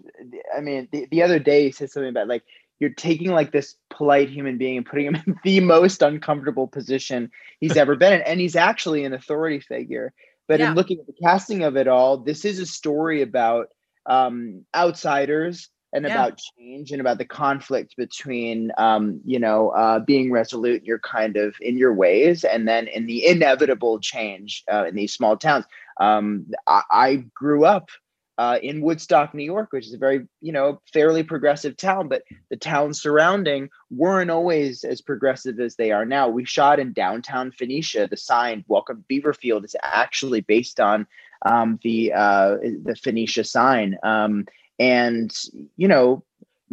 I 0.56 0.62
mean, 0.62 0.88
the, 0.92 1.08
the 1.12 1.22
other 1.22 1.40
day 1.40 1.66
you 1.66 1.72
said 1.72 1.90
something 1.90 2.10
about 2.10 2.28
like 2.28 2.44
you're 2.84 2.92
taking 2.94 3.32
like 3.32 3.54
this 3.54 3.78
polite 3.90 4.30
human 4.30 4.58
being 4.60 4.78
and 4.78 4.86
putting 4.86 5.08
him 5.08 5.16
in 5.28 5.40
the 5.44 5.62
most 5.62 6.04
uncomfortable 6.04 6.68
position 6.68 7.32
he's 7.62 7.78
ever 7.78 7.96
been 7.96 8.14
in, 8.14 8.22
and 8.24 8.42
he's 8.42 8.58
actually 8.58 9.06
an 9.06 9.14
authority 9.14 9.62
figure. 9.62 10.14
But 10.50 10.60
Yeah. 10.60 10.70
in 10.70 10.76
looking 10.76 11.00
at 11.00 11.08
the 11.08 11.16
casting 11.24 11.64
of 11.64 11.78
it 11.78 11.88
all, 11.88 12.18
this 12.18 12.46
is 12.46 12.60
a 12.60 12.66
story 12.66 13.22
about 13.22 13.70
um, 14.06 14.66
outsiders 14.76 15.70
and 15.94 16.06
Yeah. 16.06 16.14
about 16.16 16.40
change 16.58 16.92
and 16.92 17.02
about 17.02 17.18
the 17.20 17.26
conflict 17.26 17.96
between 17.98 18.72
um, 18.78 19.22
you 19.26 19.40
know 19.40 19.70
uh, 19.70 20.00
being 20.00 20.32
resolute 20.32 20.84
you're 20.84 21.00
kind 21.00 21.38
of 21.38 21.56
in 21.62 21.78
your 21.78 21.94
ways 21.94 22.44
and 22.44 22.68
then 22.68 22.88
in 22.88 23.06
the 23.06 23.26
inevitable 23.26 24.00
change 24.00 24.64
uh, 24.72 24.86
in 24.86 24.96
these 24.96 25.14
small 25.14 25.38
towns 25.38 25.66
um, 26.02 26.46
I, 26.68 26.82
I 26.92 27.16
grew 27.36 27.66
up 27.66 27.90
uh, 28.38 28.58
in 28.64 28.82
woodstock 28.82 29.34
new 29.34 29.44
york 29.44 29.72
which 29.72 29.86
is 29.86 29.94
a 29.94 29.98
very 29.98 30.28
you 30.42 30.52
know 30.52 30.82
fairly 30.92 31.24
progressive 31.24 31.78
town 31.78 32.08
but 32.08 32.24
the 32.50 32.58
towns 32.58 33.02
surrounding 33.02 33.70
weren't 33.96 34.32
always 34.32 34.84
as 34.84 35.02
progressive 35.02 35.60
as 35.60 35.76
they 35.76 35.92
are 35.92 36.06
now. 36.06 36.28
We 36.28 36.46
shot 36.46 36.80
in 36.80 36.94
downtown 36.94 37.52
phoenicia. 37.52 38.08
The 38.10 38.18
sign 38.18 38.64
welcome 38.68 39.04
beaverfield 39.10 39.66
is 39.66 39.76
actually 39.82 40.42
based 40.42 40.80
on 40.80 41.08
um, 41.46 41.80
the 41.84 42.14
uh, 42.14 42.58
the 42.84 42.98
phoenicia 43.02 43.44
sign. 43.44 43.98
Um, 44.04 44.46
and 44.80 45.32
you 45.78 45.88
know 45.88 46.24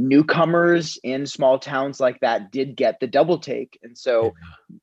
newcomers 0.09 0.99
in 1.03 1.27
small 1.27 1.59
towns 1.59 2.01
like 2.01 2.21
that 2.21 2.51
did 2.51 2.77
get 2.77 2.99
the 3.01 3.07
double 3.07 3.39
take. 3.39 3.79
And 3.83 3.97
so 3.97 4.33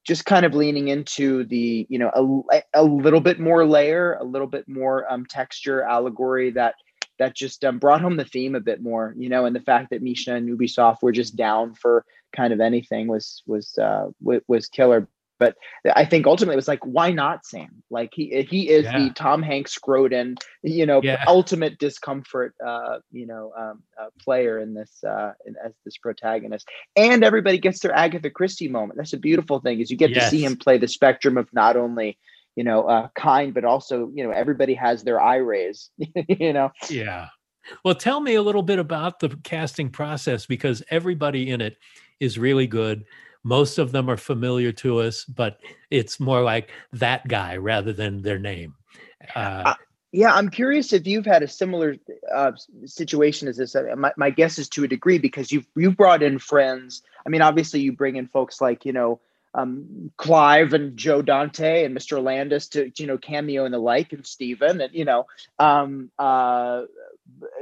just 0.06 0.26
kind 0.26 0.46
of 0.46 0.54
leaning 0.54 0.88
into 0.88 1.44
the 1.46 1.86
you 1.90 2.00
know 2.00 2.44
a, 2.52 2.62
a 2.74 2.84
little 2.84 3.22
bit 3.22 3.40
more 3.40 3.66
layer 3.66 4.18
a 4.20 4.24
little 4.24 4.48
bit 4.48 4.68
more 4.68 5.12
um, 5.12 5.26
texture 5.26 5.82
allegory 5.84 6.52
that 6.52 6.76
that 7.20 7.36
just 7.36 7.66
um, 7.66 7.80
brought 7.80 8.02
home 8.02 8.18
the 8.18 8.26
theme 8.26 8.56
a 8.56 8.60
bit 8.60 8.82
more 8.82 9.14
you 9.18 9.30
know 9.30 9.46
and 9.46 9.56
the 9.56 9.62
fact 9.62 9.90
that 9.90 10.02
misha 10.02 10.36
and 10.36 10.50
ubisoft 10.50 11.02
were 11.02 11.12
just 11.12 11.36
down 11.36 11.74
for 11.74 12.06
kind 12.36 12.54
of 12.54 12.60
anything 12.60 13.08
was 13.08 13.44
was 13.46 13.78
uh 13.78 14.08
wa- 14.22 14.40
was 14.48 14.68
killer 14.68 15.08
but 15.40 15.56
I 15.96 16.06
think 16.06 16.26
ultimately 16.26 16.54
it 16.54 16.58
was 16.58 16.68
like, 16.68 16.84
why 16.84 17.12
not 17.12 17.46
Sam? 17.46 17.84
Like 17.90 18.12
he 18.14 18.46
he 18.50 18.70
is 18.70 18.86
Yeah. 18.86 18.98
the 18.98 19.10
Tom 19.12 19.42
Hanks 19.42 19.78
Grodin, 19.78 20.38
you 20.64 20.86
know, 20.86 21.02
Yeah. 21.04 21.24
ultimate 21.28 21.78
discomfort, 21.80 22.56
uh, 22.66 23.00
you 23.12 23.28
know, 23.28 23.54
um, 23.58 23.84
uh, 24.02 24.08
player 24.24 24.60
in 24.60 24.74
this 24.74 25.04
uh, 25.04 25.34
in, 25.46 25.56
as 25.64 25.74
this 25.86 25.98
protagonist, 25.98 26.68
and 26.96 27.24
everybody 27.24 27.58
gets 27.58 27.80
their 27.80 27.94
Agatha 27.94 28.30
Christie 28.30 28.68
moment. 28.68 28.98
That's 28.98 29.14
a 29.14 29.18
beautiful 29.18 29.60
thing 29.60 29.80
is 29.80 29.92
you 29.92 29.98
get 29.98 30.14
to 30.14 30.22
see 30.22 30.44
him 30.44 30.56
play 30.58 30.78
the 30.78 30.88
spectrum 30.88 31.38
of 31.38 31.48
not 31.54 31.78
only 31.78 32.18
you 32.56 32.64
know 32.64 32.84
uh, 32.88 33.08
kind, 33.16 33.54
but 33.54 33.66
also 33.66 34.10
you 34.14 34.24
know 34.24 34.32
everybody 34.32 34.74
has 34.74 35.04
their 35.04 35.22
eye 35.22 35.38
rays, 35.38 35.90
you 36.28 36.54
know. 36.54 36.72
Yeah. 36.90 37.28
Well, 37.84 37.96
tell 37.96 38.22
me 38.22 38.36
a 38.36 38.42
little 38.42 38.64
bit 38.64 38.80
about 38.80 39.20
the 39.20 39.38
casting 39.44 39.90
process 39.90 40.46
because 40.46 40.82
everybody 40.90 41.50
in 41.50 41.60
it 41.60 41.78
is 42.20 42.40
really 42.40 42.66
good. 42.66 43.04
Most 43.44 43.78
of 43.78 43.92
them 43.92 44.10
are 44.10 44.18
familiar 44.18 44.72
to 44.74 45.00
us, 45.00 45.26
but 45.26 45.60
it's 45.92 46.20
more 46.20 46.42
like 46.42 46.70
that 46.94 47.28
guy 47.28 47.58
rather 47.58 47.94
than 47.94 48.22
their 48.22 48.40
name. 48.40 48.76
Uh, 49.36 49.76
Yeah, 50.14 50.34
I'm 50.34 50.50
curious 50.50 50.94
if 50.94 51.06
you've 51.06 51.26
had 51.26 51.44
a 51.44 51.48
similar 51.48 51.96
uh, 52.34 52.54
situation 52.86 53.48
as 53.48 53.58
this. 53.58 53.76
I 53.76 53.94
My, 53.94 54.14
my 54.16 54.30
guess 54.30 54.58
is 54.58 54.70
to 54.70 54.84
a 54.86 54.88
degree 54.88 55.18
because 55.18 55.52
you've 55.52 55.68
you've 55.76 55.98
brought 55.98 56.24
in 56.24 56.40
friends. 56.40 57.04
I 57.26 57.30
mean, 57.30 57.42
obviously 57.42 57.82
you 57.82 57.92
bring 57.92 58.16
in 58.16 58.28
folks 58.28 58.62
like 58.62 58.86
you 58.86 58.94
know 58.94 59.20
um, 59.54 60.12
Clive 60.18 60.74
and 60.74 60.96
Joe 60.96 61.22
Dante 61.22 61.84
and 61.84 61.96
Mr. 61.96 62.24
Landis 62.24 62.68
to 62.70 62.92
you 62.98 63.08
know 63.08 63.18
cameo 63.18 63.66
and 63.66 63.74
the 63.74 63.80
like, 63.80 64.14
and 64.14 64.26
Stephen, 64.26 64.80
and 64.80 64.94
you 64.94 65.04
know, 65.04 65.26
um, 65.60 66.10
uh, 66.18 66.84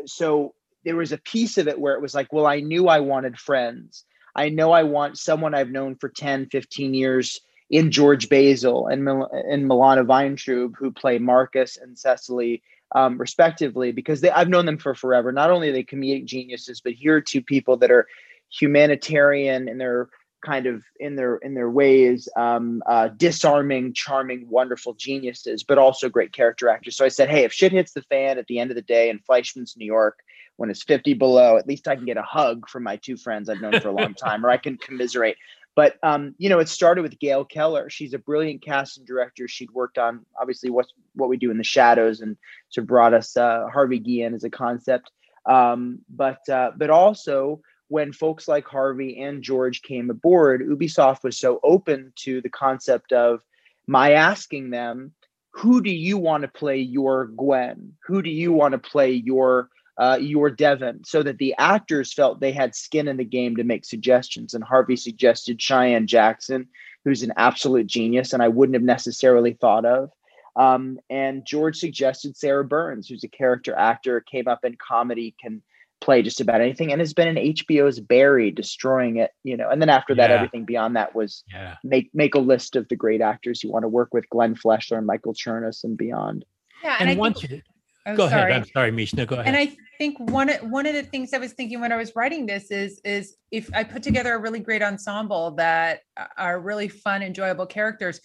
so 0.05 0.53
there 0.83 0.95
was 0.95 1.11
a 1.11 1.17
piece 1.17 1.57
of 1.57 1.67
it 1.67 1.79
where 1.79 1.95
it 1.95 2.01
was 2.01 2.13
like, 2.13 2.31
well, 2.31 2.45
I 2.45 2.59
knew 2.59 2.87
I 2.87 2.99
wanted 2.99 3.39
friends. 3.39 4.05
I 4.35 4.49
know 4.49 4.71
I 4.71 4.83
want 4.83 5.17
someone 5.17 5.53
I've 5.53 5.71
known 5.71 5.95
for 5.95 6.09
10, 6.09 6.47
15 6.47 6.93
years 6.93 7.39
in 7.69 7.91
George 7.91 8.29
Basil 8.29 8.87
and 8.87 9.03
Mil- 9.03 9.29
and 9.31 9.69
Milana 9.69 10.05
Vayntrub, 10.05 10.73
who 10.77 10.91
play 10.91 11.17
Marcus 11.17 11.77
and 11.77 11.97
Cecily, 11.97 12.61
um, 12.93 13.17
respectively, 13.17 13.91
because 13.91 14.21
they, 14.21 14.29
I've 14.29 14.49
known 14.49 14.65
them 14.65 14.77
for 14.77 14.93
forever. 14.93 15.31
Not 15.31 15.49
only 15.49 15.69
are 15.69 15.73
they 15.73 15.83
comedic 15.83 16.25
geniuses, 16.25 16.81
but 16.81 16.93
here 16.93 17.15
are 17.15 17.21
two 17.21 17.41
people 17.41 17.77
that 17.77 17.91
are 17.91 18.07
humanitarian 18.51 19.67
and 19.67 19.79
they're 19.79 20.09
kind 20.45 20.67
of 20.67 20.83
in 20.99 21.15
their 21.15 21.37
in 21.37 21.55
their 21.55 21.69
ways, 21.69 22.29
um, 22.37 22.83
uh, 22.85 23.07
disarming, 23.07 23.93
charming, 23.93 24.47
wonderful 24.47 24.93
geniuses, 24.93 25.63
but 25.63 25.79
also 25.79 26.07
great 26.07 26.31
character 26.31 26.69
actors. 26.69 26.95
So 26.95 27.03
I 27.03 27.09
said, 27.09 27.29
hey, 27.29 27.43
if 27.43 27.51
shit 27.51 27.71
hits 27.71 27.93
the 27.93 28.03
fan 28.03 28.37
at 28.37 28.45
the 28.45 28.59
end 28.59 28.69
of 28.69 28.75
the 28.75 28.83
day 28.83 29.09
in 29.09 29.19
Fleischmanns 29.19 29.75
New 29.75 29.85
York, 29.85 30.19
when 30.57 30.69
it's 30.69 30.83
50 30.83 31.13
below, 31.15 31.57
at 31.57 31.67
least 31.67 31.87
I 31.87 31.95
can 31.95 32.05
get 32.05 32.17
a 32.17 32.21
hug 32.21 32.69
from 32.69 32.83
my 32.83 32.97
two 32.97 33.17
friends 33.17 33.49
I've 33.49 33.61
known 33.61 33.79
for 33.79 33.89
a 33.89 33.93
long 33.93 34.13
time, 34.15 34.45
or 34.45 34.49
I 34.49 34.57
can 34.57 34.77
commiserate. 34.77 35.37
But 35.75 35.97
um, 36.03 36.35
you 36.37 36.49
know, 36.49 36.59
it 36.59 36.69
started 36.69 37.01
with 37.01 37.19
Gayle 37.19 37.43
Keller. 37.43 37.89
She's 37.89 38.13
a 38.13 38.19
brilliant 38.19 38.61
casting 38.61 39.03
director. 39.03 39.47
She'd 39.47 39.71
worked 39.71 39.97
on 39.97 40.25
obviously 40.39 40.69
what's 40.69 40.93
what 41.15 41.29
we 41.29 41.37
do 41.37 41.51
in 41.51 41.57
the 41.57 41.63
shadows, 41.63 42.21
and 42.21 42.37
sort 42.69 42.83
of 42.83 42.87
brought 42.87 43.13
us 43.13 43.35
uh, 43.35 43.67
Harvey 43.71 43.99
Guillen 43.99 44.33
as 44.33 44.45
a 44.45 44.49
concept. 44.49 45.11
Um, 45.45 45.99
but 46.09 46.47
uh, 46.49 46.71
but 46.77 46.89
also 46.89 47.59
when 47.89 48.13
folks 48.13 48.47
like 48.47 48.65
Harvey 48.65 49.21
and 49.21 49.43
George 49.43 49.81
came 49.81 50.09
aboard, 50.09 50.61
Ubisoft 50.61 51.23
was 51.23 51.37
so 51.37 51.59
open 51.63 52.13
to 52.15 52.41
the 52.41 52.49
concept 52.49 53.11
of 53.11 53.41
my 53.85 54.13
asking 54.13 54.71
them, 54.71 55.13
who 55.51 55.81
do 55.81 55.91
you 55.91 56.17
want 56.17 56.41
to 56.41 56.47
play 56.47 56.77
your 56.77 57.27
Gwen? 57.27 57.93
Who 58.07 58.21
do 58.21 58.29
you 58.29 58.51
want 58.51 58.71
to 58.71 58.79
play 58.79 59.11
your 59.11 59.69
uh, 59.97 60.17
your 60.19 60.49
Devon, 60.49 61.03
so 61.05 61.23
that 61.23 61.37
the 61.37 61.55
actors 61.57 62.13
felt 62.13 62.39
they 62.39 62.51
had 62.51 62.75
skin 62.75 63.07
in 63.07 63.17
the 63.17 63.23
game 63.23 63.55
to 63.55 63.63
make 63.63 63.85
suggestions. 63.85 64.53
And 64.53 64.63
Harvey 64.63 64.95
suggested 64.95 65.61
Cheyenne 65.61 66.07
Jackson, 66.07 66.67
who's 67.05 67.23
an 67.23 67.33
absolute 67.37 67.87
genius, 67.87 68.33
and 68.33 68.43
I 68.43 68.47
wouldn't 68.49 68.75
have 68.75 68.83
necessarily 68.83 69.53
thought 69.53 69.85
of. 69.85 70.09
Um, 70.57 70.99
and 71.09 71.45
George 71.45 71.77
suggested 71.77 72.37
Sarah 72.37 72.63
Burns, 72.63 73.07
who's 73.07 73.23
a 73.23 73.27
character 73.29 73.75
actor, 73.75 74.21
came 74.21 74.47
up 74.47 74.63
in 74.63 74.77
comedy, 74.77 75.35
can 75.41 75.61
play 76.01 76.21
just 76.21 76.39
about 76.41 76.61
anything, 76.61 76.91
and 76.91 76.99
has 77.01 77.13
been 77.13 77.27
in 77.37 77.53
HBO's 77.53 77.99
Barry, 77.99 78.51
destroying 78.51 79.17
it. 79.17 79.31
You 79.43 79.57
know, 79.57 79.69
and 79.69 79.81
then 79.81 79.89
after 79.89 80.13
that, 80.15 80.29
Yeah. 80.29 80.35
everything 80.37 80.65
beyond 80.65 80.95
that 80.95 81.15
was 81.15 81.43
yeah. 81.51 81.75
make 81.83 82.09
make 82.13 82.35
a 82.35 82.39
list 82.39 82.75
of 82.75 82.87
the 82.89 82.95
great 82.95 83.21
actors 83.21 83.63
you 83.63 83.71
want 83.71 83.83
to 83.83 83.89
work 83.89 84.13
with: 84.13 84.29
Glenn 84.29 84.55
Fleshler 84.55 84.97
and 84.97 85.07
Michael 85.07 85.33
Chernus 85.33 85.83
and 85.83 85.97
beyond. 85.97 86.45
yeah 86.83 86.97
And, 86.99 87.09
I 87.09 87.15
once 87.15 87.41
think, 87.41 87.51
you 87.53 87.61
oh, 88.05 88.15
go 88.15 88.25
ahead. 88.25 88.39
sorry. 88.39 88.53
I'm 88.53 88.65
sorry, 88.65 88.91
Mishna. 88.91 89.25
Go 89.25 89.35
ahead. 89.35 89.47
and 89.47 89.57
I 89.57 89.75
think 89.97 90.19
one 90.19 90.49
of- 90.49 90.61
one 90.69 90.85
of 90.85 90.93
the 90.93 91.03
things 91.03 91.33
I 91.33 91.37
was 91.37 91.53
thinking 91.53 91.79
when 91.81 91.91
I 91.91 91.95
was 91.95 92.15
writing 92.15 92.45
this 92.45 92.71
is 92.71 92.99
is 93.03 93.37
if 93.51 93.69
I 93.73 93.83
put 93.83 94.03
together 94.03 94.33
a 94.35 94.39
really 94.39 94.59
great 94.59 94.81
ensemble 94.83 95.51
that 95.51 96.01
are 96.37 96.59
really 96.59 96.87
fun, 96.87 97.23
enjoyable 97.23 97.65
characters, 97.65 98.19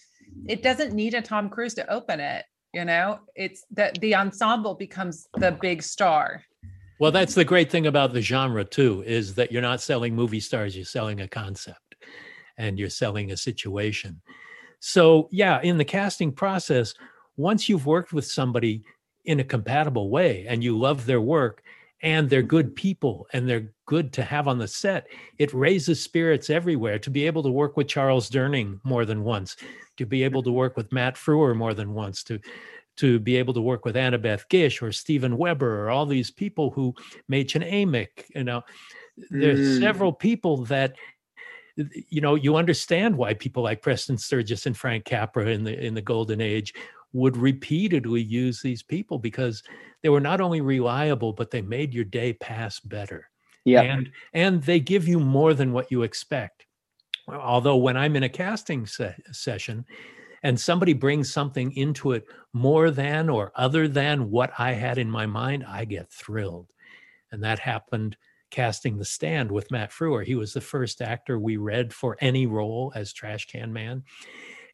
it 0.47 0.63
doesn't 0.63 0.93
need 0.93 1.13
a 1.13 1.21
Tom 1.21 1.49
Cruise 1.49 1.73
to 1.75 1.89
open 1.91 2.19
it. 2.19 2.45
You 2.73 2.85
know, 2.85 3.19
it's 3.35 3.65
that 3.71 3.99
the 3.99 4.15
ensemble 4.15 4.75
becomes 4.75 5.27
the 5.35 5.51
big 5.51 5.83
star. 5.83 6.43
Well, 6.99 7.11
that's 7.11 7.33
the 7.33 7.43
great 7.43 7.71
thing 7.71 7.87
about 7.87 8.13
the 8.13 8.21
genre 8.21 8.63
too, 8.63 9.03
is 9.05 9.33
that 9.35 9.51
you're 9.51 9.61
not 9.61 9.81
selling 9.81 10.15
movie 10.15 10.39
stars, 10.39 10.75
you're 10.75 10.85
selling 10.85 11.19
a 11.21 11.27
concept 11.27 11.95
and 12.57 12.77
you're 12.77 12.89
selling 12.89 13.31
a 13.31 13.37
situation. 13.37 14.21
So, 14.79 15.27
yeah, 15.31 15.59
in 15.61 15.77
the 15.77 15.85
casting 15.85 16.31
process, 16.31 16.93
once 17.37 17.67
you've 17.67 17.85
worked 17.87 18.13
with 18.13 18.25
somebody 18.25 18.83
in 19.25 19.39
a 19.39 19.43
compatible 19.43 20.09
way 20.09 20.45
and 20.47 20.63
you 20.63 20.77
love 20.77 21.05
their 21.05 21.21
work 21.21 21.63
and 22.03 22.29
they're 22.29 22.41
good 22.41 22.75
people 22.75 23.27
and 23.33 23.47
they're 23.47 23.71
good 23.85 24.11
to 24.13 24.23
have 24.23 24.47
on 24.47 24.57
the 24.57 24.67
set, 24.67 25.07
it 25.37 25.53
raises 25.53 26.01
spirits 26.01 26.49
everywhere 26.49 26.97
to 26.99 27.09
be 27.09 27.27
able 27.27 27.43
to 27.43 27.51
work 27.51 27.77
with 27.77 27.87
Charles 27.87 28.29
Durning 28.29 28.79
more 28.83 29.05
than 29.05 29.23
once, 29.23 29.55
to 29.97 30.05
be 30.05 30.23
able 30.23 30.41
to 30.43 30.51
work 30.51 30.75
with 30.75 30.91
Matt 30.91 31.15
Frewer 31.15 31.55
more 31.55 31.73
than 31.73 31.93
once, 31.93 32.23
to 32.23 32.39
to 32.97 33.19
be 33.19 33.37
able 33.37 33.53
to 33.53 33.61
work 33.61 33.85
with 33.85 33.95
Annabeth 33.95 34.47
Gish 34.49 34.81
or 34.81 34.91
Steven 34.91 35.37
Weber 35.37 35.85
or 35.85 35.89
all 35.89 36.05
these 36.05 36.29
people 36.29 36.71
who 36.71 36.93
Mädchen 37.31 37.67
Amick, 37.71 38.25
you 38.35 38.43
know, 38.43 38.63
there's 39.29 39.77
mm. 39.77 39.79
several 39.79 40.11
people 40.11 40.65
that 40.65 40.95
you 41.75 42.21
know 42.21 42.35
you 42.35 42.55
understand 42.57 43.15
why 43.15 43.33
people 43.33 43.63
like 43.63 43.81
Preston 43.81 44.17
Sturges 44.17 44.65
and 44.65 44.75
Frank 44.75 45.05
Capra 45.05 45.47
in 45.47 45.63
the 45.63 45.85
in 45.85 45.93
the 45.93 46.01
golden 46.01 46.41
age 46.41 46.73
would 47.13 47.35
repeatedly 47.37 48.21
use 48.21 48.61
these 48.61 48.83
people 48.83 49.19
because 49.19 49.63
they 50.01 50.09
were 50.09 50.21
not 50.21 50.41
only 50.41 50.61
reliable 50.61 51.33
but 51.33 51.51
they 51.51 51.61
made 51.61 51.93
your 51.93 52.05
day 52.05 52.33
pass 52.33 52.79
better. 52.79 53.29
Yeah. 53.65 53.81
And 53.81 54.11
and 54.33 54.63
they 54.63 54.79
give 54.79 55.07
you 55.07 55.19
more 55.19 55.53
than 55.53 55.73
what 55.73 55.91
you 55.91 56.03
expect. 56.03 56.65
Although 57.27 57.77
when 57.77 57.97
i'm 57.97 58.15
in 58.15 58.23
a 58.23 58.29
casting 58.29 58.85
se- 58.85 59.15
session 59.31 59.85
and 60.43 60.59
somebody 60.59 60.93
brings 60.93 61.31
something 61.31 61.71
into 61.73 62.13
it 62.13 62.25
more 62.53 62.89
than 62.89 63.29
or 63.29 63.51
other 63.55 63.87
than 63.87 64.31
what 64.31 64.51
i 64.57 64.71
had 64.71 64.97
in 64.97 65.09
my 65.09 65.25
mind 65.25 65.63
i 65.67 65.85
get 65.85 66.11
thrilled. 66.11 66.71
And 67.31 67.43
that 67.43 67.59
happened 67.59 68.17
casting 68.49 68.97
the 68.97 69.05
stand 69.05 69.51
with 69.51 69.71
matt 69.71 69.91
frewer. 69.91 70.25
He 70.25 70.35
was 70.35 70.53
the 70.53 70.61
first 70.61 71.01
actor 71.01 71.39
we 71.39 71.57
read 71.57 71.93
for 71.93 72.17
any 72.19 72.47
role 72.47 72.91
as 72.95 73.13
trash 73.13 73.45
can 73.45 73.71
man 73.71 74.03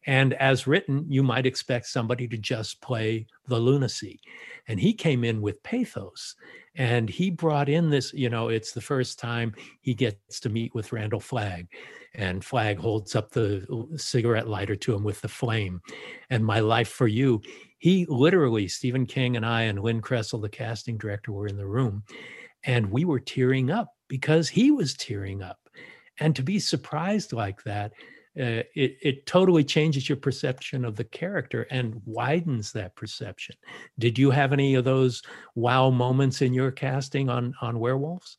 and 0.06 0.34
as 0.34 0.66
written, 0.66 1.04
you 1.08 1.22
might 1.22 1.46
expect 1.46 1.86
somebody 1.86 2.28
to 2.28 2.38
just 2.38 2.80
play 2.80 3.26
the 3.46 3.58
lunacy. 3.58 4.20
And 4.66 4.78
he 4.78 4.92
came 4.92 5.24
in 5.24 5.40
with 5.40 5.62
pathos 5.62 6.34
and 6.76 7.08
he 7.08 7.30
brought 7.30 7.68
in 7.68 7.90
this, 7.90 8.12
you 8.12 8.30
know, 8.30 8.48
it's 8.48 8.72
the 8.72 8.80
first 8.80 9.18
time 9.18 9.54
he 9.80 9.94
gets 9.94 10.40
to 10.40 10.48
meet 10.48 10.74
with 10.74 10.92
Randall 10.92 11.20
Flagg. 11.20 11.68
And 12.14 12.44
Flagg 12.44 12.78
holds 12.78 13.16
up 13.16 13.30
the 13.30 13.66
cigarette 13.96 14.48
lighter 14.48 14.76
to 14.76 14.94
him 14.94 15.04
with 15.04 15.20
the 15.20 15.28
flame. 15.28 15.80
And 16.30 16.44
my 16.44 16.60
life 16.60 16.88
for 16.88 17.06
you. 17.06 17.42
He 17.78 18.06
literally, 18.08 18.66
Stephen 18.66 19.06
King 19.06 19.36
and 19.36 19.46
I 19.46 19.62
and 19.62 19.80
Lynn 19.80 20.02
Kressel, 20.02 20.42
the 20.42 20.48
casting 20.48 20.98
director, 20.98 21.32
were 21.32 21.46
in 21.46 21.56
the 21.56 21.66
room. 21.66 22.02
And 22.64 22.90
we 22.90 23.04
were 23.04 23.20
tearing 23.20 23.70
up 23.70 23.92
because 24.08 24.48
he 24.48 24.70
was 24.70 24.94
tearing 24.94 25.42
up. 25.42 25.58
And 26.18 26.34
to 26.34 26.42
be 26.42 26.58
surprised 26.58 27.32
like 27.32 27.62
that, 27.64 27.92
uh, 28.38 28.62
it, 28.74 28.96
it 29.02 29.26
totally 29.26 29.64
changes 29.64 30.08
your 30.08 30.16
perception 30.16 30.84
of 30.84 30.96
the 30.96 31.04
character 31.04 31.66
and 31.70 32.00
widens 32.04 32.72
that 32.72 32.94
perception. 32.94 33.56
Did 33.98 34.18
you 34.18 34.30
have 34.30 34.52
any 34.52 34.74
of 34.74 34.84
those 34.84 35.22
wow 35.54 35.90
moments 35.90 36.42
in 36.42 36.52
your 36.52 36.70
casting 36.70 37.28
on 37.28 37.54
on 37.60 37.78
werewolves? 37.78 38.36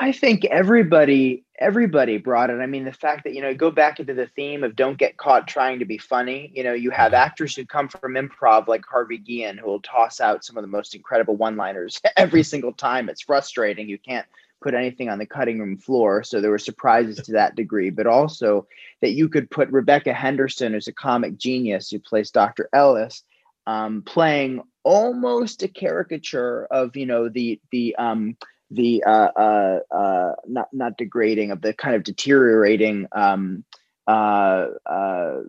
I 0.00 0.12
think 0.12 0.44
everybody 0.44 1.44
everybody 1.58 2.18
brought 2.18 2.50
it. 2.50 2.60
I 2.60 2.66
mean, 2.66 2.84
the 2.84 2.92
fact 2.92 3.24
that 3.24 3.34
you 3.34 3.42
know, 3.42 3.52
go 3.52 3.70
back 3.70 3.98
into 3.98 4.14
the 4.14 4.28
theme 4.36 4.62
of 4.62 4.76
don't 4.76 4.96
get 4.96 5.16
caught 5.16 5.48
trying 5.48 5.80
to 5.80 5.84
be 5.84 5.98
funny. 5.98 6.52
You 6.54 6.62
know, 6.62 6.72
you 6.72 6.90
have 6.90 7.12
mm-hmm. 7.12 7.22
actors 7.22 7.56
who 7.56 7.66
come 7.66 7.88
from 7.88 8.14
improv 8.14 8.68
like 8.68 8.84
Harvey 8.86 9.18
Guillen 9.18 9.58
who 9.58 9.66
will 9.66 9.80
toss 9.80 10.20
out 10.20 10.44
some 10.44 10.56
of 10.56 10.62
the 10.62 10.68
most 10.68 10.94
incredible 10.94 11.36
one-liners 11.36 12.00
every 12.16 12.44
single 12.44 12.72
time. 12.72 13.08
It's 13.08 13.22
frustrating. 13.22 13.88
You 13.88 13.98
can't 13.98 14.26
put 14.60 14.74
anything 14.74 15.08
on 15.08 15.18
the 15.18 15.26
cutting 15.26 15.58
room 15.58 15.76
floor. 15.76 16.22
So 16.22 16.40
there 16.40 16.50
were 16.50 16.58
surprises 16.58 17.16
to 17.16 17.32
that 17.32 17.56
degree, 17.56 17.90
but 17.90 18.06
also 18.06 18.66
that 19.00 19.12
you 19.12 19.28
could 19.28 19.50
put 19.50 19.70
Rebecca 19.70 20.12
Henderson, 20.12 20.72
who's 20.72 20.88
a 20.88 20.92
comic 20.92 21.36
genius 21.36 21.90
who 21.90 21.98
plays 21.98 22.30
Dr. 22.30 22.68
Ellis, 22.72 23.22
um, 23.66 24.02
playing 24.02 24.62
almost 24.82 25.62
a 25.62 25.68
caricature 25.68 26.66
of 26.70 26.96
you 26.96 27.06
know 27.06 27.28
the 27.28 27.60
the 27.70 27.94
um, 27.96 28.36
the 28.70 29.02
uh, 29.04 29.30
uh, 29.36 29.78
uh, 29.90 30.32
not 30.46 30.68
not 30.72 30.96
degrading 30.96 31.50
of 31.50 31.60
the 31.60 31.72
kind 31.72 31.94
of 31.94 32.02
deteriorating 32.02 33.06
um, 33.12 33.64
uh, 34.06 34.68
uh, 34.86 35.40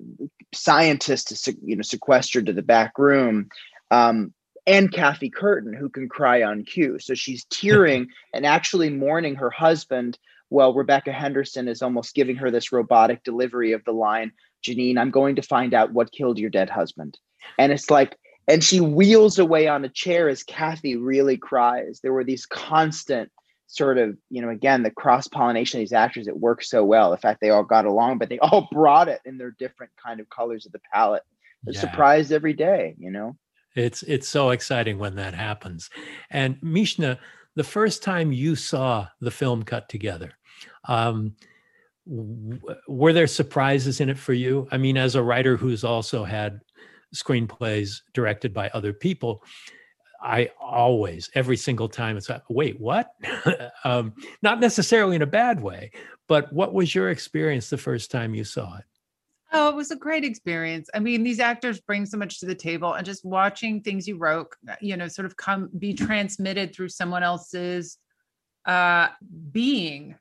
scientist, 0.53 1.47
you 1.63 1.77
know, 1.77 1.81
sequestered 1.81 2.47
to 2.47 2.53
the 2.53 2.61
back 2.61 2.97
room. 2.97 3.49
Um, 3.89 4.33
and 4.67 4.91
Kathy 4.91 5.29
Curtin, 5.29 5.73
who 5.73 5.89
can 5.89 6.09
cry 6.09 6.43
on 6.43 6.63
cue. 6.63 6.99
So 6.99 7.13
she's 7.13 7.45
tearing 7.45 8.07
and 8.33 8.45
actually 8.45 8.89
mourning 8.89 9.35
her 9.35 9.49
husband 9.49 10.17
while 10.49 10.73
Rebecca 10.73 11.11
Henderson 11.11 11.67
is 11.67 11.81
almost 11.81 12.15
giving 12.15 12.35
her 12.37 12.51
this 12.51 12.71
robotic 12.71 13.23
delivery 13.23 13.71
of 13.71 13.83
the 13.85 13.91
line, 13.91 14.31
Janine, 14.63 14.97
I'm 14.97 15.11
going 15.11 15.35
to 15.35 15.41
find 15.41 15.73
out 15.73 15.93
what 15.93 16.11
killed 16.11 16.39
your 16.39 16.49
dead 16.49 16.69
husband. 16.69 17.17
And 17.57 17.71
it's 17.71 17.89
like, 17.89 18.17
and 18.47 18.63
she 18.63 18.81
wheels 18.81 19.37
away 19.37 19.67
on 19.67 19.85
a 19.85 19.89
chair 19.89 20.27
as 20.27 20.43
Kathy 20.43 20.95
really 20.95 21.37
cries. 21.37 21.99
There 22.01 22.13
were 22.13 22.23
these 22.23 22.47
constant 22.47 23.31
sort 23.67 23.99
of, 23.99 24.17
you 24.31 24.41
know, 24.41 24.49
again, 24.49 24.81
the 24.81 24.89
cross 24.89 25.27
pollination 25.27 25.79
of 25.79 25.83
these 25.83 25.93
actors, 25.93 26.27
it 26.27 26.39
works 26.39 26.69
so 26.69 26.83
well. 26.83 27.11
The 27.11 27.17
fact 27.17 27.39
they 27.39 27.51
all 27.51 27.63
got 27.63 27.85
along, 27.85 28.17
but 28.17 28.29
they 28.29 28.39
all 28.39 28.67
brought 28.71 29.07
it 29.07 29.21
in 29.25 29.37
their 29.37 29.51
different 29.51 29.91
kind 30.03 30.19
of 30.19 30.29
colors 30.29 30.65
of 30.65 30.71
the 30.71 30.81
palette. 30.91 31.23
Yeah. 31.65 31.79
Surprised 31.79 32.31
every 32.31 32.53
day, 32.53 32.95
you 32.97 33.11
know? 33.11 33.37
It's 33.75 34.03
it's 34.03 34.27
so 34.27 34.49
exciting 34.49 34.97
when 34.97 35.15
that 35.15 35.33
happens. 35.33 35.89
And 36.29 36.57
Mishna, 36.61 37.19
the 37.55 37.63
first 37.63 38.03
time 38.03 38.31
you 38.31 38.55
saw 38.55 39.07
the 39.21 39.31
film 39.31 39.63
cut 39.63 39.89
together, 39.89 40.33
um, 40.87 41.35
were 42.05 43.13
there 43.13 43.27
surprises 43.27 44.01
in 44.01 44.09
it 44.09 44.17
for 44.17 44.33
you? 44.33 44.67
I 44.71 44.77
mean, 44.77 44.97
as 44.97 45.15
a 45.15 45.23
writer 45.23 45.55
who's 45.55 45.83
also 45.83 46.23
had 46.23 46.61
screenplays 47.13 48.01
directed 48.13 48.53
by 48.53 48.69
other 48.69 48.93
people, 48.93 49.43
I 50.21 50.49
always, 50.59 51.29
every 51.35 51.57
single 51.57 51.87
time, 51.87 52.17
it's 52.17 52.29
like, 52.29 52.43
wait, 52.49 52.79
what? 52.79 53.13
um, 53.83 54.13
not 54.41 54.59
necessarily 54.59 55.15
in 55.15 55.21
a 55.21 55.27
bad 55.27 55.61
way, 55.61 55.91
but 56.27 56.51
what 56.51 56.73
was 56.73 56.93
your 56.93 57.09
experience 57.09 57.69
the 57.69 57.77
first 57.77 58.11
time 58.11 58.35
you 58.35 58.43
saw 58.43 58.77
it? 58.77 58.85
Oh, 59.51 59.69
it 59.69 59.75
was 59.75 59.89
a 59.89 59.95
great 59.95 60.23
experience. 60.23 60.89
I 60.93 60.99
mean, 60.99 61.23
these 61.23 61.39
actors 61.39 61.81
bring 61.81 62.05
so 62.05 62.17
much 62.17 62.39
to 62.39 62.45
the 62.45 62.55
table, 62.55 62.93
and 62.93 63.05
just 63.05 63.25
watching 63.25 63.81
things 63.81 64.07
you 64.07 64.17
wrote, 64.17 64.53
uh, 64.69 64.75
you 64.79 64.95
know, 64.95 65.07
sort 65.07 65.25
of 65.25 65.35
come 65.37 65.69
be 65.77 65.93
transmitted 65.93 66.73
through 66.75 66.89
someone 66.89 67.23
else's 67.23 67.97
uh, 68.65 69.07
being, 69.51 70.15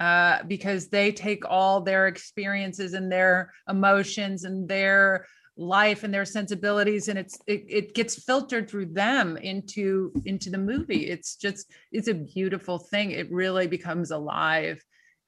uh, 0.00 0.42
because 0.48 0.88
they 0.88 1.12
take 1.12 1.44
all 1.48 1.80
their 1.82 2.08
experiences 2.08 2.94
and 2.94 3.12
their 3.12 3.52
emotions 3.68 4.42
and 4.42 4.68
their 4.68 5.26
life 5.56 6.02
and 6.02 6.12
their 6.12 6.24
sensibilities, 6.24 7.06
and 7.06 7.16
it's 7.16 7.38
it, 7.46 7.64
it 7.68 7.94
gets 7.94 8.24
filtered 8.24 8.68
through 8.68 8.86
them 8.86 9.36
into 9.36 10.12
into 10.24 10.50
the 10.50 10.58
movie. 10.58 11.06
It's 11.08 11.36
just 11.36 11.70
it's 11.92 12.08
a 12.08 12.14
beautiful 12.14 12.78
thing. 12.78 13.12
It 13.12 13.30
really 13.30 13.68
becomes 13.68 14.10
alive 14.10 14.84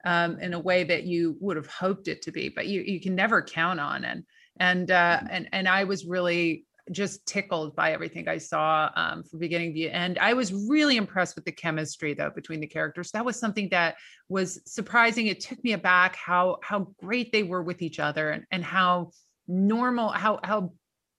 um, 0.07 0.39
in 0.39 0.55
a 0.55 0.59
way 0.59 0.85
that 0.85 1.03
you 1.03 1.37
would 1.41 1.57
have 1.57 1.67
hoped 1.67 2.09
it 2.09 2.23
to 2.23 2.33
be, 2.33 2.49
but 2.49 2.67
you 2.67 2.81
you 2.81 3.01
can 3.01 3.15
never 3.15 3.43
count 3.43 3.81
on. 3.81 4.05
And 4.05 4.25
and 4.59 4.91
uh, 4.91 5.21
and 5.29 5.49
and 5.53 5.69
I 5.69 5.85
was 5.85 6.07
really 6.07 6.65
just 6.93 7.27
tickled 7.27 7.75
by 7.75 7.93
everything 7.93 8.29
I 8.29 8.39
saw 8.39 8.89
um, 8.95 9.25
from 9.25 9.41
beginning 9.41 9.75
to 9.75 9.89
end. 9.89 10.19
I 10.21 10.35
was 10.35 10.55
really 10.55 10.97
impressed 10.97 11.35
with 11.35 11.45
the 11.45 11.51
chemistry 11.53 12.15
though 12.15 12.31
between 12.31 12.61
the 12.61 12.67
characters. 12.69 13.11
That 13.11 13.25
was 13.25 13.37
something 13.37 13.69
that 13.71 13.97
was 14.29 14.61
surprising. 14.65 15.27
It 15.27 15.41
took 15.41 15.63
me 15.65 15.73
aback 15.73 16.15
how 16.15 16.59
how 16.63 16.95
great 17.01 17.33
they 17.33 17.43
were 17.43 17.63
with 17.63 17.83
each 17.83 17.99
other 17.99 18.31
and, 18.31 18.45
and 18.53 18.65
how 18.65 19.11
normal, 19.49 20.11
how 20.11 20.39
how 20.45 20.73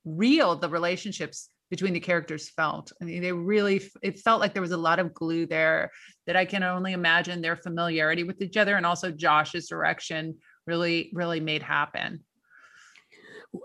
real 0.05 0.55
the 0.55 0.69
relationships 0.69 1.49
between 1.69 1.93
the 1.93 1.99
characters 1.99 2.49
felt. 2.49 2.91
I 3.01 3.05
mean, 3.05 3.21
they 3.21 3.31
really, 3.31 3.81
it 4.01 4.19
felt 4.19 4.39
like 4.39 4.53
there 4.53 4.61
was 4.61 4.71
a 4.71 4.77
lot 4.77 4.99
of 4.99 5.13
glue 5.13 5.45
there 5.45 5.91
that 6.25 6.35
I 6.35 6.45
can 6.45 6.63
only 6.63 6.93
imagine 6.93 7.41
their 7.41 7.57
familiarity 7.57 8.23
with 8.23 8.41
each 8.41 8.57
other 8.57 8.75
and 8.75 8.85
also 8.85 9.11
Josh's 9.11 9.67
direction 9.67 10.35
really, 10.65 11.11
really 11.13 11.39
made 11.39 11.63
happen. 11.63 12.23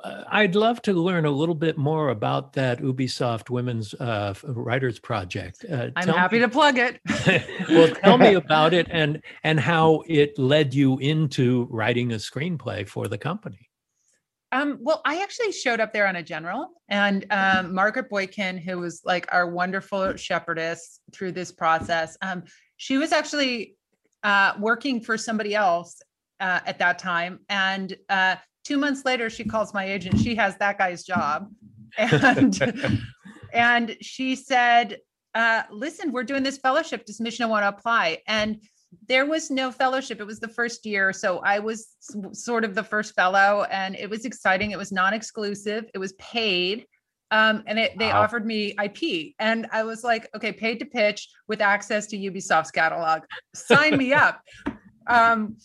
Uh, 0.04 0.24
I'd 0.28 0.54
love 0.54 0.80
to 0.82 0.92
learn 0.92 1.26
a 1.26 1.30
little 1.30 1.54
bit 1.54 1.76
more 1.76 2.10
about 2.10 2.52
that 2.54 2.80
Ubisoft 2.80 3.50
Women's 3.50 3.94
uh, 3.94 4.34
Writers 4.44 4.98
Project. 4.98 5.64
Uh, 5.70 5.88
I'm 5.96 6.08
happy 6.08 6.36
me, 6.36 6.42
to 6.42 6.48
plug 6.48 6.78
it. 6.78 7.00
well, 7.68 7.88
tell 7.88 8.16
me 8.16 8.34
about 8.46 8.74
it 8.74 8.86
and 8.90 9.22
and 9.42 9.58
how 9.58 10.04
it 10.06 10.38
led 10.38 10.72
you 10.72 10.98
into 10.98 11.66
writing 11.70 12.12
a 12.12 12.16
screenplay 12.16 12.88
for 12.88 13.08
the 13.08 13.18
company. 13.18 13.68
Um, 14.52 14.78
well, 14.82 15.00
I 15.06 15.22
actually 15.22 15.50
showed 15.50 15.80
up 15.80 15.94
there 15.94 16.06
on 16.06 16.16
a 16.16 16.22
general, 16.22 16.68
and 16.90 17.24
um, 17.30 17.74
Margaret 17.74 18.10
Boykin, 18.10 18.58
who 18.58 18.78
was 18.78 19.00
like 19.02 19.26
our 19.32 19.48
wonderful 19.48 20.14
shepherdess 20.16 21.00
through 21.10 21.32
this 21.32 21.50
process, 21.50 22.18
um, 22.20 22.44
she 22.76 22.98
was 22.98 23.12
actually 23.12 23.76
uh, 24.22 24.52
working 24.58 25.00
for 25.00 25.16
somebody 25.16 25.54
else 25.54 26.02
uh, 26.40 26.60
at 26.66 26.78
that 26.80 26.98
time. 26.98 27.40
And 27.48 27.96
uh, 28.10 28.36
two 28.64 28.76
months 28.76 29.06
later, 29.06 29.30
she 29.30 29.44
calls 29.44 29.72
my 29.72 29.86
agent. 29.86 30.20
She 30.20 30.34
has 30.34 30.56
that 30.58 30.76
guy's 30.76 31.02
job, 31.02 31.48
and 31.96 33.00
and 33.54 33.96
she 34.02 34.36
said, 34.36 34.98
uh, 35.34 35.62
"Listen, 35.70 36.12
we're 36.12 36.24
doing 36.24 36.42
this 36.42 36.58
fellowship. 36.58 37.06
Does 37.06 37.20
Mishna 37.20 37.48
want 37.48 37.62
to 37.62 37.68
apply?" 37.68 38.18
And 38.26 38.60
there 39.08 39.26
was 39.26 39.50
no 39.50 39.70
fellowship. 39.70 40.20
It 40.20 40.26
was 40.26 40.40
the 40.40 40.48
first 40.48 40.84
year. 40.86 41.12
So 41.12 41.38
I 41.38 41.58
was 41.58 41.88
sort 42.32 42.64
of 42.64 42.74
the 42.74 42.84
first 42.84 43.14
fellow 43.14 43.66
and 43.70 43.96
it 43.96 44.08
was 44.08 44.24
exciting. 44.24 44.70
It 44.70 44.78
was 44.78 44.92
non 44.92 45.14
exclusive, 45.14 45.86
it 45.94 45.98
was 45.98 46.12
paid. 46.14 46.86
Um, 47.30 47.62
and 47.66 47.78
it, 47.78 47.98
they 47.98 48.08
wow. 48.08 48.22
offered 48.22 48.44
me 48.44 48.74
IP. 48.82 49.34
And 49.38 49.66
I 49.72 49.84
was 49.84 50.04
like, 50.04 50.28
okay, 50.36 50.52
paid 50.52 50.78
to 50.80 50.84
pitch 50.84 51.30
with 51.48 51.62
access 51.62 52.06
to 52.08 52.18
Ubisoft's 52.18 52.70
catalog. 52.70 53.22
Sign 53.54 53.96
me 53.96 54.12
up. 54.12 54.40
Um, 55.04 55.56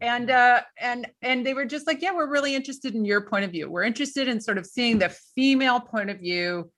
and 0.00 0.32
uh, 0.32 0.62
and 0.80 1.06
and 1.22 1.46
they 1.46 1.54
were 1.54 1.64
just 1.64 1.86
like, 1.86 2.02
yeah, 2.02 2.12
we're 2.12 2.28
really 2.28 2.56
interested 2.56 2.92
in 2.94 3.04
your 3.04 3.20
point 3.20 3.44
of 3.44 3.52
view. 3.52 3.70
We're 3.70 3.84
interested 3.84 4.26
in 4.26 4.40
sort 4.40 4.58
of 4.58 4.66
seeing 4.66 4.98
the 4.98 5.10
female 5.36 5.78
point 5.78 6.10
of 6.10 6.18
view 6.18 6.68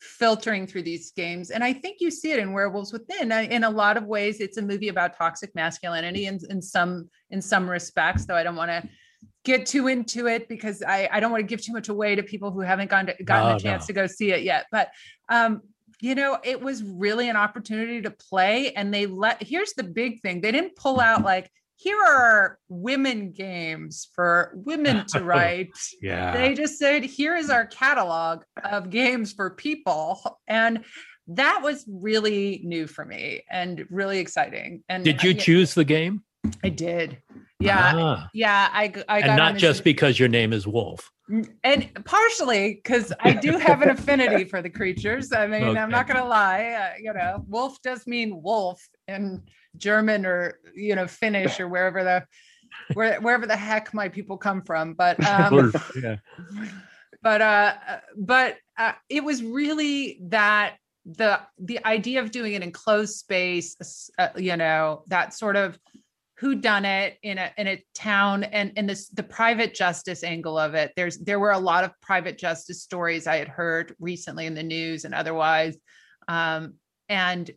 filtering 0.00 0.66
through 0.66 0.82
these 0.82 1.10
games 1.12 1.50
and 1.50 1.64
i 1.64 1.72
think 1.72 1.98
you 2.00 2.10
see 2.10 2.30
it 2.30 2.38
in 2.38 2.52
werewolves 2.52 2.92
within 2.92 3.32
in 3.32 3.64
a 3.64 3.70
lot 3.70 3.96
of 3.96 4.04
ways 4.04 4.40
it's 4.40 4.56
a 4.56 4.62
movie 4.62 4.88
about 4.88 5.16
toxic 5.16 5.52
masculinity 5.54 6.26
in, 6.26 6.38
in 6.50 6.62
some 6.62 7.08
in 7.30 7.42
some 7.42 7.68
respects 7.68 8.24
though 8.24 8.36
i 8.36 8.42
don't 8.42 8.56
want 8.56 8.70
to 8.70 8.88
get 9.44 9.66
too 9.66 9.88
into 9.88 10.26
it 10.26 10.48
because 10.48 10.82
i 10.84 11.08
i 11.12 11.18
don't 11.18 11.32
want 11.32 11.40
to 11.40 11.46
give 11.46 11.60
too 11.60 11.72
much 11.72 11.88
away 11.88 12.14
to 12.14 12.22
people 12.22 12.52
who 12.52 12.60
haven't 12.60 12.90
gone 12.90 13.06
to, 13.06 13.24
gotten 13.24 13.56
a 13.56 13.58
chance 13.58 13.84
no. 13.84 13.86
to 13.86 13.92
go 13.92 14.06
see 14.06 14.30
it 14.30 14.42
yet 14.42 14.66
but 14.70 14.90
um 15.28 15.60
you 16.00 16.14
know 16.14 16.38
it 16.44 16.60
was 16.60 16.82
really 16.84 17.28
an 17.28 17.36
opportunity 17.36 18.00
to 18.00 18.10
play 18.10 18.72
and 18.74 18.94
they 18.94 19.06
let 19.06 19.42
here's 19.42 19.72
the 19.72 19.82
big 19.82 20.20
thing 20.20 20.40
they 20.40 20.52
didn't 20.52 20.76
pull 20.76 21.00
out 21.00 21.22
like 21.22 21.50
here 21.78 22.00
are 22.04 22.58
women 22.68 23.30
games 23.30 24.08
for 24.12 24.52
women 24.54 25.06
to 25.12 25.22
write. 25.22 25.70
yeah. 26.02 26.32
They 26.32 26.54
just 26.54 26.76
said, 26.76 27.04
here 27.04 27.36
is 27.36 27.50
our 27.50 27.66
catalog 27.66 28.42
of 28.64 28.90
games 28.90 29.32
for 29.32 29.50
people. 29.50 30.40
And 30.48 30.84
that 31.28 31.60
was 31.62 31.84
really 31.88 32.62
new 32.64 32.88
for 32.88 33.04
me 33.04 33.44
and 33.48 33.86
really 33.90 34.18
exciting. 34.18 34.82
And 34.88 35.04
did 35.04 35.22
you 35.22 35.30
I, 35.30 35.34
choose 35.34 35.74
the 35.74 35.84
game? 35.84 36.24
I 36.64 36.70
did. 36.70 37.18
Yeah. 37.60 37.92
Ah. 37.94 38.28
Yeah. 38.34 38.68
I, 38.72 38.92
I 39.08 39.20
and 39.20 39.36
not 39.36 39.56
just 39.56 39.84
because 39.84 40.18
your 40.18 40.28
name 40.28 40.52
is 40.52 40.66
Wolf. 40.66 41.08
And 41.62 41.90
partially 42.04 42.80
because 42.82 43.12
I 43.20 43.34
do 43.34 43.58
have 43.58 43.82
an 43.82 43.90
affinity 43.90 44.44
for 44.44 44.62
the 44.62 44.70
creatures. 44.70 45.30
I 45.32 45.46
mean, 45.46 45.62
okay. 45.62 45.78
I'm 45.78 45.90
not 45.90 46.08
going 46.08 46.16
to 46.16 46.24
lie. 46.24 46.64
Uh, 46.64 46.98
you 46.98 47.12
know, 47.12 47.44
wolf 47.46 47.80
does 47.82 48.06
mean 48.06 48.42
wolf 48.42 48.80
and 49.06 49.42
German 49.76 50.26
or 50.26 50.58
you 50.74 50.94
know 50.94 51.06
Finnish 51.06 51.60
or 51.60 51.68
wherever 51.68 52.04
the 52.04 52.24
where, 52.94 53.20
wherever 53.20 53.46
the 53.46 53.56
heck 53.56 53.92
my 53.94 54.08
people 54.08 54.36
come 54.36 54.62
from. 54.62 54.94
But 54.94 55.24
um, 55.26 55.72
yeah. 56.00 56.16
but 57.22 57.42
uh, 57.42 57.74
but 58.16 58.56
uh, 58.78 58.92
it 59.08 59.24
was 59.24 59.42
really 59.42 60.20
that 60.28 60.76
the 61.04 61.40
the 61.58 61.84
idea 61.84 62.20
of 62.20 62.30
doing 62.30 62.54
it 62.54 62.62
in 62.62 62.72
closed 62.72 63.16
space, 63.16 64.10
uh, 64.18 64.28
you 64.36 64.56
know, 64.56 65.04
that 65.08 65.34
sort 65.34 65.56
of 65.56 65.78
who 66.38 66.54
done 66.54 66.84
it 66.84 67.18
in 67.22 67.36
a 67.36 67.50
in 67.58 67.66
a 67.66 67.84
town 67.94 68.44
and 68.44 68.72
and 68.76 68.88
this 68.88 69.08
the 69.08 69.22
private 69.22 69.74
justice 69.74 70.22
angle 70.22 70.56
of 70.56 70.74
it 70.74 70.92
there's 70.94 71.18
there 71.18 71.40
were 71.40 71.50
a 71.50 71.58
lot 71.58 71.82
of 71.82 71.90
private 72.00 72.38
justice 72.38 72.80
stories 72.80 73.26
i 73.26 73.36
had 73.36 73.48
heard 73.48 73.92
recently 73.98 74.46
in 74.46 74.54
the 74.54 74.62
news 74.62 75.04
and 75.04 75.14
otherwise 75.14 75.76
um, 76.28 76.74
and 77.08 77.50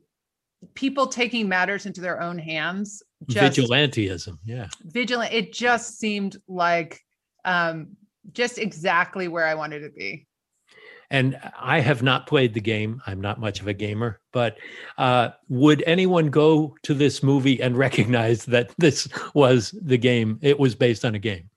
people 0.74 1.08
taking 1.08 1.50
matters 1.50 1.86
into 1.86 2.02
their 2.02 2.22
own 2.22 2.38
hands 2.38 3.04
just, 3.30 3.58
vigilantism 3.60 4.38
yeah. 4.46 4.68
Vigilant 4.86 5.34
it 5.34 5.54
just 5.54 6.00
seemed 6.00 6.38
like 6.48 7.02
um 7.46 7.96
just 8.34 8.58
exactly 8.58 9.28
where 9.28 9.48
i 9.48 9.56
wanted 9.56 9.80
to 9.80 9.90
be. 9.90 10.28
And 11.10 11.40
i 11.60 11.80
have 11.80 12.04
not 12.04 12.28
played 12.28 12.54
the 12.54 12.62
game. 12.62 13.02
I'm 13.06 13.22
not 13.22 13.40
much 13.40 13.62
of 13.62 13.68
a 13.68 13.74
gamer 13.74 14.22
but 14.32 14.58
uh, 14.98 15.30
would 15.50 15.84
anyone 15.86 16.30
go 16.30 16.76
to 16.84 16.94
this 16.94 17.22
movie 17.22 17.62
and 17.62 17.78
recognize 17.78 18.46
that 18.46 18.72
this 18.78 19.08
was 19.34 19.76
the 19.82 19.98
game? 19.98 20.40
It 20.42 20.60
was 20.60 20.76
based 20.76 21.06
on 21.06 21.16
a 21.16 21.20
game. 21.20 21.50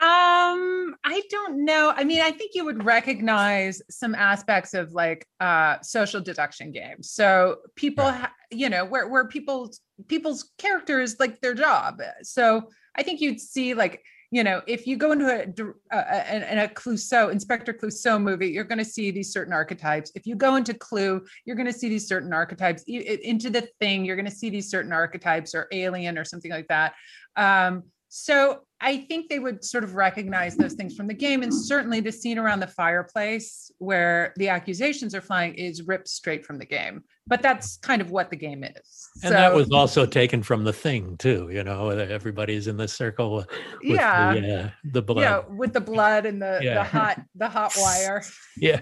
Um, 0.00 0.67
I 1.04 1.22
don't 1.30 1.64
know. 1.64 1.92
I 1.94 2.04
mean, 2.04 2.20
I 2.20 2.30
think 2.30 2.52
you 2.54 2.64
would 2.64 2.84
recognize 2.84 3.80
some 3.88 4.14
aspects 4.14 4.74
of 4.74 4.92
like 4.92 5.26
uh 5.40 5.80
social 5.80 6.20
deduction 6.20 6.72
games. 6.72 7.10
So 7.10 7.58
people, 7.76 8.04
ha- 8.04 8.32
you 8.50 8.68
know, 8.68 8.84
where 8.84 9.08
where 9.08 9.26
people's 9.28 9.80
people's 10.06 10.50
characters 10.58 11.16
like 11.18 11.40
their 11.40 11.54
job. 11.54 12.00
So 12.22 12.68
I 12.96 13.02
think 13.02 13.20
you'd 13.20 13.40
see 13.40 13.74
like 13.74 14.02
you 14.30 14.44
know, 14.44 14.60
if 14.66 14.86
you 14.86 14.96
go 14.96 15.12
into 15.12 15.26
a, 15.26 15.96
a, 15.96 15.98
a, 15.98 16.64
a 16.64 16.68
Clouseau, 16.68 17.32
Inspector 17.32 17.72
Clouseau 17.72 18.20
movie, 18.20 18.48
you're 18.48 18.64
going 18.64 18.78
to 18.78 18.84
see 18.84 19.10
these 19.10 19.32
certain 19.32 19.54
archetypes. 19.54 20.12
If 20.14 20.26
you 20.26 20.34
go 20.34 20.56
into 20.56 20.74
Clue, 20.74 21.24
you're 21.46 21.56
going 21.56 21.66
to 21.66 21.72
see 21.72 21.88
these 21.88 22.06
certain 22.06 22.32
archetypes. 22.32 22.82
Into 22.86 23.48
the 23.48 23.68
Thing, 23.80 24.04
you're 24.04 24.16
going 24.16 24.26
to 24.28 24.30
see 24.30 24.50
these 24.50 24.70
certain 24.70 24.92
archetypes, 24.92 25.54
or 25.54 25.66
Alien, 25.72 26.18
or 26.18 26.24
something 26.24 26.50
like 26.50 26.68
that. 26.68 26.94
Um, 27.36 27.84
so 28.08 28.60
I 28.80 28.98
think 28.98 29.28
they 29.28 29.40
would 29.40 29.64
sort 29.64 29.82
of 29.82 29.94
recognize 29.94 30.56
those 30.56 30.74
things 30.74 30.94
from 30.94 31.08
the 31.08 31.14
game. 31.14 31.42
And 31.42 31.52
certainly 31.52 32.00
the 32.00 32.12
scene 32.12 32.38
around 32.38 32.60
the 32.60 32.68
fireplace 32.68 33.72
where 33.78 34.32
the 34.36 34.48
accusations 34.48 35.14
are 35.16 35.20
flying 35.20 35.54
is 35.54 35.82
ripped 35.82 36.08
straight 36.08 36.46
from 36.46 36.58
the 36.58 36.64
game. 36.64 37.02
But 37.26 37.42
that's 37.42 37.76
kind 37.78 38.00
of 38.00 38.12
what 38.12 38.30
the 38.30 38.36
game 38.36 38.62
is. 38.62 39.08
And 39.22 39.30
so, 39.30 39.30
that 39.30 39.52
was 39.52 39.70
also 39.72 40.06
taken 40.06 40.42
from 40.44 40.62
the 40.62 40.72
thing 40.72 41.16
too, 41.16 41.50
you 41.52 41.64
know, 41.64 41.90
everybody's 41.90 42.68
in 42.68 42.76
the 42.76 42.86
circle 42.86 43.36
with 43.36 43.46
yeah, 43.82 44.34
the, 44.34 44.60
uh, 44.60 44.70
the 44.84 45.02
blood. 45.02 45.22
Yeah, 45.22 45.40
with 45.54 45.72
the 45.72 45.80
blood 45.80 46.24
and 46.24 46.40
the, 46.40 46.60
yeah. 46.62 46.74
the 46.74 46.84
hot 46.84 47.20
the 47.34 47.48
hot 47.48 47.74
wire. 47.78 48.22
yeah. 48.56 48.80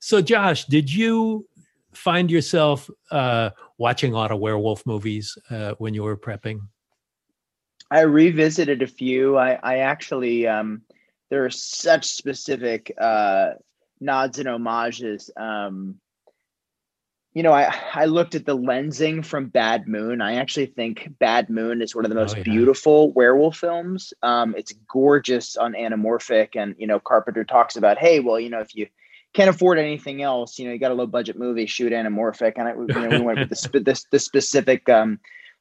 So 0.00 0.22
Josh, 0.22 0.66
did 0.66 0.92
you 0.92 1.46
find 1.92 2.30
yourself 2.30 2.88
uh, 3.10 3.50
watching 3.76 4.12
a 4.12 4.16
lot 4.16 4.30
of 4.30 4.38
werewolf 4.38 4.86
movies 4.86 5.36
uh, 5.50 5.74
when 5.78 5.94
you 5.94 6.04
were 6.04 6.16
prepping? 6.16 6.60
I 7.90 8.00
revisited 8.00 8.82
a 8.82 8.86
few. 8.86 9.38
I, 9.38 9.58
I 9.62 9.78
actually 9.78 10.46
um, 10.46 10.82
there 11.30 11.44
are 11.44 11.50
such 11.50 12.06
specific 12.06 12.92
uh, 12.98 13.52
nods 14.00 14.38
and 14.38 14.48
homages. 14.48 15.30
Um, 15.36 15.96
you 17.34 17.42
know, 17.42 17.52
I 17.52 17.72
I 17.94 18.06
looked 18.06 18.34
at 18.34 18.46
the 18.46 18.56
lensing 18.56 19.24
from 19.24 19.46
Bad 19.46 19.86
Moon. 19.86 20.20
I 20.20 20.36
actually 20.36 20.66
think 20.66 21.08
Bad 21.18 21.50
Moon 21.50 21.82
is 21.82 21.94
one 21.94 22.04
of 22.04 22.08
the 22.08 22.14
most 22.14 22.34
oh, 22.34 22.38
yeah. 22.38 22.44
beautiful 22.44 23.12
werewolf 23.12 23.56
films. 23.56 24.12
Um, 24.22 24.54
it's 24.56 24.72
gorgeous 24.90 25.56
on 25.56 25.74
anamorphic, 25.74 26.56
and 26.56 26.74
you 26.78 26.86
know, 26.86 26.98
Carpenter 26.98 27.44
talks 27.44 27.76
about, 27.76 27.98
hey, 27.98 28.20
well, 28.20 28.40
you 28.40 28.50
know, 28.50 28.60
if 28.60 28.74
you 28.74 28.88
can't 29.34 29.50
afford 29.50 29.78
anything 29.78 30.22
else, 30.22 30.58
you 30.58 30.66
know, 30.66 30.72
you 30.72 30.78
got 30.78 30.90
a 30.90 30.94
low 30.94 31.06
budget 31.06 31.38
movie, 31.38 31.66
shoot 31.66 31.92
anamorphic, 31.92 32.54
and 32.56 32.66
I, 32.66 32.72
you 32.72 33.08
know, 33.08 33.18
we 33.18 33.24
went 33.24 33.38
with 33.38 33.50
the 33.50 33.68
the, 33.80 34.04
the 34.10 34.18
specific 34.18 34.88
um, 34.88 35.20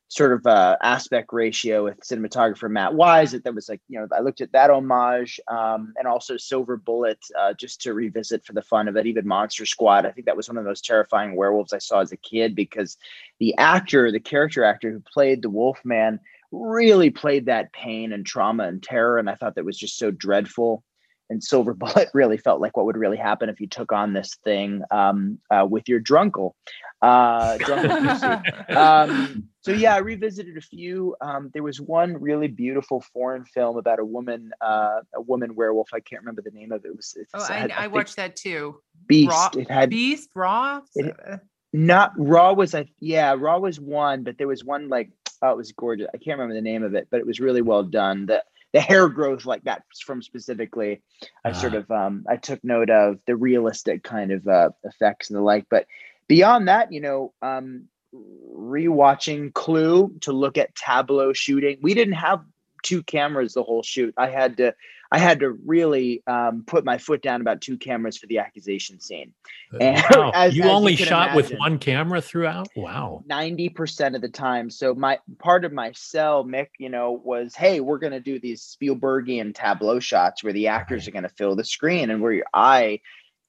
sort 0.10 0.32
of 0.32 0.45
uh, 0.47 0.78
aspect 0.82 1.34
ratio 1.34 1.84
with 1.84 1.99
cinematographer 1.99 2.70
Matt 2.70 2.93
Wise. 2.93 3.32
That, 3.32 3.43
that 3.43 3.53
was 3.53 3.68
like, 3.68 3.82
you 3.89 3.99
know, 3.99 4.08
I 4.16 4.22
looked 4.22 4.41
at 4.41 4.51
that 4.53 4.70
homage 4.70 5.39
um, 5.49 5.93
and 5.97 6.08
also 6.08 6.38
Silver 6.38 6.78
Bullet 6.78 7.20
uh, 7.38 7.53
just 7.53 7.82
to 7.82 7.93
revisit 7.93 8.45
for 8.45 8.53
the 8.53 8.62
fun 8.62 8.88
of 8.88 8.95
it. 8.95 9.05
Even 9.05 9.28
Monster 9.28 9.66
Squad. 9.66 10.05
I 10.05 10.12
think 10.12 10.26
that 10.26 10.38
was 10.38 10.47
one 10.47 10.58
of 10.58 10.64
the 10.64 10.70
most 10.70 10.86
terrifying 10.86 11.36
werewolves 11.36 11.74
I 11.74 11.80
saw 11.80 11.99
as 11.99 12.12
a 12.12 12.18
kid 12.18 12.55
because 12.55 12.97
the 13.39 13.58
actor, 13.58 14.12
the 14.12 14.20
character 14.20 14.64
actor 14.64 14.91
who 14.91 15.01
played 15.01 15.41
the 15.41 15.49
Wolfman, 15.49 16.20
really 16.51 17.10
played 17.10 17.47
that 17.47 17.74
pain 17.74 18.14
and 18.14 18.26
trauma 18.26 18.64
and 18.64 18.82
terror. 18.82 19.18
And 19.18 19.30
I 19.30 19.36
thought 19.36 19.55
that 19.55 19.66
was 19.66 19.78
just 19.78 19.97
so 19.97 20.12
dreadful 20.12 20.84
and 21.30 21.43
Silver 21.43 21.74
Bullet 21.76 22.10
really 22.14 22.38
felt 22.38 22.62
like 22.62 22.78
what 22.78 22.86
would 22.86 22.97
really 22.97 23.18
happen 23.18 23.49
if 23.49 23.60
you 23.60 23.68
took 23.68 23.91
on 23.91 24.14
this 24.14 24.36
thing 24.43 24.82
um, 24.91 25.39
uh, 25.51 25.66
with 25.70 25.88
your 25.88 25.99
drunkle. 25.99 26.55
Uh, 27.01 27.58
um, 28.70 29.49
so 29.68 29.74
yeah, 29.74 29.95
I 29.95 29.97
revisited 29.97 30.55
a 30.55 30.61
few. 30.61 31.13
Um, 31.20 31.51
there 31.53 31.61
was 31.61 31.82
one 31.82 32.13
really 32.22 32.47
beautiful 32.47 33.01
foreign 33.01 33.43
film 33.43 33.78
about 33.78 33.99
a 33.99 34.05
woman, 34.05 34.51
uh, 34.61 35.01
a 35.13 35.22
woman 35.22 35.55
werewolf. 35.55 35.89
I 35.93 35.99
can't 35.99 36.22
remember 36.22 36.41
the 36.41 36.51
name 36.51 36.72
of 36.72 36.86
it. 36.86 36.89
it 36.89 36.95
was 36.95 37.18
oh, 37.34 37.45
I, 37.49 37.68
I, 37.68 37.84
I 37.84 37.88
watched 37.88 38.15
that 38.15 38.38
too. 38.38 38.80
Beast. 39.07 39.30
Raw, 39.30 39.49
it 39.57 39.70
had 39.70 39.89
Beast 39.89 40.30
Raw. 40.36 40.80
It, 40.95 41.13
not 41.74 42.13
Raw 42.15 42.53
was 42.53 42.74
I 42.74 42.86
yeah 43.01 43.36
Raw 43.38 43.59
was 43.59 43.78
one, 43.78 44.24
but 44.24 44.38
there 44.38 44.47
was 44.47 44.63
one 44.63 44.88
like 44.88 45.11
oh 45.41 45.51
it 45.51 45.57
was 45.57 45.74
gorgeous. 45.74 46.07
I 46.13 46.18
can't 46.18 46.39
remember 46.39 46.55
the 46.55 46.61
name 46.61 46.84
of 46.84 46.95
it, 46.95 47.09
but 47.11 47.20
it 47.20 47.26
was 47.26 47.41
really 47.41 47.61
well 47.61 47.84
done. 47.84 48.26
The 48.26 48.43
the 48.72 48.80
hair 48.80 49.09
growth 49.09 49.45
like 49.45 49.63
that 49.63 49.84
from 50.05 50.22
specifically 50.22 51.01
i 51.45 51.51
sort 51.53 51.74
ah. 51.74 51.78
of 51.78 51.89
um 51.89 52.26
i 52.30 52.36
took 52.36 52.61
note 52.63 52.89
of 52.89 53.18
the 53.26 53.36
realistic 53.36 54.03
kind 54.03 54.32
of 54.32 54.45
uh 54.45 54.70
effects 54.84 55.30
and 55.30 55.38
the 55.38 55.41
like 55.41 55.65
but 55.70 55.86
beyond 56.28 56.68
that 56.68 56.91
you 56.91 56.99
know 56.99 57.34
um 57.41 57.88
rewatching 58.14 59.53
clue 59.53 60.14
to 60.22 60.32
look 60.32 60.58
at 60.58 60.74
tableau 60.76 61.34
shooting 61.34 61.78
we 61.82 61.93
didn't 61.93 62.14
have 62.14 62.41
two 62.84 63.03
cameras 63.03 63.53
the 63.53 63.64
whole 63.64 63.84
shoot. 63.84 64.14
I 64.18 64.30
had 64.30 64.58
to 64.58 64.74
I 65.10 65.20
had 65.20 65.39
to 65.39 65.51
really 65.51 66.22
um, 66.28 66.66
put 66.68 66.84
my 66.84 66.97
foot 66.97 67.22
down 67.22 67.39
about 67.39 67.62
two 67.62 67.78
cameras 67.78 68.18
for 68.18 68.28
the 68.28 68.39
accusation 68.39 68.99
scene. 68.99 69.34
And 69.80 70.03
wow. 70.12 70.32
as- 70.34 70.55
you 70.55 70.64
as 70.64 70.70
only 70.70 70.97
can 70.97 71.05
shot 71.05 71.36
with 71.36 71.53
one 71.53 71.80
camera 71.80 72.22
throughout? 72.22 72.68
Wow. 72.76 73.24
90% 73.30 74.16
of 74.16 74.22
the 74.22 74.28
time. 74.28 74.70
So 74.70 74.93
my 74.93 75.20
part 75.39 75.64
of 75.64 75.72
my 75.72 75.93
sell, 75.93 76.43
Mick, 76.43 76.68
you 76.78 76.89
know, 76.89 77.22
was 77.24 77.55
hey, 77.55 77.80
we're 77.80 77.99
gonna 77.99 78.20
do 78.20 78.39
these 78.39 78.78
Spielbergian 78.82 79.55
tableau 79.55 79.99
shots 79.99 80.43
where 80.43 80.53
the 80.53 80.68
actors 80.68 81.08
are 81.08 81.12
gonna 81.12 81.30
fill 81.30 81.55
the 81.55 81.66
screen 81.66 82.10
and 82.10 82.22
where 82.22 82.34
your 82.34 82.47
eye 82.53 82.99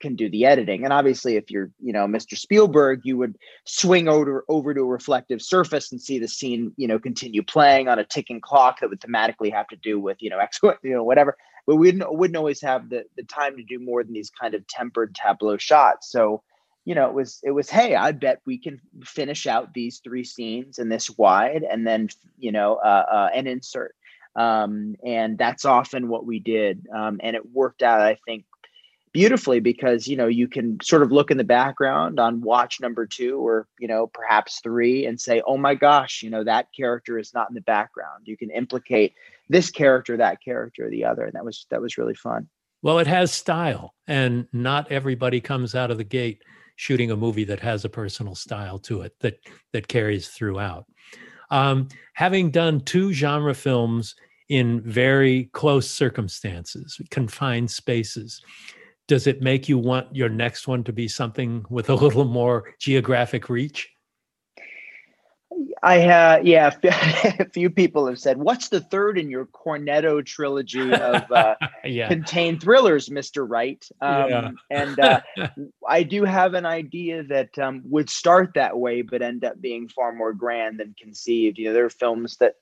can 0.01 0.17
do 0.17 0.31
the 0.31 0.45
editing. 0.45 0.85
And 0.85 0.93
obviously, 0.93 1.37
if 1.37 1.51
you're, 1.51 1.71
you 1.81 1.93
know, 1.93 2.07
Mr. 2.07 2.37
Spielberg, 2.37 3.01
you 3.05 3.17
would 3.17 3.37
swing 3.65 4.09
over 4.09 4.45
over 4.49 4.75
to 4.75 4.81
a 4.81 4.87
reflective 4.87 5.43
surface 5.43 5.93
and 5.93 6.01
see 6.01 6.19
the 6.19 6.29
scene, 6.29 6.73
you 6.77 6.89
know, 6.89 6.99
continue 6.99 7.43
playing 7.43 7.89
on 7.89 7.99
a 7.99 8.05
ticking 8.05 8.41
clock 8.41 8.81
that 8.81 8.91
would 8.91 9.01
thematically 9.01 9.53
have 9.53 9.69
to 9.69 9.77
do 9.77 9.99
with, 9.99 10.19
you 10.21 10.31
know, 10.31 10.39
X, 10.39 10.61
you 10.83 10.95
know, 10.95 11.05
whatever. 11.05 11.37
But 11.67 11.77
we 11.77 11.89
wouldn't, 11.89 12.15
wouldn't 12.15 12.37
always 12.37 12.63
have 12.63 12.89
the 12.89 13.05
the 13.17 13.25
time 13.25 13.57
to 13.57 13.63
do 13.63 13.79
more 13.79 14.03
than 14.03 14.13
these 14.13 14.31
kind 14.31 14.55
of 14.55 14.67
tempered 14.67 15.15
tableau 15.15 15.57
shots. 15.59 16.11
So 16.11 16.43
you 16.89 16.95
know, 16.95 17.07
it 17.07 17.13
was 17.13 17.41
it 17.43 17.51
was, 17.51 17.69
hey, 17.69 17.95
I 17.95 18.13
bet 18.13 18.41
we 18.47 18.57
can 18.57 18.81
finish 19.05 19.47
out 19.47 19.75
these 19.75 20.01
three 20.03 20.25
scenes 20.25 20.79
in 20.79 20.89
this 20.89 21.11
wide, 21.19 21.63
and 21.63 21.87
then 21.87 22.09
you 22.39 22.51
know, 22.51 22.77
uh, 22.77 23.05
uh, 23.13 23.29
an 23.35 23.47
insert, 23.47 23.95
um, 24.37 24.97
and 25.05 25.37
that's 25.37 25.67
often 25.67 26.09
what 26.09 26.25
we 26.25 26.39
did, 26.39 26.87
um, 26.97 27.21
and 27.23 27.37
it 27.37 27.53
worked 27.53 27.83
out, 27.83 28.01
I 28.01 28.17
think, 28.27 28.47
beautifully 29.19 29.59
because 29.59 30.07
you 30.07 30.17
know 30.17 30.29
you 30.29 30.47
can 30.47 30.79
sort 30.81 31.03
of 31.03 31.11
look 31.11 31.33
in 31.33 31.37
the 31.39 31.43
background 31.43 32.21
on 32.21 32.41
watch 32.41 32.81
number 32.81 33.05
two 33.05 33.45
or 33.45 33.67
you 33.81 33.89
know 33.89 34.07
perhaps 34.07 34.61
three 34.61 35.07
and 35.07 35.21
say, 35.21 35.43
oh 35.45 35.57
my 35.57 35.75
gosh, 35.75 36.23
you 36.23 36.31
know 36.31 36.45
that 36.45 36.69
character 36.73 37.19
is 37.19 37.35
not 37.35 37.49
in 37.51 37.55
the 37.57 37.61
background. 37.63 38.23
You 38.27 38.37
can 38.37 38.49
implicate 38.51 39.15
this 39.49 39.73
character, 39.73 40.17
that 40.19 40.41
character, 40.41 40.89
the 40.89 41.05
other, 41.05 41.25
and 41.25 41.33
that 41.33 41.45
was 41.45 41.67
that 41.71 41.81
was 41.81 41.99
really 41.99 42.15
fun. 42.15 42.49
Well, 42.81 43.01
it 43.01 43.09
has 43.09 43.33
style, 43.33 43.93
and 44.07 44.47
not 44.53 44.93
everybody 44.93 45.41
comes 45.41 45.75
out 45.75 45.91
of 45.91 45.99
the 45.99 46.05
gate 46.05 46.45
shooting 46.77 47.11
a 47.11 47.17
movie 47.17 47.43
that 47.43 47.59
has 47.59 47.85
a 47.85 47.89
personal 47.89 48.37
style 48.37 48.79
to 48.79 49.01
it 49.01 49.17
that 49.19 49.41
that 49.73 49.89
carries 49.89 50.29
throughout. 50.29 50.85
Um, 51.51 51.89
having 52.15 52.53
done 52.53 52.83
two 52.83 53.13
genre 53.13 53.55
films 53.55 54.15
in 54.49 54.81
very 54.81 55.47
close 55.47 55.91
circumstances, 55.91 57.01
confined 57.11 57.73
spaces, 57.73 58.43
does 59.09 59.27
it 59.27 59.43
make 59.43 59.69
you 59.69 59.79
want 59.79 60.15
your 60.15 60.29
next 60.29 60.69
one 60.69 60.85
to 60.85 60.93
be 60.93 61.09
something 61.09 61.65
with 61.69 61.91
a 61.91 61.95
little 61.95 62.25
more 62.25 62.75
geographic 62.79 63.49
reach? 63.49 63.89
I 65.83 65.97
have, 65.97 66.47
yeah, 66.47 66.71
a 66.85 67.49
few 67.49 67.71
people 67.71 68.07
have 68.07 68.19
said, 68.19 68.37
"What's 68.37 68.69
the 68.69 68.81
third 68.81 69.19
in 69.19 69.31
your 69.31 69.47
Cornetto 69.47 70.25
trilogy 70.25 70.93
of 70.93 71.31
uh, 71.33 71.55
yeah. 71.85 72.09
contained 72.09 72.63
thrillers, 72.63 73.11
Mister 73.11 73.45
Wright?" 73.45 73.85
Um, 74.01 74.29
Yeah. 74.29 74.51
And 74.71 75.01
uh, 75.01 75.21
I 75.89 76.03
do 76.03 76.25
have 76.25 76.55
an 76.55 76.67
idea 76.67 77.23
that 77.25 77.59
um, 77.59 77.83
would 77.87 78.11
start 78.11 78.53
that 78.55 78.79
way, 78.79 79.03
but 79.03 79.23
end 79.23 79.45
up 79.45 79.61
being 79.61 79.89
far 79.89 80.13
more 80.13 80.33
grand 80.33 80.81
than 80.81 80.95
conceived. 81.01 81.59
You 81.59 81.69
know, 81.69 81.73
there 81.73 81.87
are 81.87 81.91
films 81.91 82.37
that 82.37 82.57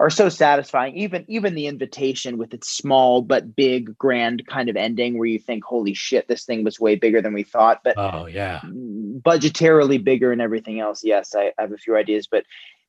are 0.00 0.10
so 0.10 0.30
satisfying. 0.30 0.96
Even 0.96 1.24
even 1.28 1.54
the 1.54 1.66
invitation 1.66 2.38
with 2.38 2.54
its 2.54 2.74
small 2.74 3.20
but 3.20 3.54
big, 3.54 3.96
grand 3.98 4.46
kind 4.46 4.70
of 4.70 4.76
ending, 4.76 5.18
where 5.18 5.28
you 5.28 5.38
think, 5.38 5.62
"Holy 5.62 5.92
shit, 5.92 6.26
this 6.26 6.44
thing 6.44 6.64
was 6.64 6.80
way 6.80 6.96
bigger 6.96 7.20
than 7.20 7.34
we 7.34 7.42
thought." 7.44 7.82
But 7.84 7.94
Oh 7.98 8.26
yeah. 8.26 8.60
budgetarily 8.64 10.02
bigger 10.02 10.32
and 10.32 10.40
everything 10.40 10.80
else. 10.80 11.04
Yes, 11.04 11.34
I, 11.36 11.52
I 11.58 11.62
have 11.62 11.72
a 11.72 11.76
few 11.76 11.96
ideas, 11.96 12.26
but 12.26 12.44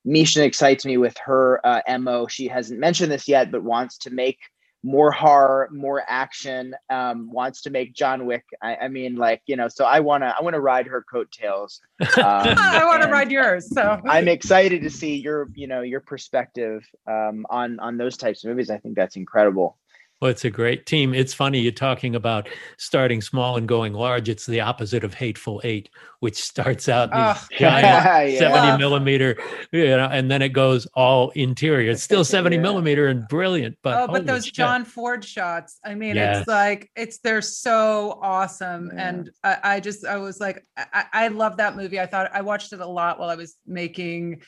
Misha 0.05 0.43
excites 0.43 0.86
me 0.86 0.97
with 0.97 1.18
her 1.18 1.59
uh, 1.68 1.82
mo. 1.99 2.28
She 2.28 2.47
hasn't 2.47 2.80
mentioned 2.80 3.12
this 3.12 3.28
yet, 3.28 3.51
but 3.51 3.62
wants 3.62 3.97
to 3.99 4.09
make 4.09 4.39
more 4.84 5.12
horror, 5.12 5.70
more 5.72 6.04
action. 6.08 6.76
Um, 6.90 7.32
wants 7.32 7.62
to 7.64 7.70
make 7.70 7.94
John 7.94 8.26
Wick. 8.26 8.46
I, 8.62 8.76
I 8.76 8.88
mean, 8.88 9.16
like 9.16 9.42
you 9.46 9.56
know, 9.56 9.68
so 9.68 9.86
I 9.86 10.00
wanna 10.00 10.34
I 10.38 10.44
wanna 10.44 10.60
ride 10.60 10.88
her 10.88 11.04
coattails. 11.04 11.82
Um, 12.02 12.18
I 12.58 12.84
want 12.86 13.04
to 13.04 13.10
ride 13.10 13.32
yours. 13.32 13.70
So 13.70 14.00
I'm 14.08 14.28
excited 14.28 14.82
to 14.84 14.90
see 14.90 15.16
your 15.16 15.50
you 15.56 15.68
know 15.68 15.82
your 15.82 16.02
perspective 16.02 16.86
um, 17.08 17.46
on 17.50 17.80
on 17.80 17.98
those 17.98 18.18
types 18.18 18.44
of 18.44 18.50
movies. 18.50 18.70
I 18.70 18.78
think 18.78 18.96
that's 18.96 19.16
incredible. 19.16 19.78
Well, 20.22 20.30
it's 20.30 20.46
a 20.46 20.52
great 20.52 20.86
team. 20.86 21.16
It's 21.16 21.34
funny 21.34 21.60
you're 21.60 21.72
talking 21.72 22.16
about 22.16 22.48
starting 22.78 23.22
small 23.22 23.58
and 23.58 23.68
going 23.68 23.94
large. 23.94 24.30
It's 24.30 24.46
the 24.46 24.62
opposite 24.62 25.04
of 25.04 25.16
Hateful 25.16 25.60
Eight, 25.64 25.90
which 26.20 26.36
starts 26.40 26.88
out 26.88 27.10
these 27.10 27.16
ah, 27.18 27.42
Ugh. 27.42 27.48
giant 27.58 28.32
Yeah. 28.34 28.40
70 28.40 28.68
Love. 28.68 28.80
millimeter, 28.80 29.36
you 29.72 29.88
know, 29.88 30.08
and 30.12 30.30
then 30.30 30.44
it 30.44 30.50
goes 30.50 30.86
all 30.94 31.32
interior. 31.32 31.90
It's 31.90 32.04
still 32.04 32.24
70 32.38 32.58
Yeah. 32.58 32.62
millimeter 32.62 33.08
and 33.08 33.28
brilliant, 33.30 33.78
but 33.82 33.98
oh, 33.98 34.14
but 34.14 34.28
those 34.28 34.46
shit. 34.46 34.54
John 34.54 34.86
Ford 34.86 35.26
shots. 35.26 35.80
I 35.84 35.96
mean, 35.96 36.16
Yes. 36.16 36.42
it's 36.42 36.48
like 36.48 36.92
it's 36.96 37.18
they're 37.18 37.42
so 37.42 38.20
awesome, 38.22 38.92
Yeah. 38.94 39.10
and 39.10 39.30
I, 39.44 39.58
I 39.64 39.80
just 39.80 40.06
I 40.06 40.18
was 40.18 40.40
like 40.40 40.64
I, 40.78 41.06
I 41.12 41.28
love 41.30 41.58
that 41.58 41.76
movie. 41.76 42.00
I 42.00 42.06
thought 42.06 42.30
I 42.32 42.42
watched 42.42 42.74
it 42.74 42.80
a 42.80 42.86
lot 42.88 43.20
while 43.20 43.30
I 43.32 43.36
was 43.36 43.56
making. 43.66 44.44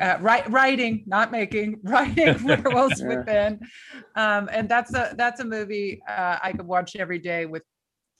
Uh, 0.00 0.16
write, 0.20 0.50
writing, 0.50 1.04
not 1.06 1.30
making, 1.30 1.78
writing 1.84 2.42
werewolves 2.44 3.00
Yeah. 3.00 3.08
within, 3.08 3.60
um, 4.16 4.48
and 4.50 4.68
that's 4.68 4.94
a 4.94 5.14
that's 5.16 5.40
a 5.40 5.44
movie 5.44 6.00
uh, 6.08 6.38
I 6.42 6.52
could 6.52 6.66
watch 6.66 6.96
every 6.96 7.18
day 7.18 7.44
with 7.46 7.62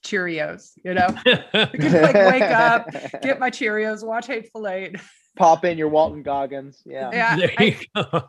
Cheerios. 0.04 0.72
You 0.84 0.94
know, 0.94 1.08
I 1.54 1.64
could 1.72 1.92
like 1.92 2.14
wake 2.14 2.42
up, 2.42 2.90
get 3.22 3.38
my 3.40 3.50
Cheerios, 3.50 4.04
watch 4.06 4.26
Hateful 4.26 4.68
Eight. 4.68 4.96
pop 5.36 5.64
in 5.64 5.78
your 5.78 5.88
Walton 5.88 6.22
Goggins. 6.22 6.82
Yeah. 6.84 7.10
Yeah, 7.12 7.36
there 7.36 7.52
I- 7.58 7.80
go. 7.94 8.22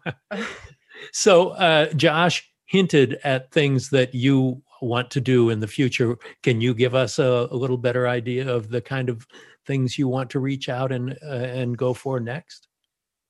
so, 1.12 1.50
uh, 1.50 1.92
Josh 1.94 2.50
hinted 2.66 3.20
at 3.24 3.52
things 3.52 3.90
that 3.90 4.14
you 4.16 4.62
want 4.82 5.12
to 5.12 5.22
do 5.22 5.50
in 5.50 5.60
the 5.60 5.68
future. 5.68 6.18
Can 6.42 6.62
you 6.62 6.74
give 6.74 6.96
us 6.96 7.20
a, 7.20 7.48
a 7.52 7.56
little 7.56 7.78
better 7.78 8.08
idea 8.08 8.48
of 8.50 8.70
the 8.70 8.82
kind 8.82 9.10
of 9.10 9.26
things 9.68 9.98
you 9.98 10.08
want 10.08 10.30
to 10.32 10.40
reach 10.40 10.70
out 10.70 10.92
and 10.92 11.18
uh, 11.24 11.34
and 11.34 11.78
go 11.78 11.94
for 11.94 12.20
next? 12.20 12.68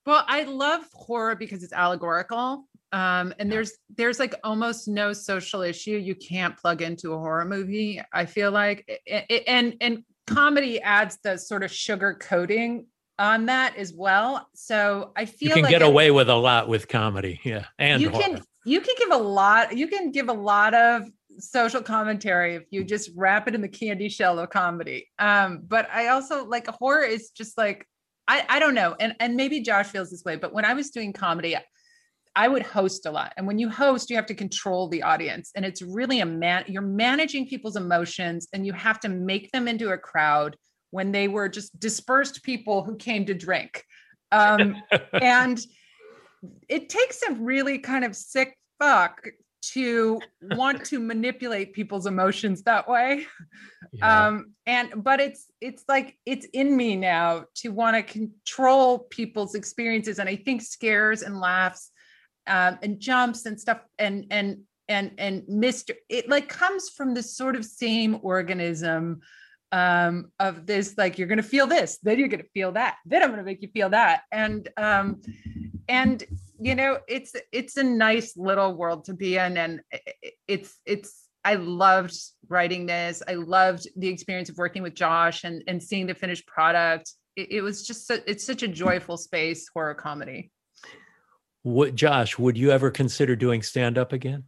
Well, 0.05 0.23
I 0.27 0.43
love 0.43 0.85
horror 0.93 1.35
because 1.35 1.63
it's 1.63 1.73
allegorical. 1.73 2.65
Um, 2.93 3.33
and 3.39 3.49
there's 3.51 3.73
there's 3.95 4.19
like 4.19 4.35
almost 4.43 4.87
no 4.87 5.13
social 5.13 5.61
issue 5.61 5.91
you 5.97 6.15
can't 6.15 6.57
plug 6.57 6.81
into 6.81 7.13
a 7.13 7.17
horror 7.17 7.45
movie. 7.45 8.01
I 8.11 8.25
feel 8.25 8.51
like, 8.51 8.85
I- 9.09 9.25
I- 9.29 9.43
and 9.47 9.75
and 9.79 10.03
comedy 10.27 10.81
adds 10.81 11.17
the 11.23 11.37
sort 11.37 11.63
of 11.63 11.71
sugar 11.71 12.15
coating 12.19 12.87
on 13.17 13.45
that 13.45 13.75
as 13.77 13.93
well. 13.93 14.47
So 14.55 15.11
I 15.15 15.25
feel 15.25 15.49
like 15.49 15.49
You 15.49 15.53
can 15.53 15.63
like 15.63 15.71
get 15.71 15.81
it- 15.83 15.87
away 15.87 16.11
with 16.11 16.29
a 16.29 16.35
lot 16.35 16.67
with 16.67 16.87
comedy, 16.89 17.39
yeah, 17.43 17.65
and 17.79 18.01
you 18.01 18.09
horror. 18.09 18.23
can 18.23 18.41
you 18.65 18.81
can 18.81 18.95
give 18.97 19.11
a 19.11 19.17
lot 19.17 19.75
you 19.77 19.87
can 19.87 20.11
give 20.11 20.27
a 20.29 20.33
lot 20.33 20.73
of 20.73 21.03
social 21.39 21.81
commentary 21.81 22.55
if 22.55 22.63
you 22.71 22.83
just 22.83 23.09
wrap 23.15 23.47
it 23.47 23.55
in 23.55 23.61
the 23.61 23.67
candy 23.69 24.09
shell 24.09 24.37
of 24.37 24.49
comedy 24.51 25.07
um 25.17 25.61
but 25.65 25.89
i 25.91 26.09
also 26.09 26.45
like 26.45 26.67
horror 26.67 27.03
is 27.03 27.29
just 27.31 27.57
like 27.57 27.87
i 28.27 28.45
i 28.49 28.59
don't 28.59 28.75
know 28.75 28.95
and 28.99 29.15
and 29.19 29.35
maybe 29.35 29.61
josh 29.61 29.87
feels 29.87 30.09
this 30.09 30.23
way 30.23 30.35
but 30.35 30.53
when 30.53 30.65
i 30.65 30.73
was 30.73 30.89
doing 30.89 31.13
comedy 31.13 31.55
I 32.35 32.47
would 32.47 32.63
host 32.63 33.05
a 33.05 33.11
lot. 33.11 33.33
And 33.35 33.45
when 33.45 33.59
you 33.59 33.69
host, 33.69 34.09
you 34.09 34.15
have 34.15 34.25
to 34.27 34.33
control 34.33 34.87
the 34.87 35.03
audience. 35.03 35.51
And 35.55 35.65
it's 35.65 35.81
really 35.81 36.21
a 36.21 36.25
man, 36.25 36.63
you're 36.67 36.81
managing 36.81 37.47
people's 37.47 37.75
emotions 37.75 38.47
and 38.53 38.65
you 38.65 38.73
have 38.73 38.99
to 39.01 39.09
make 39.09 39.51
them 39.51 39.67
into 39.67 39.89
a 39.89 39.97
crowd 39.97 40.55
when 40.91 41.11
they 41.11 41.27
were 41.27 41.49
just 41.49 41.77
dispersed 41.79 42.43
people 42.43 42.83
who 42.83 42.95
came 42.95 43.25
to 43.25 43.33
drink. 43.33 43.83
Um, 44.31 44.81
and 45.21 45.59
it 46.69 46.89
takes 46.89 47.21
a 47.23 47.33
really 47.33 47.79
kind 47.79 48.05
of 48.05 48.15
sick 48.15 48.57
fuck 48.79 49.21
to 49.61 50.19
want 50.41 50.83
to 50.85 50.99
manipulate 50.99 51.73
people's 51.73 52.05
emotions 52.05 52.63
that 52.63 52.87
way 52.87 53.25
Yeah. 53.93 54.27
um 54.27 54.53
and 54.65 55.03
but 55.03 55.19
it's 55.19 55.47
it's 55.59 55.83
like 55.89 56.17
it's 56.25 56.45
in 56.53 56.77
me 56.77 56.95
now 56.95 57.45
to 57.55 57.69
want 57.69 57.97
to 57.97 58.03
control 58.03 58.99
people's 58.99 59.55
experiences 59.55 60.19
and 60.19 60.29
i 60.29 60.35
think 60.35 60.61
scares 60.61 61.23
and 61.23 61.39
laughs 61.39 61.91
um 62.47 62.79
and 62.81 62.99
jumps 62.99 63.45
and 63.45 63.59
stuff 63.59 63.81
and 63.97 64.27
and 64.31 64.59
and 64.87 65.11
and 65.17 65.43
mr 65.43 65.91
it 66.09 66.29
like 66.29 66.47
comes 66.47 66.89
from 66.89 67.13
this 67.13 67.35
sort 67.35 67.55
of 67.55 67.65
same 67.65 68.19
organism 68.21 69.19
um 69.71 70.31
of 70.39 70.65
this 70.65 70.97
like 70.97 71.17
you're 71.17 71.27
gonna 71.27 71.43
feel 71.43 71.67
this 71.67 71.97
then 72.03 72.19
you're 72.19 72.27
gonna 72.27 72.43
feel 72.53 72.71
that 72.71 72.97
then 73.05 73.23
i'm 73.23 73.29
gonna 73.29 73.43
make 73.43 73.61
you 73.61 73.69
feel 73.69 73.89
that 73.89 74.21
and 74.31 74.69
um 74.77 75.21
and 75.89 76.23
you 76.61 76.75
know 76.75 76.99
it's 77.07 77.33
it's 77.51 77.77
a 77.77 77.83
nice 77.83 78.37
little 78.37 78.75
world 78.75 79.05
to 79.05 79.13
be 79.13 79.37
in 79.37 79.57
and 79.57 79.81
it's 80.47 80.79
it's 80.85 81.27
i 81.43 81.55
loved 81.55 82.15
writing 82.49 82.85
this. 82.85 83.23
I 83.27 83.33
loved 83.33 83.87
the 83.95 84.07
experience 84.07 84.49
of 84.49 84.57
working 84.57 84.83
with 84.83 84.93
josh 84.93 85.43
and 85.43 85.63
and 85.67 85.81
seeing 85.81 86.05
the 86.05 86.13
finished 86.13 86.45
product. 86.45 87.13
It, 87.35 87.51
it 87.51 87.61
was 87.61 87.85
just 87.87 88.07
so, 88.07 88.19
it's 88.27 88.45
such 88.45 88.61
a 88.61 88.67
joyful 88.67 89.17
space 89.17 89.67
horror 89.73 89.95
comedy. 89.95 90.51
What, 91.63 91.93
Josh, 91.93 92.39
would 92.39 92.57
you 92.57 92.71
ever 92.71 92.89
consider 92.89 93.35
doing 93.35 93.61
stand 93.61 93.97
up 93.97 94.13
again? 94.13 94.45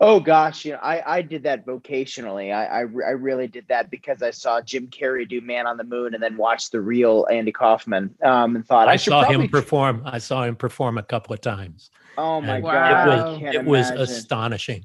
Oh 0.00 0.20
gosh, 0.20 0.64
you 0.64 0.72
know, 0.72 0.78
I, 0.78 1.18
I 1.18 1.22
did 1.22 1.42
that 1.42 1.66
vocationally. 1.66 2.54
I, 2.54 2.66
I, 2.66 2.78
I 2.80 2.82
really 2.82 3.48
did 3.48 3.66
that 3.68 3.90
because 3.90 4.22
I 4.22 4.30
saw 4.30 4.60
Jim 4.60 4.86
Carrey 4.86 5.28
do 5.28 5.40
Man 5.40 5.66
on 5.66 5.76
the 5.76 5.82
Moon 5.82 6.14
and 6.14 6.22
then 6.22 6.36
watched 6.36 6.70
the 6.70 6.80
real 6.80 7.26
Andy 7.30 7.50
Kaufman 7.50 8.14
um, 8.22 8.54
and 8.54 8.64
thought 8.64 8.86
I, 8.86 8.92
I 8.92 8.96
saw 8.96 9.24
him 9.24 9.48
perform. 9.48 10.02
I 10.04 10.18
saw 10.18 10.44
him 10.44 10.54
perform 10.54 10.98
a 10.98 11.02
couple 11.02 11.34
of 11.34 11.40
times. 11.40 11.90
Oh 12.16 12.40
my 12.40 12.56
And 12.56 12.64
god, 12.64 13.42
It 13.42 13.64
was, 13.64 13.90
it 13.90 13.98
was 13.98 14.08
astonishing. 14.08 14.84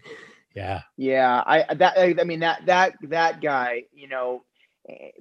Yeah. 0.55 0.81
Yeah, 0.97 1.43
I 1.45 1.73
that 1.73 1.97
I, 1.97 2.15
I 2.19 2.23
mean 2.23 2.39
that 2.41 2.65
that 2.65 2.93
that 3.03 3.41
guy, 3.41 3.83
you 3.93 4.07
know, 4.07 4.43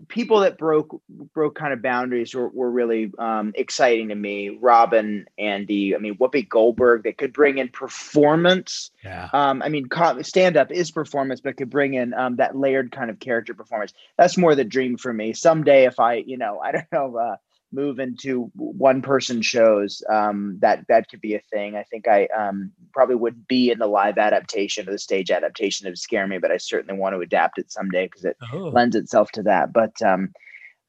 people 0.08 0.40
that 0.40 0.58
broke 0.58 1.00
broke 1.34 1.54
kind 1.54 1.72
of 1.72 1.80
boundaries 1.82 2.34
were, 2.34 2.48
were 2.48 2.70
really 2.70 3.12
um, 3.18 3.52
exciting 3.54 4.08
to 4.08 4.14
me. 4.14 4.58
Robin, 4.60 5.26
Andy, 5.38 5.94
I 5.94 5.98
mean 5.98 6.16
Whoopi 6.16 6.48
Goldberg, 6.48 7.04
that 7.04 7.16
could 7.16 7.32
bring 7.32 7.58
in 7.58 7.68
performance. 7.68 8.90
Yeah. 9.04 9.28
Um, 9.32 9.62
I 9.62 9.68
mean, 9.68 9.88
stand 10.22 10.56
up 10.56 10.72
is 10.72 10.90
performance, 10.90 11.40
but 11.40 11.56
could 11.56 11.70
bring 11.70 11.94
in 11.94 12.12
um, 12.14 12.36
that 12.36 12.56
layered 12.56 12.90
kind 12.90 13.08
of 13.10 13.20
character 13.20 13.54
performance. 13.54 13.92
That's 14.18 14.36
more 14.36 14.54
the 14.54 14.64
dream 14.64 14.96
for 14.96 15.12
me. 15.12 15.32
Someday, 15.32 15.86
if 15.86 16.00
I, 16.00 16.14
you 16.14 16.38
know, 16.38 16.58
I 16.58 16.72
don't 16.72 16.92
know, 16.92 17.16
uh, 17.16 17.36
move 17.72 17.98
into 17.98 18.50
one 18.54 19.02
person 19.02 19.42
shows, 19.42 20.02
um, 20.08 20.58
that 20.60 20.84
that 20.88 21.08
could 21.08 21.20
be 21.20 21.34
a 21.34 21.40
thing. 21.40 21.76
I 21.76 21.82
think 21.84 22.06
I 22.06 22.26
um, 22.26 22.72
probably 22.92 23.16
would 23.16 23.46
be 23.46 23.70
in 23.70 23.78
the 23.78 23.86
live 23.86 24.18
adaptation 24.18 24.88
or 24.88 24.92
the 24.92 24.98
stage 24.98 25.30
adaptation. 25.30 25.86
It 25.86 25.90
would 25.90 25.98
scare 25.98 26.26
me, 26.26 26.38
but 26.38 26.52
I 26.52 26.58
certainly 26.58 26.98
want 27.00 27.14
to 27.14 27.20
adapt 27.20 27.58
it 27.58 27.70
someday 27.72 28.06
because 28.06 28.24
it 28.24 28.36
Oh. 28.52 28.68
lends 28.68 28.96
itself 28.96 29.32
to 29.32 29.42
that. 29.44 29.72
But 29.72 30.00
um, 30.02 30.32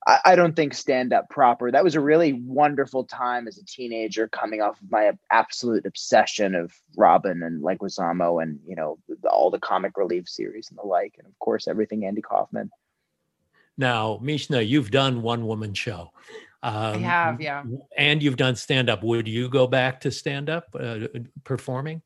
I, 0.06 0.20
I 0.26 0.36
don't 0.36 0.56
think 0.56 0.74
stand 0.74 1.14
up 1.14 1.30
proper. 1.30 1.72
That 1.72 1.84
was 1.84 1.96
a 1.96 2.02
really 2.02 2.34
wonderful 2.34 3.06
time 3.06 3.48
as 3.48 3.58
a 3.58 3.66
teenager, 3.66 4.28
coming 4.28 4.62
off 4.62 4.82
of 4.82 4.92
my 4.92 5.12
absolute 5.32 5.86
obsession 5.86 6.56
of 6.56 6.74
Robin 6.98 7.42
and 7.44 7.64
Leguizamo, 7.64 8.42
and 8.42 8.60
you 8.68 8.76
know 8.76 8.98
all 9.30 9.50
the 9.50 9.60
comic 9.60 9.98
relief 9.98 10.28
series 10.28 10.70
and 10.70 10.78
the 10.78 10.86
like, 10.86 11.16
and 11.18 11.28
of 11.28 11.38
course 11.40 11.68
everything 11.68 12.06
Andy 12.06 12.22
Kaufman. 12.22 12.70
Now, 13.78 14.20
Mishna, 14.22 14.62
you've 14.62 14.92
done 14.92 15.24
one 15.24 15.48
woman 15.48 15.74
show. 15.74 16.12
Um, 16.64 16.96
I 16.96 16.98
have, 17.00 17.42
yeah. 17.42 17.64
And 17.98 18.24
you've 18.24 18.38
done 18.38 18.56
stand 18.56 18.90
up. 18.90 19.04
Would 19.04 19.28
you 19.28 19.50
go 19.50 19.68
back 19.68 20.00
to 20.02 20.12
stand 20.12 20.50
up 20.50 20.74
uh, 20.80 21.08
performing? 21.44 22.02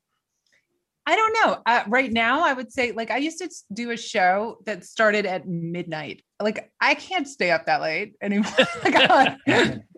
I 1.05 1.16
don't 1.16 1.34
know. 1.34 1.62
Uh, 1.66 1.84
right 1.88 2.12
now, 2.12 2.43
I 2.43 2.51
would 2.51 2.74
say 2.74 2.91
like 2.91 3.12
I 3.12 3.18
used 3.18 3.38
to 3.38 3.49
do 3.72 3.91
a 3.91 3.97
show 3.97 4.58
that 4.66 4.84
started 4.84 5.26
at 5.26 5.47
midnight. 5.47 6.24
Like 6.41 6.70
I 6.82 6.95
can't 6.95 7.28
stay 7.28 7.51
up 7.51 7.68
that 7.68 7.82
late 7.82 8.16
anymore. 8.22 8.51
like, 8.84 8.95
I- 8.95 9.38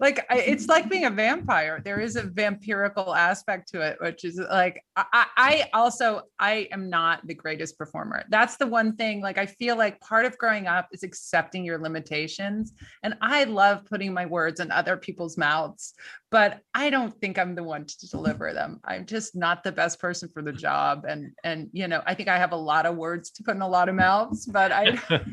like, 0.00 0.24
it's 0.30 0.66
like 0.66 0.88
being 0.88 1.04
a 1.04 1.10
vampire. 1.10 1.80
There 1.84 2.00
is 2.00 2.16
a 2.16 2.22
vampirical 2.22 3.16
aspect 3.16 3.68
to 3.72 3.80
it, 3.80 3.98
which 4.00 4.24
is 4.24 4.38
like 4.38 4.82
I, 4.96 5.04
I 5.12 5.26
I 5.36 5.70
also 5.72 6.22
I 6.38 6.68
am 6.72 6.90
not 6.90 7.26
the 7.26 7.34
greatest 7.34 7.78
performer. 7.78 8.24
That's 8.28 8.56
the 8.56 8.66
one 8.66 8.96
thing. 8.96 9.20
Like 9.20 9.38
I 9.38 9.46
feel 9.46 9.76
like 9.76 10.00
part 10.00 10.24
of 10.24 10.36
growing 10.38 10.66
up 10.66 10.88
is 10.92 11.02
accepting 11.02 11.64
your 11.64 11.78
limitations, 11.78 12.72
and 13.02 13.14
I 13.20 13.44
love 13.44 13.84
putting 13.84 14.12
my 14.12 14.26
words 14.26 14.60
in 14.60 14.70
other 14.70 14.96
people's 14.96 15.36
mouths 15.38 15.94
but 16.30 16.60
I 16.74 16.90
don't 16.90 17.18
think 17.20 17.38
I'm 17.38 17.54
the 17.54 17.62
one 17.62 17.86
to 17.86 18.08
deliver 18.08 18.52
them. 18.52 18.80
I'm 18.84 19.06
just 19.06 19.34
not 19.34 19.64
the 19.64 19.72
best 19.72 19.98
person 19.98 20.28
for 20.28 20.42
the 20.42 20.52
job. 20.52 21.04
And 21.08 21.32
and 21.42 21.70
you 21.72 21.88
know, 21.88 22.02
I 22.06 22.14
think 22.14 22.28
I 22.28 22.38
have 22.38 22.52
a 22.52 22.56
lot 22.56 22.86
of 22.86 22.96
words 22.96 23.30
to 23.32 23.42
put 23.42 23.56
in 23.56 23.62
a 23.62 23.68
lot 23.68 23.88
of 23.88 23.94
mouths, 23.94 24.46
but 24.46 24.70
I 24.70 24.98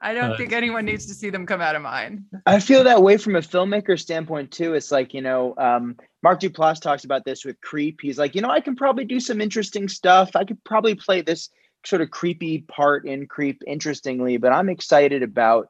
I 0.00 0.14
don't 0.14 0.32
Uh, 0.32 0.36
think 0.36 0.52
anyone 0.52 0.84
needs 0.84 1.06
to 1.06 1.14
see 1.14 1.30
them 1.30 1.46
come 1.46 1.60
out 1.60 1.76
of 1.76 1.82
mine. 1.82 2.24
I 2.46 2.60
feel 2.60 2.84
that 2.84 3.02
way 3.02 3.16
from 3.16 3.36
a 3.36 3.40
filmmaker 3.40 3.98
standpoint 3.98 4.50
too. 4.50 4.74
It's 4.74 4.90
like 4.90 5.12
you 5.12 5.20
know, 5.20 5.54
um, 5.58 5.96
Mark 6.22 6.40
Duplass 6.40 6.80
talks 6.80 7.04
about 7.04 7.24
this 7.24 7.44
with 7.44 7.60
Creep. 7.60 8.00
He's 8.00 8.18
like, 8.18 8.34
you 8.34 8.40
know, 8.40 8.50
I 8.50 8.60
can 8.60 8.76
probably 8.76 9.04
do 9.04 9.20
some 9.20 9.40
interesting 9.40 9.88
stuff. 9.88 10.34
I 10.34 10.44
could 10.44 10.62
probably 10.64 10.94
play 10.94 11.20
this 11.20 11.50
sort 11.84 12.02
of 12.02 12.10
creepy 12.10 12.60
part 12.62 13.06
in 13.06 13.26
Creep 13.26 13.62
interestingly, 13.66 14.38
but 14.38 14.52
I'm 14.52 14.68
excited 14.68 15.22
about 15.22 15.68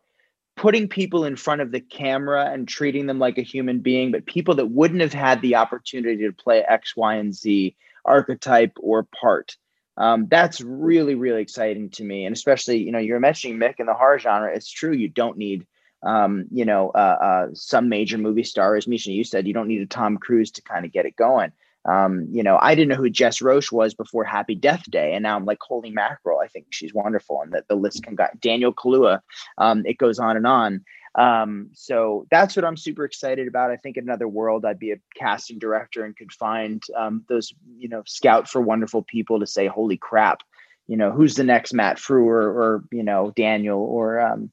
putting 0.57 0.89
people 0.89 1.25
in 1.27 1.37
front 1.37 1.61
of 1.61 1.71
the 1.71 1.81
camera 1.81 2.51
and 2.51 2.67
treating 2.67 3.07
them 3.07 3.19
like 3.19 3.37
a 3.37 3.43
human 3.43 3.81
being, 3.81 4.11
but 4.11 4.25
people 4.25 4.55
that 4.55 4.71
wouldn't 4.71 5.03
have 5.03 5.13
had 5.13 5.43
the 5.43 5.57
opportunity 5.57 6.25
to 6.25 6.33
play 6.33 6.63
X, 6.63 6.97
Y, 6.97 7.17
and 7.17 7.35
Z 7.35 7.77
archetype 8.07 8.73
or 8.81 9.03
part. 9.21 9.57
Um, 9.97 10.27
that's 10.29 10.61
really, 10.61 11.15
really 11.15 11.43
exciting 11.43 11.91
to 11.91 12.05
me. 12.05 12.27
And 12.27 12.35
especially, 12.35 12.79
you 12.79 12.93
know, 12.93 12.99
you're 12.99 13.21
mentioning 13.21 13.59
Mick 13.59 13.81
in 13.81 13.87
the 13.87 13.95
horror 13.95 14.19
genre. 14.19 14.55
It's 14.55 14.71
true. 14.71 14.93
You 14.93 15.09
don't 15.09 15.39
need, 15.39 15.67
um, 16.03 16.47
you 16.51 16.65
know, 16.65 16.91
uh, 16.91 17.19
uh, 17.21 17.47
some 17.55 17.89
major 17.89 18.19
movie 18.19 18.45
star. 18.45 18.77
As 18.77 18.87
Mishna, 18.87 19.13
you 19.13 19.25
said, 19.25 19.47
you 19.47 19.55
don't 19.55 19.69
need 19.69 19.81
a 19.81 19.87
Tom 19.87 20.19
Cruise 20.19 20.51
to 20.53 20.63
kind 20.63 20.85
of 20.85 20.93
get 20.93 21.07
it 21.07 21.17
going. 21.17 21.53
Um, 21.87 22.27
you 22.31 22.43
know, 22.43 22.59
I 22.61 22.75
didn't 22.75 22.89
know 22.89 22.97
who 22.97 23.09
Jess 23.09 23.41
Rothe 23.41 23.71
was 23.71 23.95
before 23.95 24.25
Happy 24.25 24.57
Death 24.57 24.83
Day, 24.91 25.15
and 25.15 25.23
now 25.23 25.37
I'm 25.37 25.45
like, 25.45 25.59
holy 25.61 25.91
mackerel! 25.91 26.41
I 26.41 26.49
think 26.49 26.67
she's 26.71 26.93
wonderful, 26.93 27.41
and 27.43 27.53
that 27.53 27.69
the 27.69 27.77
list 27.77 28.03
can 28.03 28.17
go. 28.17 28.27
Daniel 28.41 28.75
Kaluuya, 28.75 29.21
um, 29.59 29.87
it 29.87 29.97
goes 29.97 30.19
on 30.19 30.37
and 30.37 30.47
on. 30.47 30.85
Um, 31.17 31.71
so 31.73 32.27
that's 32.31 32.57
what 32.57 32.65
I'm 32.65 32.77
super 32.77 33.05
excited 33.05 33.49
about. 33.49 33.71
I 33.71 33.77
think 33.77 33.97
in 33.97 34.05
another 34.05 34.29
world, 34.29 34.67
I'd 34.67 34.79
be 34.79 34.93
a 34.93 35.01
casting 35.17 35.59
director 35.59 36.05
and 36.05 36.17
could 36.17 36.33
find 36.33 36.83
um, 36.95 37.25
those, 37.29 37.55
you 37.79 37.89
know, 37.89 38.03
scout 38.07 38.49
for 38.49 38.61
wonderful 38.61 39.03
people 39.03 39.41
to 39.41 39.47
say, 39.47 39.67
holy 39.67 39.97
crap, 39.97 40.43
you 40.87 40.97
know, 40.97 41.11
who's 41.11 41.35
the 41.35 41.45
next 41.45 41.73
Matt 41.73 41.97
Frewer 41.97 42.45
or, 42.45 42.85
you 42.93 43.03
know, 43.03 43.33
Daniel 43.35 43.81
or 43.81 44.21
um, 44.21 44.51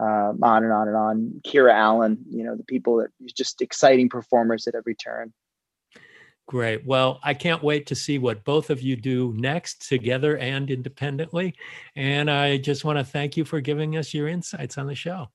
uh, 0.00 0.32
on 0.42 0.64
and 0.64 0.72
on 0.72 0.88
and 0.88 0.96
on. 0.96 1.40
Kiera 1.46 1.74
Allen, 1.74 2.24
you 2.30 2.44
know, 2.44 2.56
the 2.56 2.64
people 2.64 2.96
that 2.96 3.10
just 3.34 3.60
exciting 3.60 4.08
performers 4.08 4.66
at 4.66 4.74
every 4.74 4.94
turn. 4.94 5.34
Great. 6.48 6.86
Well, 6.86 7.18
I 7.24 7.34
can't 7.34 7.62
wait 7.62 7.86
to 7.86 7.96
see 7.96 8.18
what 8.18 8.44
both 8.44 8.70
of 8.70 8.80
you 8.80 8.96
do 8.96 9.34
next 9.36 9.86
together 9.88 10.38
and 10.38 10.70
independently. 10.70 11.56
And 11.96 12.30
I 12.30 12.56
just 12.56 12.84
want 12.84 12.98
to 12.98 13.04
thank 13.04 13.36
you 13.36 13.44
for 13.44 13.60
giving 13.60 13.96
us 13.96 14.14
your 14.14 14.28
insights 14.28 14.78
on 14.78 14.86
the 14.86 14.94
show. 14.94 15.28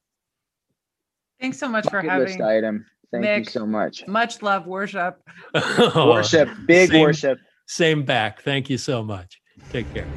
Thanks 1.41 1.57
so 1.57 1.67
much 1.67 1.89
for 1.89 2.01
having 2.01 2.27
list 2.27 2.39
item. 2.41 2.85
Thank 3.11 3.45
you 3.47 3.51
so 3.51 3.65
much. 3.65 4.07
much 4.07 4.41
love, 4.41 4.67
worship. 4.67 5.21
Worship, 5.95 6.47
big 6.65 6.91
Same- 6.91 7.01
worship. 7.01 7.39
Same 7.67 8.03
back. 8.03 8.41
Thank 8.41 8.69
you 8.69 8.77
so 8.77 9.03
much. 9.03 9.41
Take 9.71 9.91
care. 9.93 10.07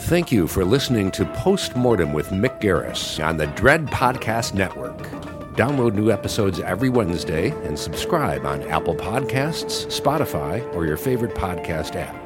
Thank 0.00 0.30
you 0.30 0.46
for 0.46 0.64
listening 0.64 1.10
to 1.12 1.24
Postmortem 1.24 2.12
with 2.12 2.28
Mick 2.28 2.60
Garris 2.60 3.24
on 3.26 3.36
the 3.36 3.46
Dread 3.48 3.86
Podcast 3.86 4.54
Network. 4.54 4.98
Download 5.56 5.94
new 5.94 6.10
episodes 6.10 6.60
every 6.60 6.90
Wednesday 6.90 7.50
and 7.66 7.78
subscribe 7.78 8.44
on 8.44 8.62
Apple 8.64 8.94
Podcasts, 8.94 9.86
Spotify, 10.00 10.62
or 10.74 10.86
your 10.86 10.98
favorite 10.98 11.34
podcast 11.34 11.96
app. 11.96 12.25